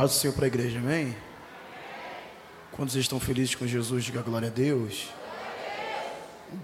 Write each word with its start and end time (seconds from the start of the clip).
paz 0.00 0.12
do 0.12 0.16
Senhor 0.16 0.32
para 0.32 0.46
a 0.46 0.48
igreja, 0.48 0.78
amém? 0.78 1.14
Quando 2.72 2.88
vocês 2.88 3.04
estão 3.04 3.20
felizes 3.20 3.54
com 3.54 3.66
Jesus, 3.66 4.02
diga 4.02 4.22
glória 4.22 4.48
a 4.48 4.50
Deus. 4.50 5.10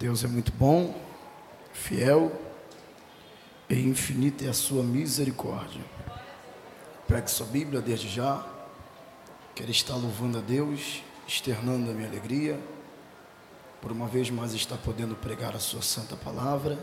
Deus 0.01 0.25
é 0.25 0.27
muito 0.27 0.51
bom, 0.53 0.99
fiel 1.71 2.33
e 3.69 3.75
infinita 3.75 4.47
é 4.47 4.49
a 4.49 4.55
sua 4.55 4.83
misericórdia. 4.83 5.83
Pegue 7.07 7.31
sua 7.31 7.45
Bíblia 7.45 7.83
desde 7.83 8.09
já. 8.09 8.43
Quero 9.55 9.71
estar 9.71 9.97
louvando 9.97 10.39
a 10.39 10.41
Deus, 10.41 11.03
externando 11.29 11.91
a 11.91 11.93
minha 11.93 12.09
alegria, 12.09 12.59
por 13.83 13.93
uma 13.93 14.07
vez 14.07 14.31
mais 14.31 14.55
estar 14.55 14.79
podendo 14.79 15.15
pregar 15.15 15.55
a 15.55 15.59
sua 15.59 15.83
santa 15.83 16.17
palavra. 16.17 16.79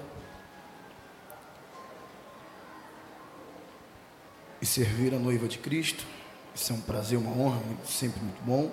E 4.62 4.68
servir 4.68 5.16
a 5.16 5.18
noiva 5.18 5.48
de 5.48 5.58
Cristo 5.58 6.06
isso 6.56 6.72
é 6.72 6.76
um 6.76 6.82
prazer, 6.82 7.18
uma 7.18 7.32
honra, 7.32 7.60
sempre 7.84 8.22
muito 8.22 8.42
bom. 8.44 8.72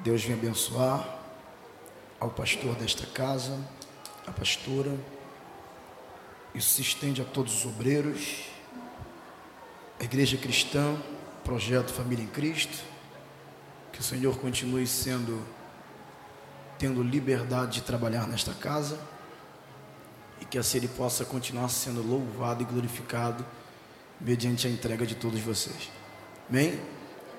Deus 0.00 0.22
vem 0.22 0.34
abençoar 0.34 1.18
ao 2.20 2.28
pastor 2.28 2.74
desta 2.74 3.06
casa, 3.06 3.58
a 4.26 4.30
pastora. 4.30 4.94
Isso 6.54 6.74
se 6.74 6.82
estende 6.82 7.22
a 7.22 7.24
todos 7.24 7.54
os 7.54 7.66
obreiros, 7.66 8.44
a 9.98 10.04
igreja 10.04 10.36
cristã, 10.36 10.96
projeto 11.44 11.92
Família 11.92 12.24
em 12.24 12.28
Cristo. 12.28 12.84
Que 13.90 14.00
o 14.00 14.02
Senhor 14.02 14.36
continue 14.38 14.86
sendo, 14.86 15.46
tendo 16.78 17.02
liberdade 17.02 17.74
de 17.74 17.82
trabalhar 17.82 18.26
nesta 18.26 18.52
casa 18.52 18.98
e 20.40 20.44
que 20.44 20.58
assim 20.58 20.78
Ele 20.78 20.88
possa 20.88 21.24
continuar 21.24 21.68
sendo 21.68 22.02
louvado 22.02 22.62
e 22.62 22.66
glorificado 22.66 23.44
mediante 24.22 24.66
a 24.66 24.70
entrega 24.70 25.04
de 25.04 25.14
todos 25.14 25.40
vocês. 25.40 25.90
Amém? 26.48 26.80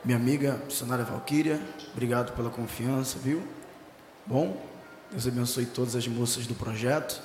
Minha 0.04 0.18
amiga 0.18 0.62
missionária 0.66 1.06
Valquíria, 1.06 1.62
obrigado 1.94 2.36
pela 2.36 2.50
confiança, 2.50 3.18
viu? 3.18 3.42
Bom, 4.26 4.62
Deus 5.10 5.26
abençoe 5.26 5.66
todas 5.66 5.96
as 5.96 6.08
moças 6.08 6.46
do 6.46 6.54
projeto, 6.54 7.22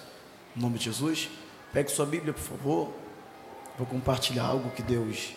em 0.56 0.60
nome 0.60 0.78
de 0.78 0.84
Jesus. 0.84 1.28
Pegue 1.72 1.90
sua 1.90 2.06
Bíblia, 2.06 2.32
por 2.32 2.42
favor. 2.42 2.94
Vou 3.76 3.86
compartilhar 3.86 4.44
algo 4.44 4.70
que 4.70 4.82
Deus, 4.82 5.34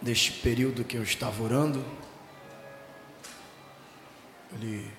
neste 0.00 0.32
período 0.32 0.84
que 0.84 0.96
eu 0.96 1.02
estava 1.02 1.42
orando, 1.42 1.84
Ele 4.54 4.90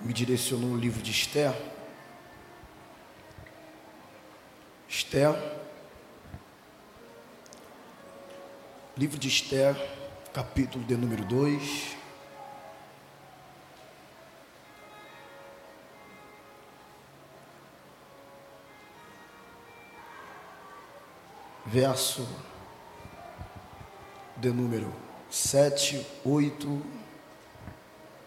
me 0.00 0.12
direcionou 0.14 0.70
o 0.70 0.76
livro 0.76 1.02
de 1.02 1.10
Esther. 1.10 1.54
Esther 4.88 5.59
Livro 9.00 9.18
de 9.18 9.28
Esther, 9.28 9.74
capítulo 10.30 10.84
de 10.84 10.94
número 10.94 11.24
2. 11.24 11.96
Verso 21.64 22.28
de 24.36 24.50
número 24.50 24.92
7, 25.30 26.06
8 26.22 26.82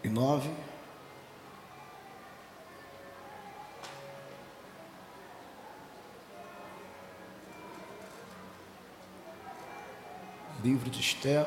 e 0.02 0.08
9. 0.08 0.63
Livro 10.64 10.88
de 10.88 10.98
Esther, 10.98 11.46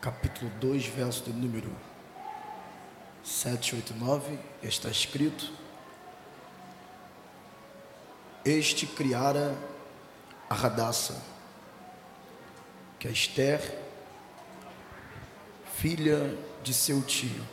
capítulo 0.00 0.50
2, 0.58 0.86
verso 0.86 1.22
de 1.22 1.32
número 1.32 1.70
7, 3.22 3.76
8, 3.76 3.94
9, 3.94 4.38
está 4.60 4.88
escrito: 4.88 5.52
Este 8.44 8.88
criara 8.88 9.56
a 10.48 10.54
Radassa, 10.56 11.22
que 12.98 13.06
é 13.06 13.12
Esther, 13.12 13.78
filha 15.76 16.36
de 16.60 16.74
seu 16.74 17.00
tio, 17.02 17.46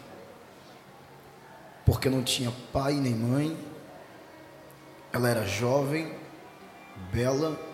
porque 1.85 2.09
não 2.09 2.23
tinha 2.23 2.51
pai 2.73 2.93
nem 2.93 3.13
mãe, 3.13 3.55
ela 5.13 5.29
era 5.29 5.45
jovem, 5.45 6.17
bela 7.13 7.66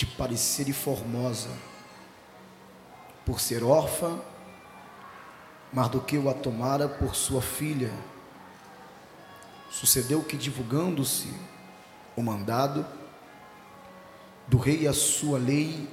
de 0.00 0.06
parecer 0.06 0.72
formosa, 0.72 1.50
por 3.26 3.38
ser 3.38 3.62
órfã, 3.62 4.18
Mardoqueu 5.70 6.30
a 6.30 6.32
tomara 6.32 6.88
por 6.88 7.14
sua 7.14 7.42
filha. 7.42 7.92
Sucedeu 9.70 10.24
que, 10.24 10.38
divulgando-se 10.38 11.28
o 12.16 12.22
mandado 12.22 12.86
do 14.48 14.56
rei 14.56 14.88
a 14.88 14.94
sua 14.94 15.38
lei, 15.38 15.86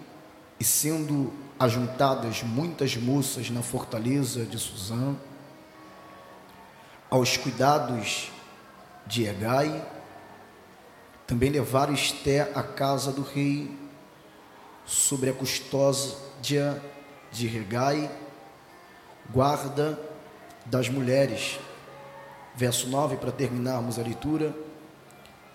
e 0.58 0.64
sendo 0.64 1.34
ajuntadas 1.60 2.44
muitas 2.44 2.96
moças 2.96 3.50
na 3.50 3.62
fortaleza 3.62 4.46
de 4.46 4.58
Suzã, 4.58 5.18
aos 7.10 7.36
cuidados 7.36 8.32
de 9.06 9.26
Egai, 9.26 9.86
também 11.28 11.50
levaram 11.50 11.94
Esté 11.94 12.44
à 12.56 12.64
casa 12.64 13.12
do 13.12 13.22
rei 13.22 13.86
sobre 14.88 15.30
a 15.30 15.34
custódia 15.34 16.82
de 17.30 17.46
Regai, 17.46 18.10
guarda 19.30 20.00
das 20.66 20.88
mulheres. 20.88 21.60
Verso 22.56 22.88
9, 22.88 23.18
para 23.18 23.32
terminarmos 23.32 24.00
a 24.00 24.02
leitura. 24.02 24.56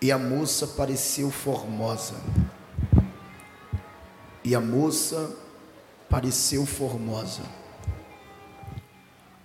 E 0.00 0.12
a 0.12 0.19
moça 0.19 0.66
pareceu 0.66 1.31
formosa. 1.31 2.15
E 4.44 4.54
a 4.54 4.60
moça 4.60 5.34
pareceu 6.10 6.66
formosa 6.66 7.42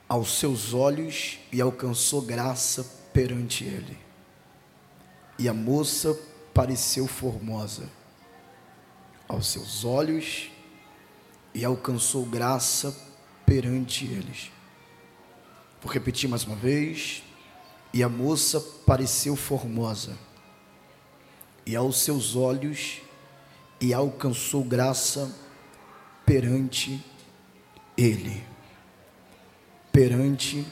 aos 0.09 0.39
seus 0.39 0.73
olhos 0.73 1.39
e 1.51 1.61
alcançou 1.61 2.21
graça 2.21 2.83
perante 3.13 3.63
ele. 3.63 3.97
E 5.37 5.47
a 5.47 5.53
moça 5.53 6.17
pareceu 6.53 7.07
formosa 7.07 7.83
aos 9.27 9.47
seus 9.47 9.83
olhos 9.83 10.49
e 11.53 11.65
alcançou 11.65 12.25
graça 12.25 12.95
perante 13.45 14.05
eles. 14.05 14.51
Vou 15.81 15.91
repetir 15.91 16.29
mais 16.29 16.43
uma 16.43 16.55
vez. 16.55 17.23
E 17.93 18.03
a 18.03 18.09
moça 18.09 18.59
pareceu 18.85 19.35
formosa, 19.35 20.17
e 21.65 21.75
aos 21.75 22.01
seus 22.01 22.35
olhos, 22.35 23.01
e 23.79 23.93
alcançou 23.93 24.63
graça 24.63 25.33
perante 26.25 27.03
ele. 27.97 28.43
Perante 29.91 30.67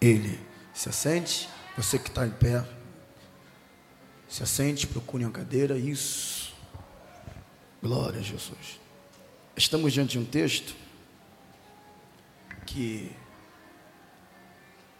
ele. 0.00 0.40
Se 0.72 0.88
assente, 0.88 1.48
você 1.76 1.98
que 1.98 2.08
está 2.08 2.26
em 2.26 2.30
pé, 2.30 2.66
se 4.28 4.42
assente, 4.42 4.86
procure 4.86 5.24
uma 5.24 5.30
cadeira, 5.30 5.78
isso. 5.78 6.45
Glória 7.86 8.18
a 8.18 8.22
Jesus. 8.22 8.80
Estamos 9.56 9.92
diante 9.92 10.10
de 10.12 10.18
um 10.18 10.24
texto 10.24 10.74
que, 12.66 13.12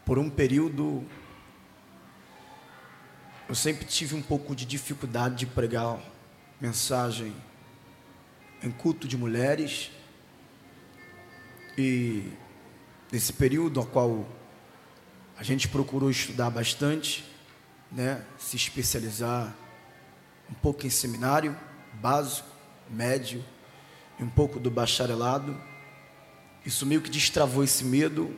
por 0.05 0.21
um 0.21 0.31
período, 0.31 1.05
eu 3.49 3.57
sempre 3.57 3.85
tive 3.85 4.15
um 4.15 4.23
pouco 4.23 4.55
de 4.55 4.65
dificuldade 4.65 5.35
de 5.35 5.47
pregar 5.47 5.99
mensagem 6.61 7.35
em 8.63 8.71
culto 8.71 9.09
de 9.09 9.17
mulheres. 9.17 9.91
E 11.77 12.31
nesse 13.11 13.33
período 13.33 13.81
ao 13.81 13.87
qual 13.87 14.25
a 15.37 15.43
gente 15.43 15.67
procurou 15.67 16.09
estudar 16.09 16.51
bastante, 16.51 17.25
né, 17.91 18.25
se 18.39 18.55
especializar 18.55 19.53
um 20.49 20.55
pouco 20.55 20.87
em 20.87 20.91
seminário 20.91 21.59
básico, 21.95 22.56
médio 22.91 23.45
e 24.19 24.23
um 24.23 24.29
pouco 24.29 24.59
do 24.59 24.71
bacharelado. 24.71 25.61
Isso 26.65 26.85
meio 26.85 27.01
que 27.01 27.11
destravou 27.11 27.63
esse 27.63 27.85
medo, 27.85 28.35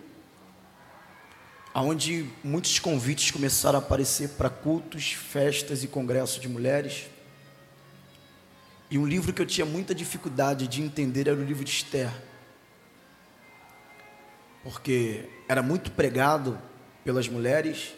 aonde 1.73 2.29
muitos 2.43 2.79
convites 2.79 3.31
começaram 3.31 3.79
a 3.79 3.83
aparecer 3.83 4.31
para 4.31 4.51
cultos, 4.51 5.13
festas 5.13 5.83
e 5.83 5.89
congressos 5.89 6.41
de 6.41 6.49
mulheres. 6.49 7.07
E 8.91 8.99
um 8.99 9.07
livro 9.07 9.33
que 9.33 9.41
eu 9.41 9.47
tinha 9.47 9.67
muita 9.67 9.95
dificuldade 9.95 10.67
de 10.67 10.83
entender 10.83 11.29
era 11.29 11.39
o 11.39 11.45
livro 11.45 11.65
de 11.65 11.71
Esther. 11.71 12.11
Porque 14.63 15.29
era 15.49 15.63
muito 15.63 15.91
pregado 15.93 16.61
pelas 17.05 17.29
mulheres, 17.29 17.95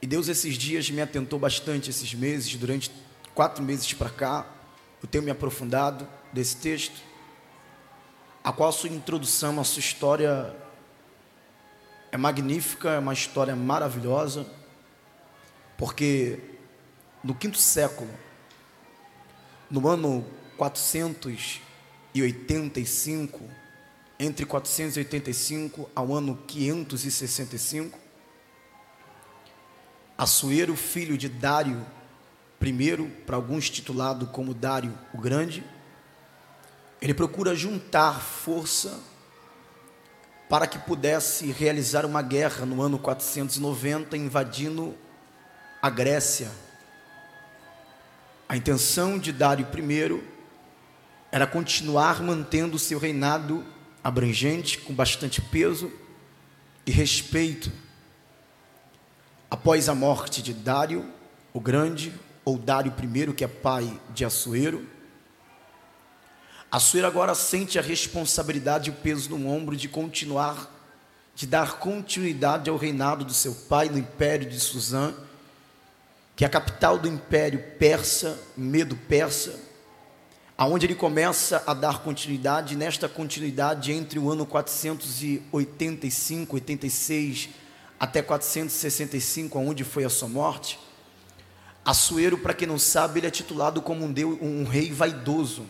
E 0.00 0.06
Deus 0.06 0.28
esses 0.28 0.56
dias 0.56 0.88
me 0.90 1.00
atentou 1.00 1.38
bastante 1.38 1.90
esses 1.90 2.14
meses, 2.14 2.54
durante 2.54 2.90
quatro 3.34 3.62
meses 3.62 3.92
para 3.92 4.08
cá, 4.08 4.46
eu 5.02 5.08
tenho 5.08 5.24
me 5.24 5.30
aprofundado 5.30 6.06
desse 6.32 6.56
texto, 6.56 7.00
a 8.42 8.50
qual 8.52 8.68
a 8.68 8.72
sua 8.72 8.88
introdução, 8.88 9.60
a 9.60 9.64
sua 9.64 9.80
história 9.80 10.56
é 12.10 12.16
magnífica, 12.16 12.88
é 12.90 12.98
uma 12.98 13.12
história 13.12 13.54
maravilhosa, 13.54 14.44
porque 15.76 16.40
no 17.22 17.34
quinto 17.34 17.58
século, 17.58 18.10
no 19.70 19.86
ano 19.86 20.24
485, 20.56 23.40
entre 24.18 24.46
485 24.46 25.90
ao 25.94 26.14
ano 26.14 26.42
565, 26.46 28.08
Assuero, 30.18 30.74
filho 30.74 31.16
de 31.16 31.28
Dário 31.28 31.86
I, 32.60 33.08
para 33.26 33.36
alguns 33.36 33.70
titulado 33.70 34.26
como 34.26 34.54
Dário 34.54 34.96
o 35.12 35.18
Grande, 35.18 35.64
ele 37.00 37.14
procura 37.14 37.54
juntar 37.54 38.20
força 38.20 39.00
para 40.48 40.66
que 40.66 40.78
pudesse 40.78 41.52
realizar 41.52 42.04
uma 42.04 42.22
guerra 42.22 42.64
no 42.64 42.82
ano 42.82 42.98
490, 42.98 44.16
invadindo 44.16 44.96
a 45.80 45.90
Grécia. 45.90 46.50
A 48.48 48.56
intenção 48.56 49.18
de 49.18 49.30
Dário 49.30 49.66
I 49.66 50.22
era 51.30 51.46
continuar 51.46 52.22
mantendo 52.22 52.78
seu 52.78 52.98
reinado 52.98 53.64
abrangente, 54.02 54.78
com 54.78 54.94
bastante 54.94 55.40
peso 55.40 55.92
e 56.86 56.90
respeito 56.90 57.70
Após 59.50 59.88
a 59.88 59.94
morte 59.94 60.42
de 60.42 60.52
Dário, 60.52 61.10
o 61.54 61.60
Grande, 61.60 62.12
ou 62.48 62.56
Dário 62.56 62.92
I, 62.92 63.32
que 63.34 63.44
é 63.44 63.48
pai 63.48 64.00
de 64.14 64.24
Assuero, 64.24 64.86
Assuero 66.70 67.06
agora 67.06 67.34
sente 67.34 67.78
a 67.78 67.82
responsabilidade 67.82 68.88
e 68.88 68.92
o 68.92 68.96
peso 68.96 69.28
no 69.30 69.50
ombro 69.50 69.76
de 69.76 69.86
continuar, 69.88 70.74
de 71.34 71.46
dar 71.46 71.78
continuidade 71.78 72.70
ao 72.70 72.76
reinado 72.76 73.24
do 73.24 73.34
seu 73.34 73.54
pai 73.54 73.90
no 73.90 73.98
império 73.98 74.48
de 74.48 74.60
Suzã, 74.60 75.12
que 76.36 76.44
é 76.44 76.46
a 76.46 76.50
capital 76.50 76.98
do 76.98 77.08
império 77.08 77.62
persa, 77.78 78.38
medo 78.56 78.96
persa, 78.96 79.58
aonde 80.56 80.86
ele 80.86 80.94
começa 80.94 81.62
a 81.66 81.74
dar 81.74 81.98
continuidade, 82.00 82.76
nesta 82.76 83.08
continuidade 83.08 83.92
entre 83.92 84.18
o 84.18 84.30
ano 84.30 84.46
485, 84.46 86.56
86 86.56 87.50
até 88.00 88.22
465, 88.22 89.58
onde 89.58 89.84
foi 89.84 90.04
a 90.04 90.10
sua 90.10 90.28
morte, 90.28 90.78
Assuero, 91.88 92.36
para 92.36 92.52
quem 92.52 92.68
não 92.68 92.78
sabe, 92.78 93.18
ele 93.18 93.28
é 93.28 93.30
titulado 93.30 93.80
como 93.80 94.04
um, 94.04 94.12
deus, 94.12 94.36
um 94.42 94.64
rei 94.64 94.92
vaidoso. 94.92 95.64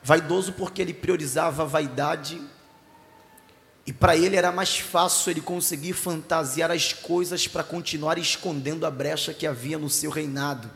Vaidoso 0.00 0.52
porque 0.52 0.80
ele 0.80 0.94
priorizava 0.94 1.64
a 1.64 1.66
vaidade 1.66 2.40
e 3.84 3.92
para 3.92 4.16
ele 4.16 4.36
era 4.36 4.52
mais 4.52 4.78
fácil 4.78 5.32
ele 5.32 5.40
conseguir 5.40 5.94
fantasiar 5.94 6.70
as 6.70 6.92
coisas 6.92 7.48
para 7.48 7.64
continuar 7.64 8.18
escondendo 8.18 8.86
a 8.86 8.90
brecha 8.90 9.34
que 9.34 9.48
havia 9.48 9.76
no 9.76 9.90
seu 9.90 10.12
reinado. 10.12 10.70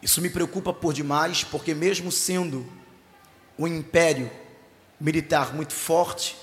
Isso 0.00 0.22
me 0.22 0.30
preocupa 0.30 0.72
por 0.72 0.94
demais, 0.94 1.44
porque 1.44 1.74
mesmo 1.74 2.10
sendo 2.10 2.66
um 3.58 3.66
império 3.66 4.32
militar 4.98 5.52
muito 5.52 5.74
forte, 5.74 6.34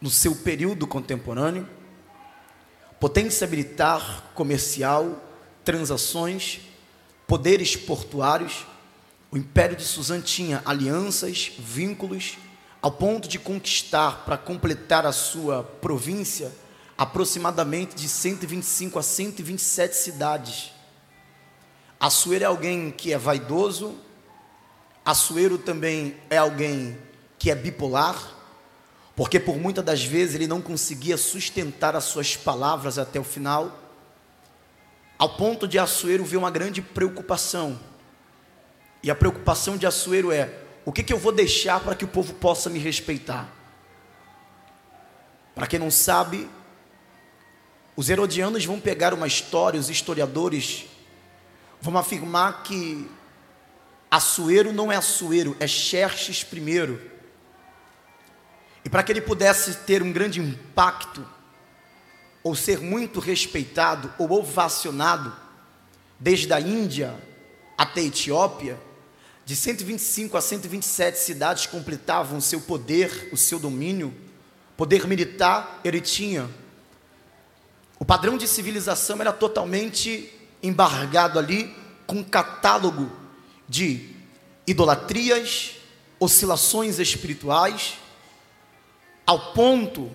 no 0.00 0.10
seu 0.10 0.36
período 0.36 0.86
contemporâneo, 0.86 1.68
potência 3.00 3.46
militar, 3.46 4.32
comercial, 4.34 5.22
transações, 5.64 6.60
poderes 7.26 7.76
portuários, 7.76 8.66
o 9.30 9.36
Império 9.36 9.76
de 9.76 9.84
Suzã 9.84 10.20
tinha 10.20 10.62
alianças, 10.64 11.52
vínculos, 11.58 12.38
ao 12.80 12.90
ponto 12.90 13.28
de 13.28 13.38
conquistar, 13.38 14.24
para 14.24 14.38
completar 14.38 15.04
a 15.04 15.12
sua 15.12 15.62
província, 15.62 16.52
aproximadamente 16.96 17.94
de 17.94 18.08
125 18.08 18.98
a 18.98 19.02
127 19.02 19.96
cidades. 19.96 20.72
Assuero 22.00 22.44
é 22.44 22.46
alguém 22.46 22.90
que 22.90 23.12
é 23.12 23.18
vaidoso, 23.18 23.94
Assuero 25.08 25.56
também 25.56 26.16
é 26.28 26.36
alguém 26.36 26.98
que 27.38 27.50
é 27.50 27.54
bipolar, 27.54 28.37
porque 29.18 29.40
por 29.40 29.56
muitas 29.56 29.84
das 29.84 30.04
vezes 30.04 30.36
ele 30.36 30.46
não 30.46 30.62
conseguia 30.62 31.16
sustentar 31.16 31.96
as 31.96 32.04
suas 32.04 32.36
palavras 32.36 32.98
até 32.98 33.18
o 33.18 33.24
final, 33.24 33.76
ao 35.18 35.30
ponto 35.30 35.66
de 35.66 35.76
Assuero 35.76 36.24
ver 36.24 36.36
uma 36.36 36.52
grande 36.52 36.80
preocupação. 36.80 37.80
E 39.02 39.10
a 39.10 39.16
preocupação 39.16 39.76
de 39.76 39.88
Assuero 39.88 40.30
é: 40.30 40.60
o 40.84 40.92
que, 40.92 41.02
que 41.02 41.12
eu 41.12 41.18
vou 41.18 41.32
deixar 41.32 41.80
para 41.80 41.96
que 41.96 42.04
o 42.04 42.08
povo 42.08 42.32
possa 42.34 42.70
me 42.70 42.78
respeitar? 42.78 43.52
Para 45.52 45.66
quem 45.66 45.80
não 45.80 45.90
sabe, 45.90 46.48
os 47.96 48.08
herodianos 48.08 48.64
vão 48.64 48.78
pegar 48.78 49.12
uma 49.12 49.26
história, 49.26 49.80
os 49.80 49.90
historiadores 49.90 50.86
vão 51.80 51.98
afirmar 51.98 52.62
que 52.62 53.10
Assuero 54.08 54.72
não 54.72 54.92
é 54.92 54.96
Assuero, 54.96 55.56
é 55.58 55.66
Xerxes 55.66 56.46
I 56.52 57.17
e 58.84 58.88
para 58.88 59.02
que 59.02 59.12
ele 59.12 59.20
pudesse 59.20 59.74
ter 59.78 60.02
um 60.02 60.12
grande 60.12 60.40
impacto, 60.40 61.26
ou 62.42 62.54
ser 62.54 62.80
muito 62.80 63.20
respeitado 63.20 64.12
ou 64.18 64.32
ovacionado, 64.32 65.34
desde 66.18 66.52
a 66.52 66.60
Índia 66.60 67.14
até 67.76 68.00
a 68.00 68.04
Etiópia, 68.04 68.78
de 69.44 69.56
125 69.56 70.36
a 70.36 70.40
127 70.40 71.18
cidades 71.18 71.66
completavam 71.66 72.38
o 72.38 72.42
seu 72.42 72.60
poder, 72.60 73.30
o 73.32 73.36
seu 73.36 73.58
domínio, 73.58 74.14
poder 74.76 75.06
militar 75.06 75.80
ele 75.82 76.00
tinha. 76.00 76.48
O 77.98 78.04
padrão 78.04 78.36
de 78.36 78.46
civilização 78.46 79.20
era 79.20 79.32
totalmente 79.32 80.32
embargado 80.62 81.38
ali 81.38 81.74
com 82.06 82.16
um 82.16 82.24
catálogo 82.24 83.10
de 83.68 84.10
idolatrias, 84.66 85.76
oscilações 86.20 86.98
espirituais, 86.98 87.94
ao 89.28 89.52
ponto 89.52 90.10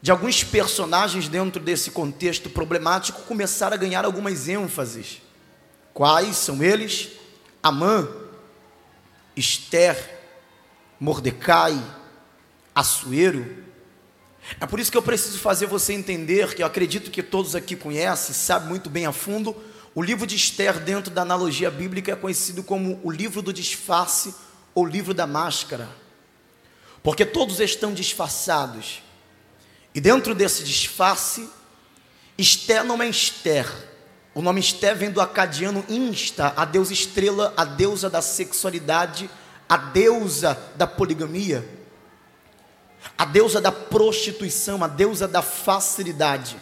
de 0.00 0.12
alguns 0.12 0.44
personagens 0.44 1.26
dentro 1.26 1.60
desse 1.60 1.90
contexto 1.90 2.48
problemático 2.48 3.22
começar 3.22 3.72
a 3.72 3.76
ganhar 3.76 4.04
algumas 4.04 4.48
ênfases. 4.48 5.20
Quais 5.92 6.36
são 6.36 6.62
eles? 6.62 7.10
Amã, 7.60 8.08
Esther, 9.34 10.20
Mordecai, 11.00 11.76
Assuero. 12.72 13.64
É 14.60 14.66
por 14.66 14.78
isso 14.78 14.92
que 14.92 14.96
eu 14.96 15.02
preciso 15.02 15.40
fazer 15.40 15.66
você 15.66 15.92
entender 15.92 16.54
que 16.54 16.62
eu 16.62 16.66
acredito 16.66 17.10
que 17.10 17.24
todos 17.24 17.56
aqui 17.56 17.74
conhecem, 17.74 18.36
sabem 18.36 18.68
muito 18.68 18.88
bem 18.88 19.04
a 19.04 19.10
fundo, 19.10 19.56
o 19.96 20.00
livro 20.00 20.28
de 20.28 20.36
Esther, 20.36 20.78
dentro 20.78 21.12
da 21.12 21.22
analogia 21.22 21.72
bíblica, 21.72 22.12
é 22.12 22.16
conhecido 22.16 22.62
como 22.62 23.00
o 23.02 23.10
livro 23.10 23.42
do 23.42 23.52
disfarce 23.52 24.32
ou 24.72 24.86
livro 24.86 25.12
da 25.12 25.26
máscara 25.26 26.03
porque 27.04 27.26
todos 27.26 27.60
estão 27.60 27.92
disfarçados. 27.92 29.02
E 29.94 30.00
dentro 30.00 30.34
desse 30.34 30.64
disfarce, 30.64 31.48
Esté 32.38 32.82
não 32.82 33.00
é 33.00 33.06
Esther. 33.06 33.70
O 34.34 34.40
nome 34.40 34.58
Esté 34.58 34.94
vem 34.94 35.10
do 35.10 35.20
acadiano 35.20 35.84
Insta, 35.86 36.54
a 36.56 36.64
deusa 36.64 36.94
estrela, 36.94 37.52
a 37.58 37.64
deusa 37.66 38.08
da 38.08 38.22
sexualidade, 38.22 39.28
a 39.68 39.76
deusa 39.76 40.58
da 40.76 40.86
poligamia, 40.86 41.68
a 43.18 43.26
deusa 43.26 43.60
da 43.60 43.70
prostituição, 43.70 44.82
a 44.82 44.88
deusa 44.88 45.28
da 45.28 45.42
facilidade. 45.42 46.56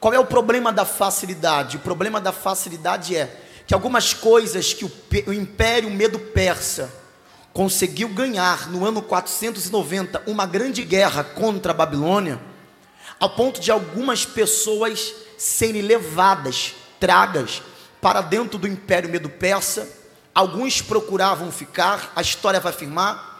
Qual 0.00 0.14
é 0.14 0.18
o 0.18 0.24
problema 0.24 0.72
da 0.72 0.86
facilidade? 0.86 1.76
O 1.76 1.80
problema 1.80 2.18
da 2.18 2.32
facilidade 2.32 3.14
é 3.14 3.42
que 3.66 3.74
algumas 3.74 4.14
coisas 4.14 4.72
que 4.72 4.86
o, 4.86 4.92
o 5.26 5.32
império 5.34 5.90
medo 5.90 6.18
persa 6.18 7.03
conseguiu 7.54 8.08
ganhar 8.08 8.68
no 8.68 8.84
ano 8.84 9.00
490 9.00 10.24
uma 10.26 10.44
grande 10.44 10.82
guerra 10.82 11.22
contra 11.22 11.70
a 11.70 11.74
Babilônia, 11.74 12.40
ao 13.20 13.30
ponto 13.30 13.60
de 13.60 13.70
algumas 13.70 14.26
pessoas 14.26 15.14
serem 15.38 15.80
levadas, 15.80 16.74
tragas, 16.98 17.62
para 18.00 18.20
dentro 18.20 18.58
do 18.58 18.66
Império 18.66 19.08
Medo-Persa. 19.08 19.88
Alguns 20.34 20.82
procuravam 20.82 21.52
ficar, 21.52 22.12
a 22.16 22.20
história 22.20 22.58
vai 22.58 22.72
afirmar 22.72 23.32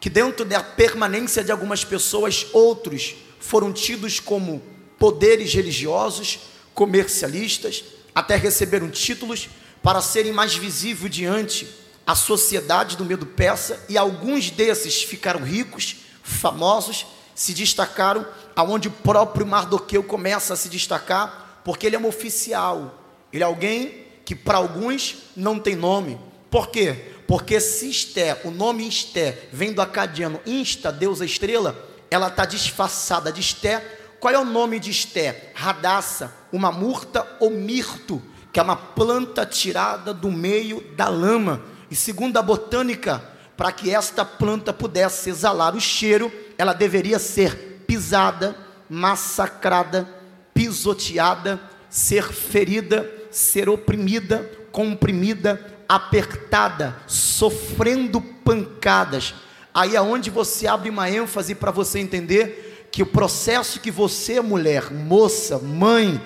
que 0.00 0.10
dentro 0.10 0.44
da 0.44 0.60
permanência 0.60 1.44
de 1.44 1.52
algumas 1.52 1.84
pessoas, 1.84 2.44
outros 2.52 3.14
foram 3.38 3.72
tidos 3.72 4.18
como 4.18 4.60
poderes 4.98 5.54
religiosos, 5.54 6.40
comercialistas, 6.74 7.84
até 8.12 8.34
receberam 8.34 8.90
títulos 8.90 9.48
para 9.80 10.02
serem 10.02 10.32
mais 10.32 10.56
visíveis 10.56 11.14
diante 11.14 11.81
a 12.06 12.14
sociedade 12.14 12.96
do 12.96 13.04
medo 13.04 13.26
persa 13.26 13.84
e 13.88 13.96
alguns 13.96 14.50
desses 14.50 15.02
ficaram 15.02 15.40
ricos, 15.44 15.96
famosos, 16.22 17.06
se 17.34 17.54
destacaram 17.54 18.26
aonde 18.54 18.88
o 18.88 18.92
próprio 18.92 19.46
Mardoqueu 19.46 20.02
começa 20.02 20.54
a 20.54 20.56
se 20.56 20.68
destacar, 20.68 21.60
porque 21.64 21.86
ele 21.86 21.96
é 21.96 21.98
um 21.98 22.06
oficial. 22.06 22.98
Ele 23.32 23.42
é 23.42 23.46
alguém 23.46 24.06
que 24.24 24.34
para 24.34 24.58
alguns 24.58 25.16
não 25.36 25.58
tem 25.58 25.74
nome. 25.74 26.18
Por 26.50 26.68
quê? 26.68 27.14
Porque 27.26 27.60
se 27.60 27.88
Esté, 27.88 28.40
o 28.44 28.50
nome 28.50 28.86
Esté, 28.86 29.48
vem 29.52 29.72
do 29.72 29.80
acadiano 29.80 30.40
insta, 30.44 30.92
deusa 30.92 31.24
estrela, 31.24 31.88
ela 32.10 32.28
está 32.28 32.44
disfarçada 32.44 33.32
de 33.32 33.40
Esté. 33.40 33.80
Qual 34.20 34.34
é 34.34 34.38
o 34.38 34.44
nome 34.44 34.78
de 34.78 34.90
Esté? 34.90 35.50
Radassa, 35.54 36.32
uma 36.52 36.70
murta 36.70 37.26
ou 37.40 37.50
mirto, 37.50 38.22
que 38.52 38.60
é 38.60 38.62
uma 38.62 38.76
planta 38.76 39.46
tirada 39.46 40.12
do 40.12 40.30
meio 40.30 40.82
da 40.94 41.08
lama. 41.08 41.62
E 41.92 41.94
segundo 41.94 42.38
a 42.38 42.42
botânica, 42.42 43.22
para 43.54 43.70
que 43.70 43.94
esta 43.94 44.24
planta 44.24 44.72
pudesse 44.72 45.28
exalar 45.28 45.76
o 45.76 45.80
cheiro, 45.80 46.32
ela 46.56 46.72
deveria 46.72 47.18
ser 47.18 47.84
pisada, 47.86 48.56
massacrada, 48.88 50.08
pisoteada, 50.54 51.60
ser 51.90 52.32
ferida, 52.32 53.06
ser 53.30 53.68
oprimida, 53.68 54.50
comprimida, 54.72 55.60
apertada, 55.86 56.96
sofrendo 57.06 58.22
pancadas. 58.22 59.34
Aí 59.74 59.94
é 59.94 60.00
onde 60.00 60.30
você 60.30 60.66
abre 60.66 60.88
uma 60.88 61.10
ênfase 61.10 61.54
para 61.54 61.70
você 61.70 61.98
entender 61.98 62.88
que 62.90 63.02
o 63.02 63.06
processo 63.06 63.80
que 63.80 63.90
você, 63.90 64.40
mulher, 64.40 64.90
moça, 64.90 65.58
mãe, 65.58 66.18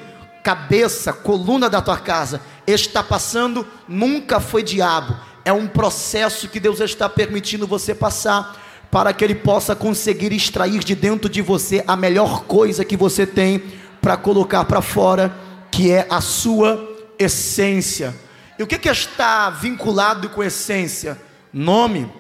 cabeça, 0.45 1.13
coluna 1.13 1.69
da 1.69 1.83
tua 1.83 1.99
casa, 1.99 2.41
está 2.69 3.03
passando, 3.03 3.67
nunca 3.89 4.39
foi 4.39 4.63
diabo. 4.63 5.35
É 5.47 5.53
um 5.53 5.69
processo 5.69 6.49
que 6.49 6.59
Deus 6.59 6.81
está 6.81 7.09
permitindo 7.09 7.69
você 7.69 7.95
passar 7.95 8.61
para 8.91 9.13
que 9.13 9.23
Ele 9.23 9.37
possa 9.37 9.77
conseguir 9.77 10.33
extrair 10.33 10.83
de 10.83 10.97
dentro 10.97 11.31
de 11.31 11.41
você 11.41 11.85
a 11.87 11.95
melhor 11.95 12.43
coisa 12.47 12.85
que 12.85 12.97
você 12.97 13.25
tem 13.25 13.63
para 14.03 14.17
colocar 14.17 14.65
para 14.65 14.83
fora, 14.83 15.33
que 15.71 15.93
é 15.93 16.05
a 16.11 16.21
sua 16.21 16.85
essência. 17.17 18.13
E 18.59 18.63
o 18.65 18.67
que, 18.67 18.77
que 18.77 18.89
está 18.89 19.49
vinculado 19.49 20.31
com 20.31 20.43
essência? 20.43 21.17
Nome. 21.53 22.11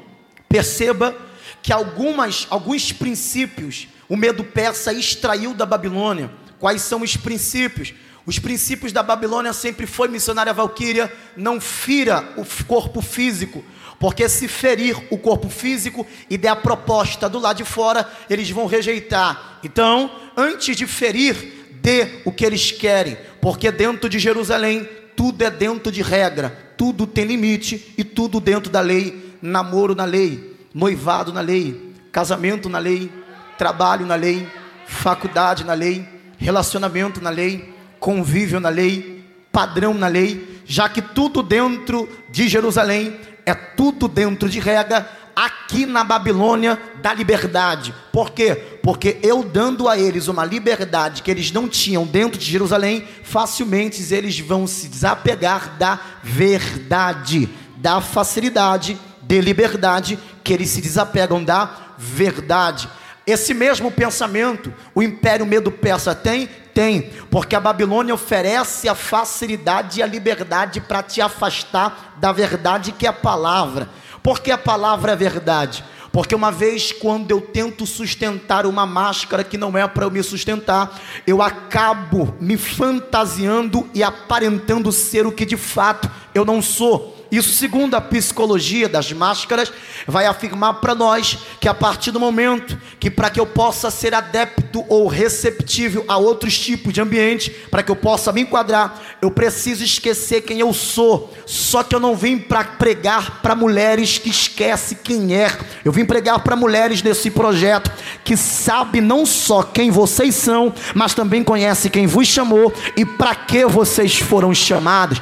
Perceba 0.49 1.13
que 1.61 1.73
algumas, 1.73 2.47
alguns 2.49 2.93
princípios 2.93 3.89
o 4.09 4.17
medo 4.17 4.45
persa 4.45 4.93
extraiu 4.93 5.53
da 5.53 5.67
Babilônia. 5.67 6.31
Quais 6.61 6.83
são 6.83 7.03
os 7.03 7.17
princípios? 7.17 7.93
Os 8.27 8.41
princípios 8.41 8.93
da 8.93 9.05
Babilônia 9.05 9.53
sempre 9.53 9.87
foi 9.87 10.09
missionária 10.09 10.53
Valquíria, 10.53 11.13
não 11.37 11.61
fira 11.61 12.29
o 12.37 12.45
corpo 12.65 13.01
físico, 13.01 13.65
porque 14.01 14.29
se 14.29 14.49
ferir 14.49 14.97
o 15.11 15.17
corpo 15.17 15.49
físico 15.49 16.05
e 16.29 16.37
der 16.37 16.49
a 16.49 16.57
proposta 16.57 17.29
do 17.29 17.39
lado 17.39 17.59
de 17.59 17.65
fora, 17.65 18.11
eles 18.29 18.51
vão 18.51 18.67
rejeitar. 18.67 19.61
Então, 19.63 20.11
antes 20.37 20.77
de 20.77 20.89
ferir, 20.89 21.37
dê 21.81 22.21
o 22.25 22.33
que 22.33 22.45
eles 22.45 22.73
querem, 22.73 23.17
porque 23.41 23.71
dentro 23.71 24.09
de 24.09 24.19
Jerusalém 24.19 24.89
tudo 25.15 25.43
é 25.43 25.51
dentro 25.51 25.93
de 25.93 26.03
regra, 26.03 26.75
tudo 26.77 27.07
tem 27.07 27.25
limite 27.25 27.95
e 27.97 28.03
tudo 28.03 28.41
dentro 28.41 28.71
da 28.71 28.81
lei. 28.81 29.25
Namoro 29.41 29.95
na 29.95 30.05
lei, 30.05 30.57
noivado 30.75 31.33
na 31.33 31.41
lei, 31.41 31.95
casamento 32.11 32.69
na 32.69 32.79
lei, 32.79 33.11
trabalho 33.57 34.05
na 34.05 34.17
lei, 34.17 34.49
faculdade 34.87 35.63
na 35.63 35.75
lei, 35.75 36.07
relacionamento 36.39 37.21
na 37.21 37.31
lei, 37.31 37.76
convívio 38.07 38.61
na 38.61 38.69
lei, 38.69 39.25
padrão 39.51 39.93
na 39.93 40.07
lei, 40.07 40.63
já 40.65 40.89
que 40.89 41.03
tudo 41.03 41.43
dentro 41.43 42.09
de 42.31 42.49
Jerusalém 42.49 43.19
é 43.45 43.53
tudo 43.53 44.07
dentro 44.07 44.49
de 44.49 44.61
regra, 44.61 45.11
aqui 45.35 45.85
na 45.87 46.05
Babilônia 46.05 46.81
da 47.03 47.13
liberdade. 47.13 47.93
Por 48.13 48.31
quê? 48.31 48.55
Porque 48.81 49.19
eu 49.25 49.43
dando 49.43 49.89
a 49.89 49.99
eles 49.99 50.29
uma 50.29 50.45
liberdade 50.45 51.21
que 51.21 51.33
eles 51.33 51.51
não 51.51 51.69
tinham 51.69 52.07
dentro 52.07 52.39
de 52.39 52.45
Jerusalém, 52.49 53.05
facilmente 53.25 54.01
eles 54.15 54.39
vão 54.39 54.69
se 54.69 54.87
desapegar 54.87 55.77
da 55.77 55.99
verdade, 56.23 57.49
da 57.79 58.01
facilidade 58.01 58.97
de 59.21 59.41
liberdade 59.41 60.17
que 60.45 60.53
eles 60.53 60.71
se 60.71 60.81
desapegam 60.81 61.43
da 61.43 61.69
verdade. 61.99 62.89
Esse 63.27 63.53
mesmo 63.53 63.91
pensamento 63.91 64.73
o 64.95 65.03
Império 65.03 65.45
Medo-Persa 65.45 66.15
tem? 66.15 66.49
Tem, 66.73 67.11
porque 67.31 67.57
a 67.57 67.61
Babilônia 67.61 68.15
oferece 68.15 68.89
a 68.89 68.95
facilidade 68.95 69.99
e 69.99 70.03
a 70.03 70.07
liberdade 70.07 70.81
para 70.81 71.03
te 71.03 71.21
afastar 71.21 72.15
da 72.19 72.31
verdade 72.31 72.93
que 72.93 73.07
é 73.07 73.09
a 73.09 73.15
palavra. 73.15 73.89
Porque 74.23 74.51
a 74.51 74.59
palavra 74.59 75.13
é 75.13 75.17
verdade. 75.17 75.83
Porque 76.13 76.35
uma 76.35 76.53
vez 76.53 76.93
quando 76.93 77.31
eu 77.31 77.41
tento 77.41 77.85
sustentar 77.85 78.65
uma 78.65 78.87
máscara 78.87 79.43
que 79.43 79.59
não 79.59 79.77
é 79.77 79.89
para 79.89 80.05
eu 80.05 80.11
me 80.11 80.23
sustentar, 80.23 81.01
eu 81.27 81.43
acabo 81.43 82.35
me 82.41 82.57
fantasiando 82.57 83.89
e 83.93 84.03
aparentando 84.03 84.93
ser 84.93 85.27
o 85.27 85.33
que 85.33 85.45
de 85.45 85.57
fato 85.57 86.11
eu 86.35 86.45
não 86.45 86.63
sou. 86.63 87.16
Isso, 87.31 87.51
segundo 87.51 87.95
a 87.95 88.01
psicologia 88.01 88.89
das 88.89 89.13
máscaras, 89.13 89.73
vai 90.07 90.27
afirmar 90.27 90.75
para 90.75 90.95
nós 90.95 91.39
que 91.61 91.69
a 91.69 91.75
partir 91.75 92.11
do 92.11 92.21
momento 92.21 92.79
que, 93.01 93.11
para 93.11 93.31
que 93.31 93.41
eu 93.41 93.47
possa 93.47 93.91
ser 93.91 94.15
adepto 94.15 94.85
ou 94.89 95.09
receptível 95.09 96.05
a 96.07 96.17
outros 96.17 96.59
tipos 96.59 96.93
de 96.93 97.01
ambiente, 97.01 97.51
para 97.71 97.83
que 97.83 97.91
eu 97.91 97.97
possa 97.97 98.33
me 98.33 98.43
enquadrar, 98.43 99.01
eu 99.21 99.31
preciso 99.31 99.83
esquecer 99.83 100.43
quem 100.43 100.61
eu 100.61 100.73
sou. 100.73 101.33
Só 101.45 101.83
que 101.83 101.95
eu 101.95 102.01
não 102.01 102.15
vim 102.15 102.39
para 102.39 102.63
pregar 102.63 103.43
para 103.43 103.55
mulheres 103.55 104.19
que 104.19 104.31
esquecem 104.31 104.99
quem 105.03 105.35
é. 105.35 105.57
Eu 105.85 105.91
vim 105.93 106.05
pregar 106.05 106.39
para 106.41 106.55
mulheres 106.55 107.03
nesse 107.03 107.31
projeto 107.31 107.91
que 108.25 108.37
sabe 108.37 109.01
não 109.01 109.27
só 109.27 109.63
quem 109.63 109.91
vocês 109.91 110.35
são, 110.35 110.73
mas 110.95 111.15
também 111.15 111.43
conhece 111.43 111.91
quem 111.91 112.07
vos 112.07 112.29
chamou 112.29 112.73
e 112.97 113.05
para 113.05 113.35
que 113.35 113.67
vocês 113.67 114.17
foram 114.19 114.55
chamados. 114.55 115.21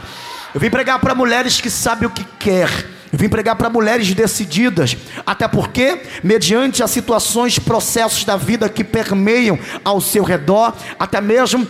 Eu 0.55 0.61
vim 0.61 0.71
pregar 0.71 1.01
para 1.01 1.17
mulheres 1.17 1.61
que 1.61 1.69
sabem 1.69 2.07
o 2.07 2.11
que 2.11 2.25
quer. 2.39 2.71
Eu 3.13 3.19
vim 3.19 3.29
pregar 3.29 3.57
para 3.57 3.69
mulheres 3.69 4.13
decididas, 4.15 4.97
até 5.27 5.49
porque, 5.49 6.03
mediante 6.23 6.83
as 6.83 6.91
situações, 6.91 7.59
processos 7.59 8.25
da 8.25 8.37
vida 8.37 8.69
que 8.69 8.83
permeiam 8.83 9.59
ao 9.85 10.01
seu 10.01 10.23
redor, 10.25 10.75
até 10.99 11.21
mesmo 11.21 11.67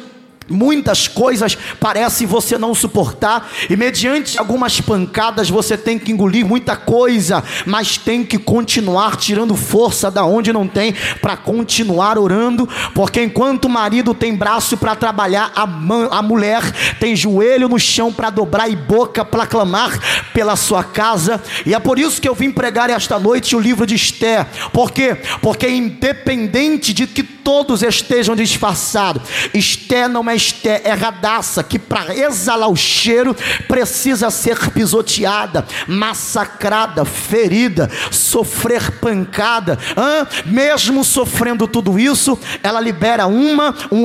Muitas 0.47 1.09
coisas 1.09 1.57
parecem 1.81 2.27
você 2.27 2.59
não 2.59 2.75
suportar, 2.75 3.51
e 3.71 3.75
mediante 3.77 4.39
algumas 4.39 4.79
pancadas 4.79 5.49
você 5.49 5.75
tem 5.75 5.99
que 5.99 6.13
engolir 6.13 6.45
muita 6.45 6.77
coisa, 6.77 7.43
mas 7.65 7.97
tem 7.97 8.23
que 8.23 8.37
continuar 8.37 9.17
tirando 9.17 9.57
força 9.57 10.11
da 10.11 10.23
onde 10.27 10.53
não 10.53 10.69
tem 10.69 10.95
para 11.23 11.35
continuar 11.35 12.19
orando, 12.19 12.69
porque 12.95 13.23
enquanto 13.23 13.65
o 13.65 13.71
marido 13.71 14.13
tem 14.13 14.35
braço 14.35 14.77
para 14.77 14.95
trabalhar, 14.95 15.51
a, 15.57 15.63
a 15.63 16.23
mulher 16.23 16.63
tem 17.01 17.17
joelho 17.17 17.67
no 17.67 17.79
chão 17.79 18.13
para 18.13 18.29
dobrar 18.29 18.69
e 18.69 18.77
boca 18.77 19.25
para 19.25 19.47
clamar 19.47 19.99
pela 20.35 20.57
sua 20.57 20.85
casa, 20.85 21.43
e 21.65 21.73
é 21.73 21.79
por 21.79 21.99
isso 21.99 22.21
que 22.21 22.29
eu 22.29 22.35
vim 22.35 22.51
pregar 22.51 22.91
esta 22.91 23.19
noite 23.19 23.57
o 23.57 23.61
livro 23.61 23.87
de 23.87 23.95
Esther, 23.95 24.47
por 24.75 24.93
quê? 24.93 25.17
Porque 25.41 25.67
independente 25.71 26.93
de 26.93 27.07
que 27.07 27.23
todos 27.23 27.83
estejam 27.83 28.37
disfarçados, 28.37 29.23
Esther 29.55 30.09
não 30.09 30.29
é 30.29 30.34
Esté 30.34 30.34
é 30.85 30.93
radaça 30.93 31.63
que 31.63 31.79
para 31.79 32.17
exalar 32.17 32.71
o 32.71 32.77
cheiro 32.77 33.37
precisa 33.69 34.31
ser 34.31 34.71
pisoteada, 34.71 35.67
massacrada, 35.87 37.05
ferida, 37.05 37.91
sofrer 38.11 38.93
pancada. 38.93 39.79
Hã? 39.97 40.27
Mesmo 40.47 41.05
sofrendo 41.05 41.67
tudo 41.67 41.99
isso, 41.99 42.39
ela 42.63 42.81
libera 42.81 43.27
uma, 43.27 43.75
um 43.91 44.05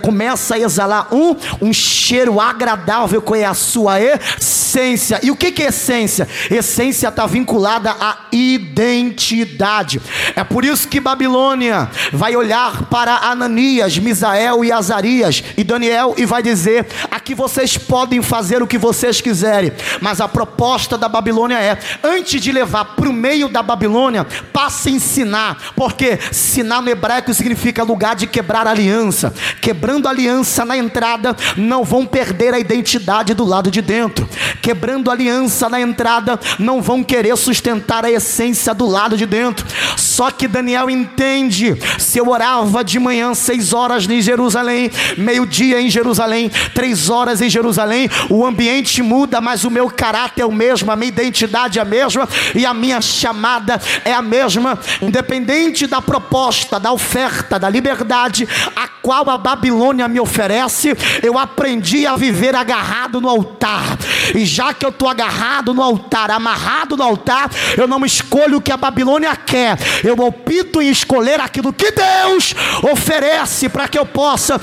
começa 0.00 0.54
a 0.54 0.58
exalar 0.58 1.14
um, 1.14 1.36
um 1.60 1.72
cheiro 1.72 2.40
agradável 2.40 3.20
que 3.20 3.34
é 3.34 3.44
a 3.44 3.54
sua 3.54 4.00
essência. 4.00 5.20
E 5.22 5.30
o 5.30 5.36
que, 5.36 5.52
que 5.52 5.62
é 5.62 5.68
essência? 5.68 6.28
Essência 6.50 7.08
está 7.08 7.26
vinculada 7.26 7.90
à 7.90 8.26
identidade. 8.32 10.00
É 10.34 10.44
por 10.44 10.64
isso 10.64 10.88
que 10.88 11.00
Babilônia 11.00 11.90
vai 12.12 12.36
olhar 12.36 12.84
para 12.84 13.16
Ananias, 13.16 13.98
Misael 13.98 14.64
e 14.64 14.72
Azarias 14.72 15.42
e 15.56 15.64
Daniel 15.68 16.14
e 16.16 16.24
vai 16.24 16.42
dizer: 16.42 16.86
aqui 17.10 17.34
vocês 17.34 17.76
podem 17.76 18.22
fazer 18.22 18.62
o 18.62 18.66
que 18.66 18.78
vocês 18.78 19.20
quiserem, 19.20 19.70
mas 20.00 20.18
a 20.18 20.26
proposta 20.26 20.96
da 20.96 21.10
Babilônia 21.10 21.58
é: 21.58 21.78
antes 22.02 22.40
de 22.40 22.50
levar 22.50 22.86
para 22.96 23.08
o 23.08 23.12
meio 23.12 23.50
da 23.50 23.62
Babilônia, 23.62 24.26
passe 24.50 24.88
a 24.88 24.92
ensinar, 24.92 25.74
porque 25.76 26.18
sinar 26.32 26.80
no 26.80 26.88
hebraico 26.88 27.34
significa 27.34 27.82
lugar 27.82 28.16
de 28.16 28.26
quebrar 28.26 28.66
aliança. 28.66 29.34
Quebrando 29.60 30.08
aliança 30.08 30.64
na 30.64 30.76
entrada, 30.78 31.36
não 31.54 31.84
vão 31.84 32.06
perder 32.06 32.54
a 32.54 32.58
identidade 32.58 33.34
do 33.34 33.44
lado 33.44 33.70
de 33.70 33.82
dentro. 33.82 34.26
Quebrando 34.62 35.10
aliança 35.10 35.68
na 35.68 35.78
entrada, 35.78 36.40
não 36.58 36.80
vão 36.80 37.04
querer 37.04 37.36
sustentar 37.36 38.06
a 38.06 38.10
essência 38.10 38.72
do 38.72 38.86
lado 38.86 39.18
de 39.18 39.26
dentro. 39.26 39.66
Só 39.98 40.30
que 40.30 40.48
Daniel 40.48 40.88
entende: 40.88 41.76
se 41.98 42.16
eu 42.16 42.28
orar 42.28 42.56
nova 42.56 42.82
de 42.82 42.98
manhã, 42.98 43.34
seis 43.34 43.74
horas 43.74 44.08
em 44.08 44.22
Jerusalém, 44.22 44.90
meio-dia 45.18 45.57
em 45.64 45.90
Jerusalém, 45.90 46.50
três 46.74 47.10
horas 47.10 47.40
em 47.40 47.50
Jerusalém. 47.50 48.08
O 48.28 48.46
ambiente 48.46 49.02
muda, 49.02 49.40
mas 49.40 49.64
o 49.64 49.70
meu 49.70 49.88
caráter 49.90 50.42
é 50.42 50.46
o 50.46 50.52
mesmo, 50.52 50.90
a 50.90 50.96
minha 50.96 51.08
identidade 51.08 51.78
é 51.78 51.82
a 51.82 51.84
mesma 51.84 52.28
e 52.54 52.64
a 52.64 52.74
minha 52.74 53.00
chamada 53.00 53.80
é 54.04 54.12
a 54.12 54.22
mesma, 54.22 54.78
independente 55.00 55.86
da 55.86 56.00
proposta, 56.00 56.78
da 56.78 56.92
oferta, 56.92 57.58
da 57.58 57.68
liberdade 57.68 58.48
a 58.74 58.88
qual 58.88 59.28
a 59.30 59.38
Babilônia 59.38 60.08
me 60.08 60.20
oferece. 60.20 60.96
Eu 61.22 61.38
aprendi 61.38 62.06
a 62.06 62.16
viver 62.16 62.54
agarrado 62.54 63.20
no 63.20 63.28
altar, 63.28 63.96
e 64.34 64.44
já 64.44 64.74
que 64.74 64.84
eu 64.84 64.90
estou 64.90 65.08
agarrado 65.08 65.72
no 65.72 65.82
altar, 65.82 66.30
amarrado 66.30 66.96
no 66.96 67.02
altar, 67.02 67.50
eu 67.76 67.86
não 67.86 68.04
escolho 68.04 68.58
o 68.58 68.60
que 68.60 68.72
a 68.72 68.76
Babilônia 68.76 69.34
quer, 69.36 69.78
eu 70.04 70.14
opto 70.14 70.82
em 70.82 70.90
escolher 70.90 71.40
aquilo 71.40 71.72
que 71.72 71.90
Deus 71.90 72.54
oferece 72.90 73.68
para 73.68 73.88
que 73.88 73.98
eu 73.98 74.06
possa 74.06 74.60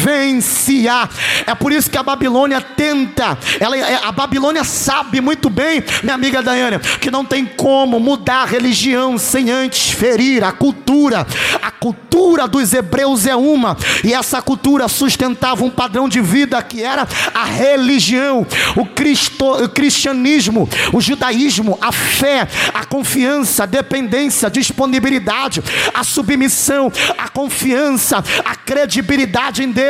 vivenciar. 0.00 1.08
É 1.46 1.54
por 1.54 1.72
isso 1.72 1.90
que 1.90 1.98
a 1.98 2.02
Babilônia 2.02 2.60
tenta, 2.60 3.38
ela, 3.58 3.76
é, 3.76 4.00
a 4.02 4.12
Babilônia 4.12 4.64
sabe 4.64 5.20
muito 5.20 5.50
bem, 5.50 5.82
minha 6.02 6.14
amiga 6.14 6.42
Daiane, 6.42 6.78
que 7.00 7.10
não 7.10 7.24
tem 7.24 7.44
como 7.44 8.00
mudar 8.00 8.42
a 8.42 8.46
religião 8.46 9.18
sem 9.18 9.50
antes 9.50 9.90
ferir 9.90 10.42
a 10.42 10.52
cultura. 10.52 11.26
A 11.62 11.70
cultura 11.70 12.48
dos 12.48 12.72
hebreus 12.72 13.26
é 13.26 13.36
uma, 13.36 13.76
e 14.04 14.12
essa 14.12 14.40
cultura 14.42 14.88
sustentava 14.88 15.64
um 15.64 15.70
padrão 15.70 16.08
de 16.08 16.20
vida 16.20 16.60
que 16.62 16.82
era 16.82 17.06
a 17.34 17.44
religião, 17.44 18.46
o, 18.76 18.86
cristo, 18.86 19.64
o 19.64 19.68
cristianismo, 19.68 20.68
o 20.92 21.00
judaísmo, 21.00 21.78
a 21.80 21.92
fé, 21.92 22.46
a 22.74 22.84
confiança, 22.84 23.64
a 23.64 23.66
dependência, 23.66 24.48
a 24.48 24.50
disponibilidade, 24.50 25.62
a 25.94 26.04
submissão, 26.04 26.92
a 27.16 27.28
confiança, 27.28 28.22
a 28.44 28.54
credibilidade 28.54 29.62
em 29.62 29.70
Deus, 29.70 29.89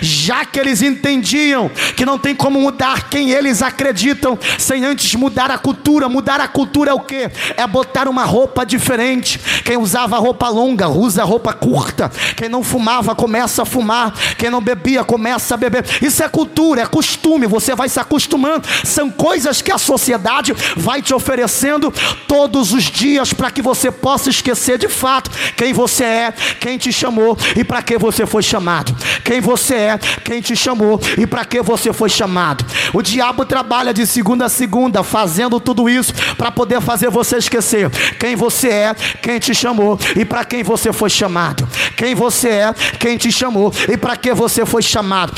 já 0.00 0.44
que 0.44 0.58
eles 0.58 0.82
entendiam 0.82 1.70
que 1.96 2.04
não 2.04 2.18
tem 2.18 2.34
como 2.34 2.60
mudar 2.60 3.08
quem 3.08 3.30
eles 3.30 3.62
acreditam 3.62 4.38
sem 4.58 4.84
antes 4.84 5.14
mudar 5.14 5.50
a 5.50 5.58
cultura. 5.58 6.08
Mudar 6.08 6.40
a 6.40 6.48
cultura 6.48 6.90
é 6.90 6.94
o 6.94 7.00
que? 7.00 7.30
É 7.56 7.66
botar 7.66 8.08
uma 8.08 8.24
roupa 8.24 8.64
diferente. 8.64 9.38
Quem 9.64 9.76
usava 9.76 10.18
roupa 10.18 10.48
longa 10.48 10.88
usa 10.88 11.24
roupa 11.24 11.52
curta. 11.52 12.10
Quem 12.36 12.48
não 12.48 12.62
fumava 12.62 13.14
começa 13.14 13.62
a 13.62 13.66
fumar. 13.66 14.14
Quem 14.36 14.50
não 14.50 14.60
bebia 14.60 15.04
começa 15.04 15.54
a 15.54 15.56
beber. 15.56 15.84
Isso 16.02 16.22
é 16.22 16.28
cultura, 16.28 16.82
é 16.82 16.86
costume. 16.86 17.46
Você 17.46 17.74
vai 17.74 17.88
se 17.88 18.00
acostumando. 18.00 18.66
São 18.84 19.10
coisas 19.10 19.62
que 19.62 19.72
a 19.72 19.78
sociedade 19.78 20.54
vai 20.76 21.02
te 21.02 21.14
oferecendo 21.14 21.92
todos 22.26 22.72
os 22.72 22.84
dias 22.84 23.32
para 23.32 23.50
que 23.50 23.62
você 23.62 23.90
possa 23.90 24.30
esquecer 24.30 24.78
de 24.78 24.88
fato 24.88 25.30
quem 25.56 25.72
você 25.72 26.04
é, 26.04 26.34
quem 26.60 26.78
te 26.78 26.92
chamou 26.92 27.36
e 27.56 27.64
para 27.64 27.82
que 27.82 27.98
você 27.98 28.26
foi 28.26 28.42
chamado. 28.42 28.94
Quem 29.24 29.37
você 29.40 29.74
é, 29.74 29.98
quem 30.24 30.40
te 30.40 30.54
chamou 30.56 31.00
e 31.16 31.26
para 31.26 31.44
que 31.44 31.62
você 31.62 31.92
foi 31.92 32.08
chamado. 32.08 32.64
O 32.92 33.02
diabo 33.02 33.44
trabalha 33.44 33.92
de 33.92 34.06
segunda 34.06 34.46
a 34.46 34.48
segunda 34.48 35.02
fazendo 35.02 35.60
tudo 35.60 35.88
isso 35.88 36.12
para 36.36 36.50
poder 36.50 36.80
fazer 36.80 37.10
você 37.10 37.36
esquecer 37.36 37.90
quem 38.18 38.36
você 38.36 38.68
é, 38.68 38.96
quem 39.22 39.38
te 39.38 39.54
chamou 39.54 39.98
e 40.16 40.24
para 40.24 40.44
quem 40.44 40.62
você 40.62 40.92
foi 40.92 41.10
chamado. 41.10 41.68
Quem 41.96 42.14
você 42.14 42.48
é, 42.48 42.74
quem 42.98 43.16
te 43.16 43.30
chamou 43.30 43.72
e 43.88 43.96
para 43.96 44.16
que 44.16 44.32
você 44.32 44.64
foi 44.64 44.82
chamado. 44.82 45.32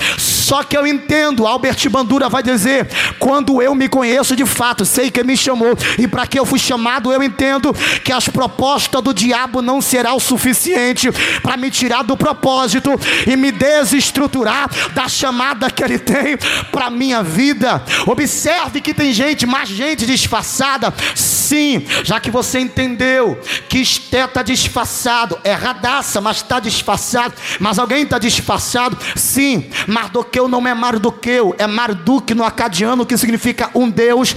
Só 0.50 0.64
que 0.64 0.76
eu 0.76 0.84
entendo, 0.84 1.46
Albert 1.46 1.88
Bandura 1.88 2.28
vai 2.28 2.42
dizer: 2.42 2.88
quando 3.20 3.62
eu 3.62 3.72
me 3.72 3.88
conheço 3.88 4.34
de 4.34 4.44
fato, 4.44 4.84
sei 4.84 5.08
que 5.08 5.22
me 5.22 5.36
chamou 5.36 5.78
e 5.96 6.08
para 6.08 6.26
que 6.26 6.36
eu 6.36 6.44
fui 6.44 6.58
chamado, 6.58 7.12
eu 7.12 7.22
entendo 7.22 7.72
que 8.02 8.10
as 8.10 8.28
propostas 8.28 9.00
do 9.00 9.14
diabo 9.14 9.62
não 9.62 9.80
será 9.80 10.12
o 10.12 10.18
suficiente 10.18 11.08
para 11.40 11.56
me 11.56 11.70
tirar 11.70 12.02
do 12.02 12.16
propósito 12.16 12.90
e 13.28 13.36
me 13.36 13.52
desestruturar 13.52 14.68
da 14.92 15.06
chamada 15.06 15.70
que 15.70 15.84
ele 15.84 16.00
tem 16.00 16.36
para 16.72 16.90
minha 16.90 17.22
vida. 17.22 17.80
Observe 18.04 18.80
que 18.80 18.92
tem 18.92 19.12
gente, 19.12 19.46
mais 19.46 19.68
gente 19.68 20.04
disfarçada. 20.04 20.92
Sim, 21.14 21.86
já 22.02 22.18
que 22.18 22.28
você 22.28 22.58
entendeu 22.58 23.38
que 23.68 23.78
Esté 23.78 24.24
está 24.24 24.42
disfarçado, 24.42 25.38
é 25.44 25.52
radaça, 25.52 26.20
mas 26.20 26.38
está 26.38 26.58
disfarçado. 26.58 27.34
Mas 27.60 27.78
alguém 27.78 28.02
está 28.02 28.18
disfarçado? 28.18 28.98
Sim, 29.14 29.70
Mardoqueu 29.86 30.39
não 30.48 30.66
é 30.66 30.74
Mardoqueu, 30.74 31.54
é 31.58 31.66
Marduk 31.66 32.34
no 32.34 32.44
acadiano, 32.44 33.06
que 33.06 33.16
significa 33.16 33.70
um 33.74 33.90
Deus 33.90 34.36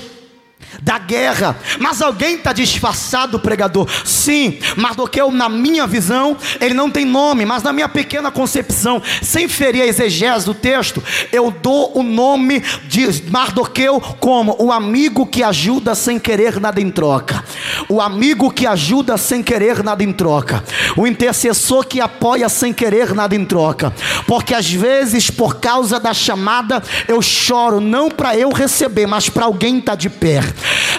da 0.82 0.98
guerra. 0.98 1.56
Mas 1.80 2.02
alguém 2.02 2.36
está 2.36 2.54
disfarçado, 2.54 3.40
pregador? 3.40 3.88
Sim, 4.06 4.60
Mardoqueu, 4.76 5.32
na 5.32 5.50
minha 5.50 5.86
visão, 5.86 6.38
ele 6.60 6.74
não 6.74 6.90
tem 6.90 7.06
nome, 7.06 7.46
mas 7.46 7.64
na 7.64 7.74
minha 7.74 7.90
pequena 7.90 8.32
concepção, 8.32 9.02
sem 9.22 9.48
ferir 9.48 9.84
a 9.84 9.88
exegese 9.88 10.46
do 10.46 10.54
texto, 10.54 11.04
eu 11.32 11.52
dou 11.52 11.98
o 11.98 12.04
nome 12.04 12.62
de 12.88 13.24
Mardoqueu 13.30 14.00
como 14.20 14.56
o 14.60 14.72
amigo 14.72 15.26
que 15.26 15.44
ajuda 15.44 15.96
sem 15.96 16.20
querer 16.20 16.60
nada 16.60 16.82
em 16.82 16.90
troca. 16.90 17.44
O 17.90 18.02
amigo 18.02 18.52
que 18.52 18.66
ajuda 18.66 19.18
sem 19.18 19.44
querer 19.44 19.84
nada 19.84 20.04
em 20.04 20.12
troca. 20.12 20.64
O 20.96 21.06
intercessor 21.06 21.86
que 21.86 22.02
apoia 22.02 22.50
sem 22.50 22.74
querer 22.74 23.14
nada 23.14 23.36
em 23.36 23.46
troca. 23.46 23.94
Porque 24.28 24.54
às 24.54 24.72
vezes, 24.72 25.30
por 25.30 25.56
causa 25.56 26.00
da 26.00 26.14
chamada, 26.14 26.82
eu 27.08 27.22
choro 27.22 27.80
não 27.80 28.10
para 28.10 28.36
eu 28.36 28.52
receber, 28.52 29.08
mas 29.08 29.30
para 29.30 29.46
alguém 29.46 29.80
estar 29.80 29.94
tá 29.94 29.98
de 29.98 30.10
pé. 30.10 30.42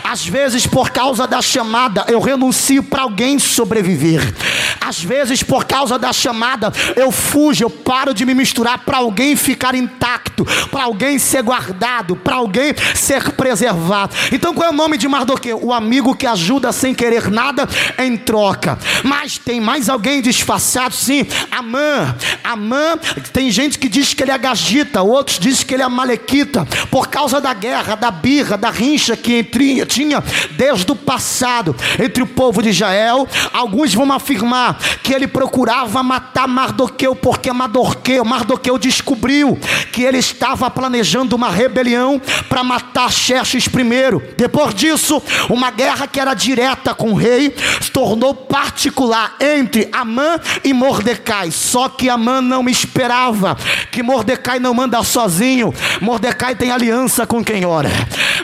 Às 0.03 0.27
vezes, 0.27 0.67
por 0.67 0.91
causa 0.91 1.27
da 1.27 1.41
chamada, 1.41 2.05
eu 2.09 2.21
renuncio 2.21 2.83
para 2.83 3.03
alguém 3.03 3.39
sobreviver. 3.39 4.23
Às 4.81 5.03
vezes, 5.03 5.43
por 5.43 5.65
causa 5.65 5.99
da 5.99 6.13
chamada, 6.13 6.73
eu 6.95 7.11
fujo, 7.11 7.65
eu 7.65 7.71
paro 7.71 8.13
de 8.13 8.27
me 8.27 8.35
misturar 8.35 8.79
para 8.85 8.99
alguém 8.99 9.35
ficar 9.35 9.75
intacto, 9.75 10.45
para 10.71 10.85
alguém 10.85 11.19
ser 11.19 11.43
guardado, 11.43 12.17
para 12.17 12.37
alguém 12.37 12.75
ser 12.95 13.31
preservado. 13.33 14.15
Então, 14.31 14.55
qual 14.55 14.69
é 14.69 14.71
o 14.71 14.77
nome 14.77 14.97
de 14.99 15.09
Mardoqueu? 15.09 15.59
O 15.63 15.73
amigo 15.73 16.15
que 16.15 16.27
ajuda 16.27 16.73
sem 16.73 16.95
querer 16.95 17.31
nada 17.31 17.69
em 17.99 18.17
troca. 18.17 18.79
Mas 19.03 19.39
tem 19.39 19.61
mais 19.61 19.89
alguém 19.89 20.21
disfarçado? 20.21 20.95
Sim, 20.95 21.27
Amã. 21.51 22.15
Amã, 22.43 22.99
tem 23.33 23.51
gente 23.51 23.79
que 23.79 23.89
diz 23.89 24.13
que 24.13 24.23
ele 24.23 24.33
é 24.33 24.39
gagita, 24.39 25.03
outros 25.03 25.39
dizem 25.39 25.67
que 25.67 25.75
ele 25.75 25.83
é 25.83 25.89
malequita, 25.89 26.67
por 26.91 27.09
causa 27.09 27.41
da 27.41 27.55
guerra, 27.55 27.95
da 27.95 28.11
birra, 28.11 28.57
da 28.57 28.71
rincha 28.71 29.17
que 29.17 29.43
tinha 29.87 30.23
desde 30.53 30.91
o 30.91 30.97
passado 30.97 31.75
entre 32.03 32.23
o 32.23 32.27
povo 32.27 32.63
de 32.63 32.71
Israel. 32.71 33.27
Alguns 33.53 33.95
vão 33.95 34.13
afirmar 34.13 34.79
que 35.03 35.13
ele 35.13 35.27
procurava 35.27 36.03
matar 36.03 36.49
Mardoqueu, 36.49 37.15
porque 37.15 37.53
Mardoqueu, 37.53 38.25
Mardoqueu 38.25 38.79
descobriu 38.79 39.59
que 39.93 40.03
ele 40.03 40.19
estava 40.19 40.71
planejando 40.71 41.37
uma 41.37 41.51
rebelião 41.51 42.21
para 42.49 42.65
matar 42.65 43.11
Xerxes 43.11 43.69
primeiro. 43.69 44.23
Depois 44.37 44.75
disso, 44.75 45.23
uma 45.49 45.71
guerra 45.71 46.07
que 46.07 46.21
era 46.21 46.35
direta 46.35 46.95
com 46.95 47.13
o 47.13 47.15
rei 47.15 47.55
se 47.81 47.91
tornou 47.91 48.35
particular 48.35 49.37
entre 49.41 49.89
Amã 49.93 50.39
e 50.63 50.73
Mordecai. 50.73 51.51
Só 51.51 51.89
que 51.89 52.09
Amã 52.09 52.41
não 52.41 52.69
esperava 52.69 53.57
que 53.91 54.03
Mordecai 54.03 54.59
não 54.59 54.81
anda 54.81 55.03
sozinho. 55.03 55.73
Mordecai 56.01 56.55
tem 56.55 56.71
aliança 56.71 57.27
com 57.27 57.45
quem 57.45 57.65
ora. 57.65 57.91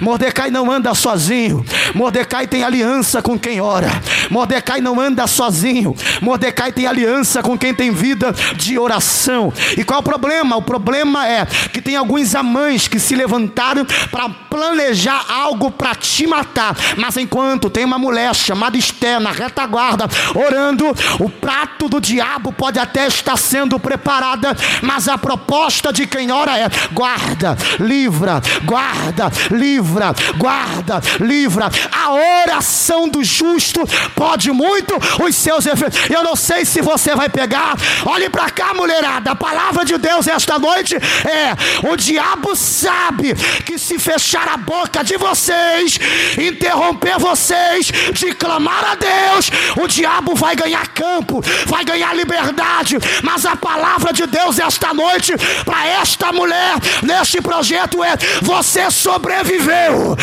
Mordecai 0.01 0.51
não 0.51 0.70
anda 0.70 0.94
sozinho. 1.01 1.65
Mordecai 1.95 2.47
tem 2.47 2.63
aliança 2.63 3.23
com 3.23 3.39
quem 3.39 3.61
ora. 3.61 3.91
Mordecai 4.31 4.81
não 4.81 5.01
anda 5.01 5.27
sozinho. 5.27 5.97
Mordecai 6.21 6.73
tem 6.73 6.87
aliança 6.87 7.43
com 7.43 7.57
quem 7.57 7.75
tem 7.75 7.91
vida 7.91 8.33
de 8.57 8.79
oração. 8.79 9.53
E 9.77 9.83
qual 9.83 9.99
é 9.99 10.01
o 10.01 10.05
problema? 10.05 10.57
O 10.57 10.63
problema 10.63 11.27
é 11.27 11.47
que 11.73 11.81
tem 11.81 11.97
alguns 11.97 12.35
amães 12.35 12.87
que 12.87 13.01
se 13.01 13.15
levantaram 13.15 13.87
para 14.11 14.29
planejar 14.29 15.25
algo 15.29 15.71
para 15.71 15.95
te 15.95 16.27
matar. 16.27 16.77
Mas 16.97 17.17
enquanto 17.17 17.71
tem 17.71 17.85
uma 17.85 17.99
mulher 17.99 18.35
chamada 18.35 18.77
Esté 18.77 19.19
na 19.19 19.31
retaguarda 19.31 20.07
orando, 20.35 20.87
o 21.19 21.29
prato 21.29 21.89
do 21.89 22.01
diabo 22.01 22.53
pode 22.53 22.79
até 22.79 23.07
estar 23.07 23.37
sendo 23.37 23.79
preparada, 23.79 24.57
mas 24.83 25.09
a 25.09 25.17
proposta 25.17 25.93
de 25.93 26.07
quem 26.07 26.31
ora 26.31 26.59
é: 26.59 26.69
guarda, 26.93 27.57
livra, 27.79 28.43
guarda, 28.65 29.31
livra, 29.51 30.15
guarda, 30.37 30.89
livra. 31.20 31.70
A 31.92 32.12
oração 32.12 33.09
do 33.09 33.22
justo 33.22 33.81
pode 34.14 34.50
muito 34.50 34.94
os 35.22 35.35
seus 35.37 35.66
efeitos. 35.66 35.98
Eu 36.11 36.22
não 36.22 36.37
sei 36.37 36.64
se 36.64 36.81
você 36.81 37.14
vai 37.14 37.29
pegar. 37.29 37.76
Olhe 38.07 38.29
para 38.29 38.50
cá, 38.50 38.74
mulherada. 38.74 39.33
A 39.33 39.37
palavra 39.37 39.85
de 39.85 39.96
Deus 39.98 40.26
esta 40.26 40.59
noite 40.59 40.96
é: 40.96 41.88
o 41.88 41.96
diabo 41.96 42.57
sabe 42.57 43.35
que 43.64 43.79
se 43.79 43.98
fechar 43.98 44.48
a 44.48 44.57
boca 44.57 45.03
de 45.05 45.16
vocês, 45.16 45.98
interromper 46.38 47.18
vocês 47.18 47.90
de 48.12 48.33
clamar 48.35 48.85
a 48.92 48.94
Deus, 48.94 49.50
o 49.83 49.87
diabo 49.87 50.35
vai 50.35 50.55
ganhar 50.57 50.87
campo, 50.88 51.42
vai 51.66 51.85
ganhar 51.85 52.14
liberdade. 52.14 52.96
Mas 53.22 53.44
a 53.44 53.57
palavra 53.57 54.12
de 54.12 54.26
Deus 54.26 54.59
esta 54.59 54.92
noite 54.94 55.33
para 55.64 55.87
esta 55.87 56.33
mulher 56.33 56.76
neste 57.03 57.40
projeto 57.40 58.03
é: 58.03 58.16
você 58.42 58.90
sobreviveu. 58.90 60.16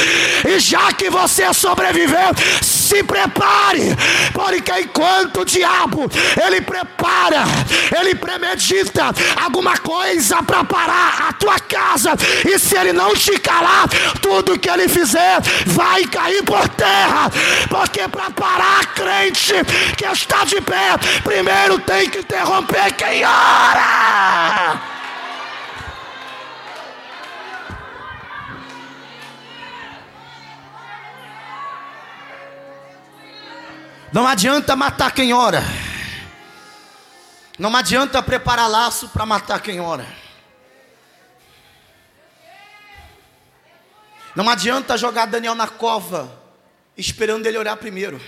E 0.47 0.56
já 0.59 0.91
que 0.93 1.09
você 1.09 1.53
sobreviveu, 1.53 2.33
se 2.61 3.03
prepare, 3.03 3.95
porque 4.33 4.71
enquanto 4.79 5.41
o 5.41 5.45
diabo 5.45 6.09
ele 6.45 6.61
prepara, 6.61 7.43
ele 7.99 8.15
premedita 8.15 9.13
alguma 9.43 9.77
coisa 9.77 10.41
para 10.43 10.63
parar 10.63 11.27
a 11.29 11.33
tua 11.33 11.59
casa, 11.59 12.13
e 12.45 12.57
se 12.57 12.77
ele 12.77 12.93
não 12.93 13.13
te 13.13 13.37
calar, 13.39 13.87
tudo 14.21 14.57
que 14.57 14.69
ele 14.69 14.87
fizer 14.87 15.39
vai 15.65 16.05
cair 16.05 16.43
por 16.43 16.67
terra, 16.69 17.29
porque 17.69 18.07
para 18.07 18.31
parar 18.31 18.85
crente 18.93 19.53
que 19.97 20.05
está 20.05 20.43
de 20.45 20.61
pé, 20.61 20.97
primeiro 21.23 21.79
tem 21.79 22.09
que 22.09 22.19
interromper 22.19 22.93
quem 22.93 23.23
ora. 23.25 24.96
Não 34.11 34.25
adianta 34.25 34.75
matar 34.75 35.11
quem 35.11 35.33
ora. 35.33 35.61
Não 37.59 37.75
adianta 37.75 38.21
preparar 38.21 38.69
laço 38.69 39.09
para 39.09 39.25
matar 39.25 39.61
quem 39.61 39.79
ora. 39.79 40.07
Não 44.35 44.47
adianta 44.49 44.97
jogar 44.97 45.25
Daniel 45.25 45.55
na 45.55 45.67
cova 45.67 46.31
esperando 46.95 47.45
ele 47.45 47.57
orar 47.57 47.75
primeiro. 47.77 48.21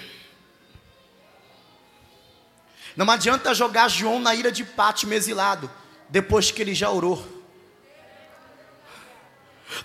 Não 2.95 3.09
adianta 3.09 3.53
jogar 3.53 3.87
João 3.87 4.19
na 4.19 4.35
ira 4.35 4.51
de 4.51 4.63
Pátio 4.63 5.11
exilado 5.13 5.69
depois 6.09 6.51
que 6.51 6.61
ele 6.61 6.75
já 6.75 6.89
orou. 6.89 7.38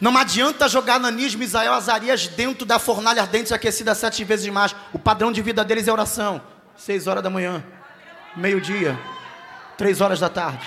Não 0.00 0.16
adianta 0.16 0.68
jogar 0.68 0.98
Nanis, 0.98 1.34
Misael, 1.34 1.72
Azarias 1.72 2.26
dentro 2.26 2.64
da 2.64 2.78
fornalha 2.78 3.22
ardente 3.22 3.52
aquecida 3.52 3.94
sete 3.94 4.24
vezes 4.24 4.48
mais. 4.48 4.74
O 4.92 4.98
padrão 4.98 5.30
de 5.30 5.42
vida 5.42 5.64
deles 5.64 5.88
é 5.88 5.92
oração. 5.92 6.40
Seis 6.76 7.06
horas 7.06 7.22
da 7.22 7.30
manhã, 7.30 7.62
meio-dia, 8.36 8.98
três 9.76 10.00
horas 10.00 10.18
da 10.18 10.28
tarde. 10.28 10.66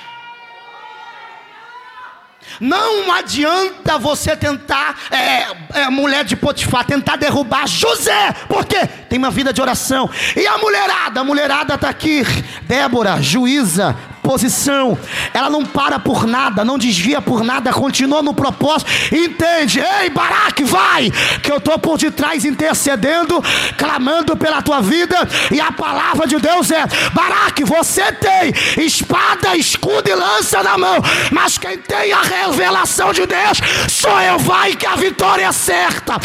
Não 2.60 3.12
adianta 3.12 3.98
você 3.98 4.36
tentar, 4.36 4.96
é, 5.12 5.82
é, 5.82 5.90
mulher 5.90 6.24
de 6.24 6.36
Potifar, 6.36 6.86
tentar 6.86 7.18
derrubar 7.18 7.68
José, 7.68 8.34
porque 8.48 8.88
tem 9.10 9.20
uma 9.20 9.30
vida 9.30 9.52
de 9.52 9.62
oração. 9.62 10.10
E 10.36 10.48
a 10.48 10.58
mulherada, 10.58 11.20
a 11.20 11.24
mulherada 11.24 11.76
está 11.76 11.90
aqui, 11.90 12.24
Débora, 12.64 13.22
juíza, 13.22 13.96
posição, 14.28 15.00
ela 15.34 15.50
não 15.50 15.66
para 15.66 15.98
por 15.98 16.28
nada, 16.28 16.66
não 16.66 16.78
desvia 16.78 17.22
por 17.22 17.46
nada, 17.46 17.72
continua 17.72 18.22
no 18.22 18.34
propósito, 18.34 18.92
entende? 19.10 19.80
Ei, 19.80 20.10
Baraque, 20.10 20.66
vai, 20.66 21.10
que 21.42 21.50
eu 21.50 21.60
estou 21.60 21.80
por 21.80 21.98
detrás 21.98 22.44
intercedendo, 22.44 23.42
clamando 23.78 24.36
pela 24.36 24.62
tua 24.62 24.82
vida, 24.82 25.16
e 25.50 25.62
a 25.62 25.72
palavra 25.72 26.28
de 26.28 26.38
Deus 26.40 26.70
é: 26.72 26.86
Baraque, 27.14 27.64
você 27.64 28.12
tem 28.12 28.54
espada, 28.86 29.56
escudo 29.56 30.10
e 30.10 30.14
lança 30.14 30.62
na 30.62 30.78
mão, 30.78 30.98
mas 31.32 31.58
quem 31.58 31.78
tem 31.78 32.12
a 32.12 32.22
revelação 32.22 33.14
de 33.14 33.26
Deus 33.26 33.62
sou 33.88 34.20
eu, 34.20 34.38
vai 34.40 34.76
que 34.76 34.86
a 34.86 34.98
vitória 34.98 35.46
é 35.46 35.52
certa, 35.54 36.18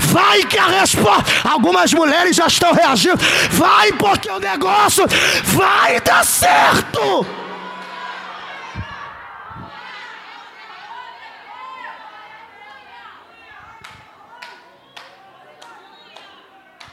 vai 0.00 0.44
que 0.44 0.58
a 0.58 0.66
resposta. 0.66 1.30
Algumas 1.44 1.92
mulheres 1.92 2.34
já 2.34 2.46
estão 2.46 2.72
reagindo, 2.72 3.18
vai 3.50 3.92
porque 3.92 4.30
o 4.30 4.40
negócio 4.40 5.04
vai 5.44 6.00
dar 6.00 6.24
certo. 6.24 7.26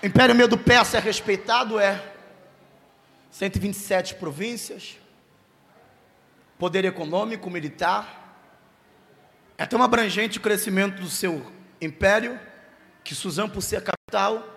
Império 0.04 0.36
Medo 0.36 0.60
Persa 0.60 0.98
é 0.98 1.00
respeitado, 1.00 1.80
é. 1.80 2.14
127 3.32 4.16
províncias, 4.16 4.96
poder 6.58 6.86
econômico, 6.86 7.50
militar, 7.50 8.38
é 9.58 9.66
tão 9.66 9.82
abrangente 9.82 10.38
o 10.38 10.42
crescimento 10.42 11.02
do 11.02 11.10
seu 11.10 11.52
império, 11.82 12.40
que 13.04 13.16
Suzã, 13.16 13.50
por 13.50 13.62
ser 13.62 13.82
capital, 13.82 14.48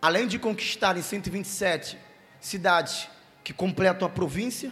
além 0.00 0.28
de 0.28 0.38
conquistar 0.38 0.96
em 0.96 1.02
127 1.02 1.98
cidades 2.40 3.08
que 3.42 3.52
completam 3.52 4.06
a 4.06 4.10
província, 4.10 4.70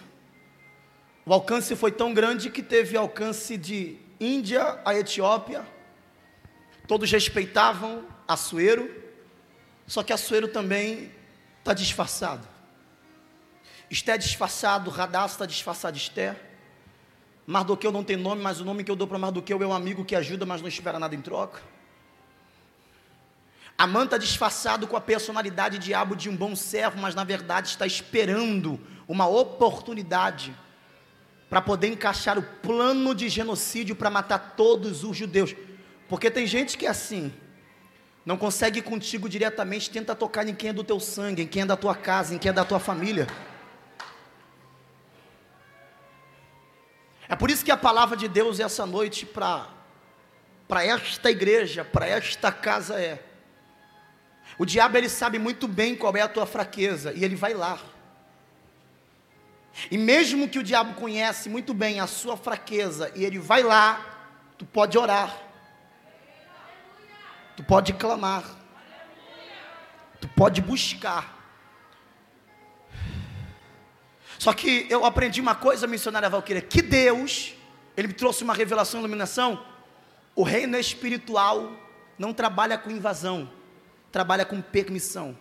o 1.26 1.32
alcance 1.32 1.74
foi 1.74 1.90
tão 1.90 2.14
grande 2.14 2.48
que 2.48 2.62
teve 2.62 2.96
alcance 2.96 3.56
de 3.56 3.98
Índia 4.20 4.80
a 4.84 4.94
Etiópia, 4.94 5.66
todos 6.87 7.10
respeitavam 7.10 8.04
Assuero, 8.26 9.03
só 9.87 10.03
que 10.03 10.12
Assuero 10.12 10.49
também 10.49 11.11
está 11.59 11.75
disfarçado. 11.75 12.47
Esté 13.90 14.12
é 14.12 14.18
disfarçado, 14.18 14.90
Radassa 14.90 15.35
está 15.35 15.47
disfarçado, 15.47 15.97
Esté. 15.97 16.37
Mardoqueu 17.47 17.92
não 17.92 18.03
tem 18.03 18.16
nome, 18.16 18.42
mas 18.42 18.61
o 18.61 18.64
nome 18.64 18.83
que 18.83 18.90
eu 18.90 18.97
dou 18.97 19.07
para 19.07 19.18
Mardoqueu 19.18 19.62
é 19.62 19.66
um 19.66 19.75
amigo 19.75 20.05
que 20.05 20.16
ajuda, 20.16 20.47
mas 20.47 20.62
não 20.62 20.68
espera 20.68 20.99
nada 20.99 21.14
em 21.14 21.20
troca. 21.20 21.62
Amã 23.77 24.05
está 24.05 24.16
disfarçado 24.16 24.87
com 24.87 24.97
a 24.97 25.01
personalidade 25.01 25.79
diabo 25.79 26.14
de 26.14 26.31
um 26.31 26.37
bom 26.37 26.55
servo, 26.55 26.99
mas 27.01 27.14
na 27.14 27.25
verdade 27.25 27.68
está 27.68 27.87
esperando 27.87 28.81
uma 29.07 29.27
oportunidade 29.27 30.55
para 31.51 31.61
poder 31.61 31.88
encaixar 31.88 32.38
o 32.38 32.42
plano 32.42 33.14
de 33.14 33.29
genocídio 33.29 33.94
para 33.94 34.11
matar 34.11 34.55
todos 34.57 35.05
os 35.05 35.16
judeus. 35.16 35.55
Porque 36.09 36.31
tem 36.31 36.47
gente 36.47 36.79
que 36.79 36.87
é 36.87 36.90
assim, 36.90 37.33
não 38.24 38.38
consegue 38.38 38.78
ir 38.78 38.82
contigo 38.82 39.28
diretamente, 39.28 39.90
tenta 39.90 40.14
tocar 40.14 40.48
em 40.48 40.54
quem 40.54 40.70
é 40.70 40.72
do 40.72 40.82
teu 40.82 40.98
sangue, 40.98 41.42
em 41.42 41.46
quem 41.46 41.62
é 41.62 41.66
da 41.66 41.76
tua 41.76 41.94
casa, 41.94 42.34
em 42.34 42.38
quem 42.38 42.48
é 42.48 42.52
da 42.52 42.64
tua 42.64 42.80
família. 42.80 43.26
É 47.28 47.37
por 47.37 47.50
isso 47.50 47.64
que 47.64 47.70
a 47.70 47.76
palavra 47.76 48.16
de 48.16 48.28
Deus 48.28 48.60
essa 48.60 48.87
noite 48.87 49.26
para 49.26 49.66
esta 50.84 51.30
igreja, 51.30 51.84
para 51.84 52.06
esta 52.06 52.50
casa 52.50 53.00
é. 53.00 53.22
O 54.58 54.64
diabo 54.64 54.96
ele 54.96 55.08
sabe 55.08 55.38
muito 55.38 55.66
bem 55.66 55.94
qual 55.94 56.16
é 56.16 56.20
a 56.20 56.28
tua 56.28 56.46
fraqueza 56.46 57.12
e 57.12 57.24
ele 57.24 57.34
vai 57.34 57.52
lá. 57.52 57.78
E 59.90 59.98
mesmo 59.98 60.48
que 60.48 60.58
o 60.58 60.62
diabo 60.62 60.94
conhece 60.94 61.48
muito 61.48 61.74
bem 61.74 61.98
a 61.98 62.06
sua 62.06 62.37
fraqueza 62.37 63.10
e 63.14 63.24
ele 63.24 63.38
vai 63.38 63.62
lá, 63.62 64.00
tu 64.56 64.64
pode 64.64 64.96
orar. 64.96 65.44
Tu 67.56 67.62
pode 67.62 67.92
clamar. 67.92 68.44
Tu 70.20 70.28
pode 70.28 70.60
buscar. 70.60 71.34
Só 74.38 74.52
que 74.52 74.86
eu 74.90 75.04
aprendi 75.04 75.40
uma 75.40 75.54
coisa, 75.54 75.86
missionária 75.86 76.28
Valquíria, 76.28 76.60
que 76.60 76.82
Deus, 76.82 77.54
Ele 77.96 78.08
me 78.08 78.14
trouxe 78.14 78.42
uma 78.42 78.54
revelação, 78.54 79.00
iluminação. 79.00 79.64
O 80.34 80.42
reino 80.42 80.76
espiritual 80.76 81.72
não 82.18 82.32
trabalha 82.32 82.76
com 82.76 82.90
invasão, 82.90 83.50
trabalha 84.10 84.44
com 84.44 84.60
permissão. 84.60 85.38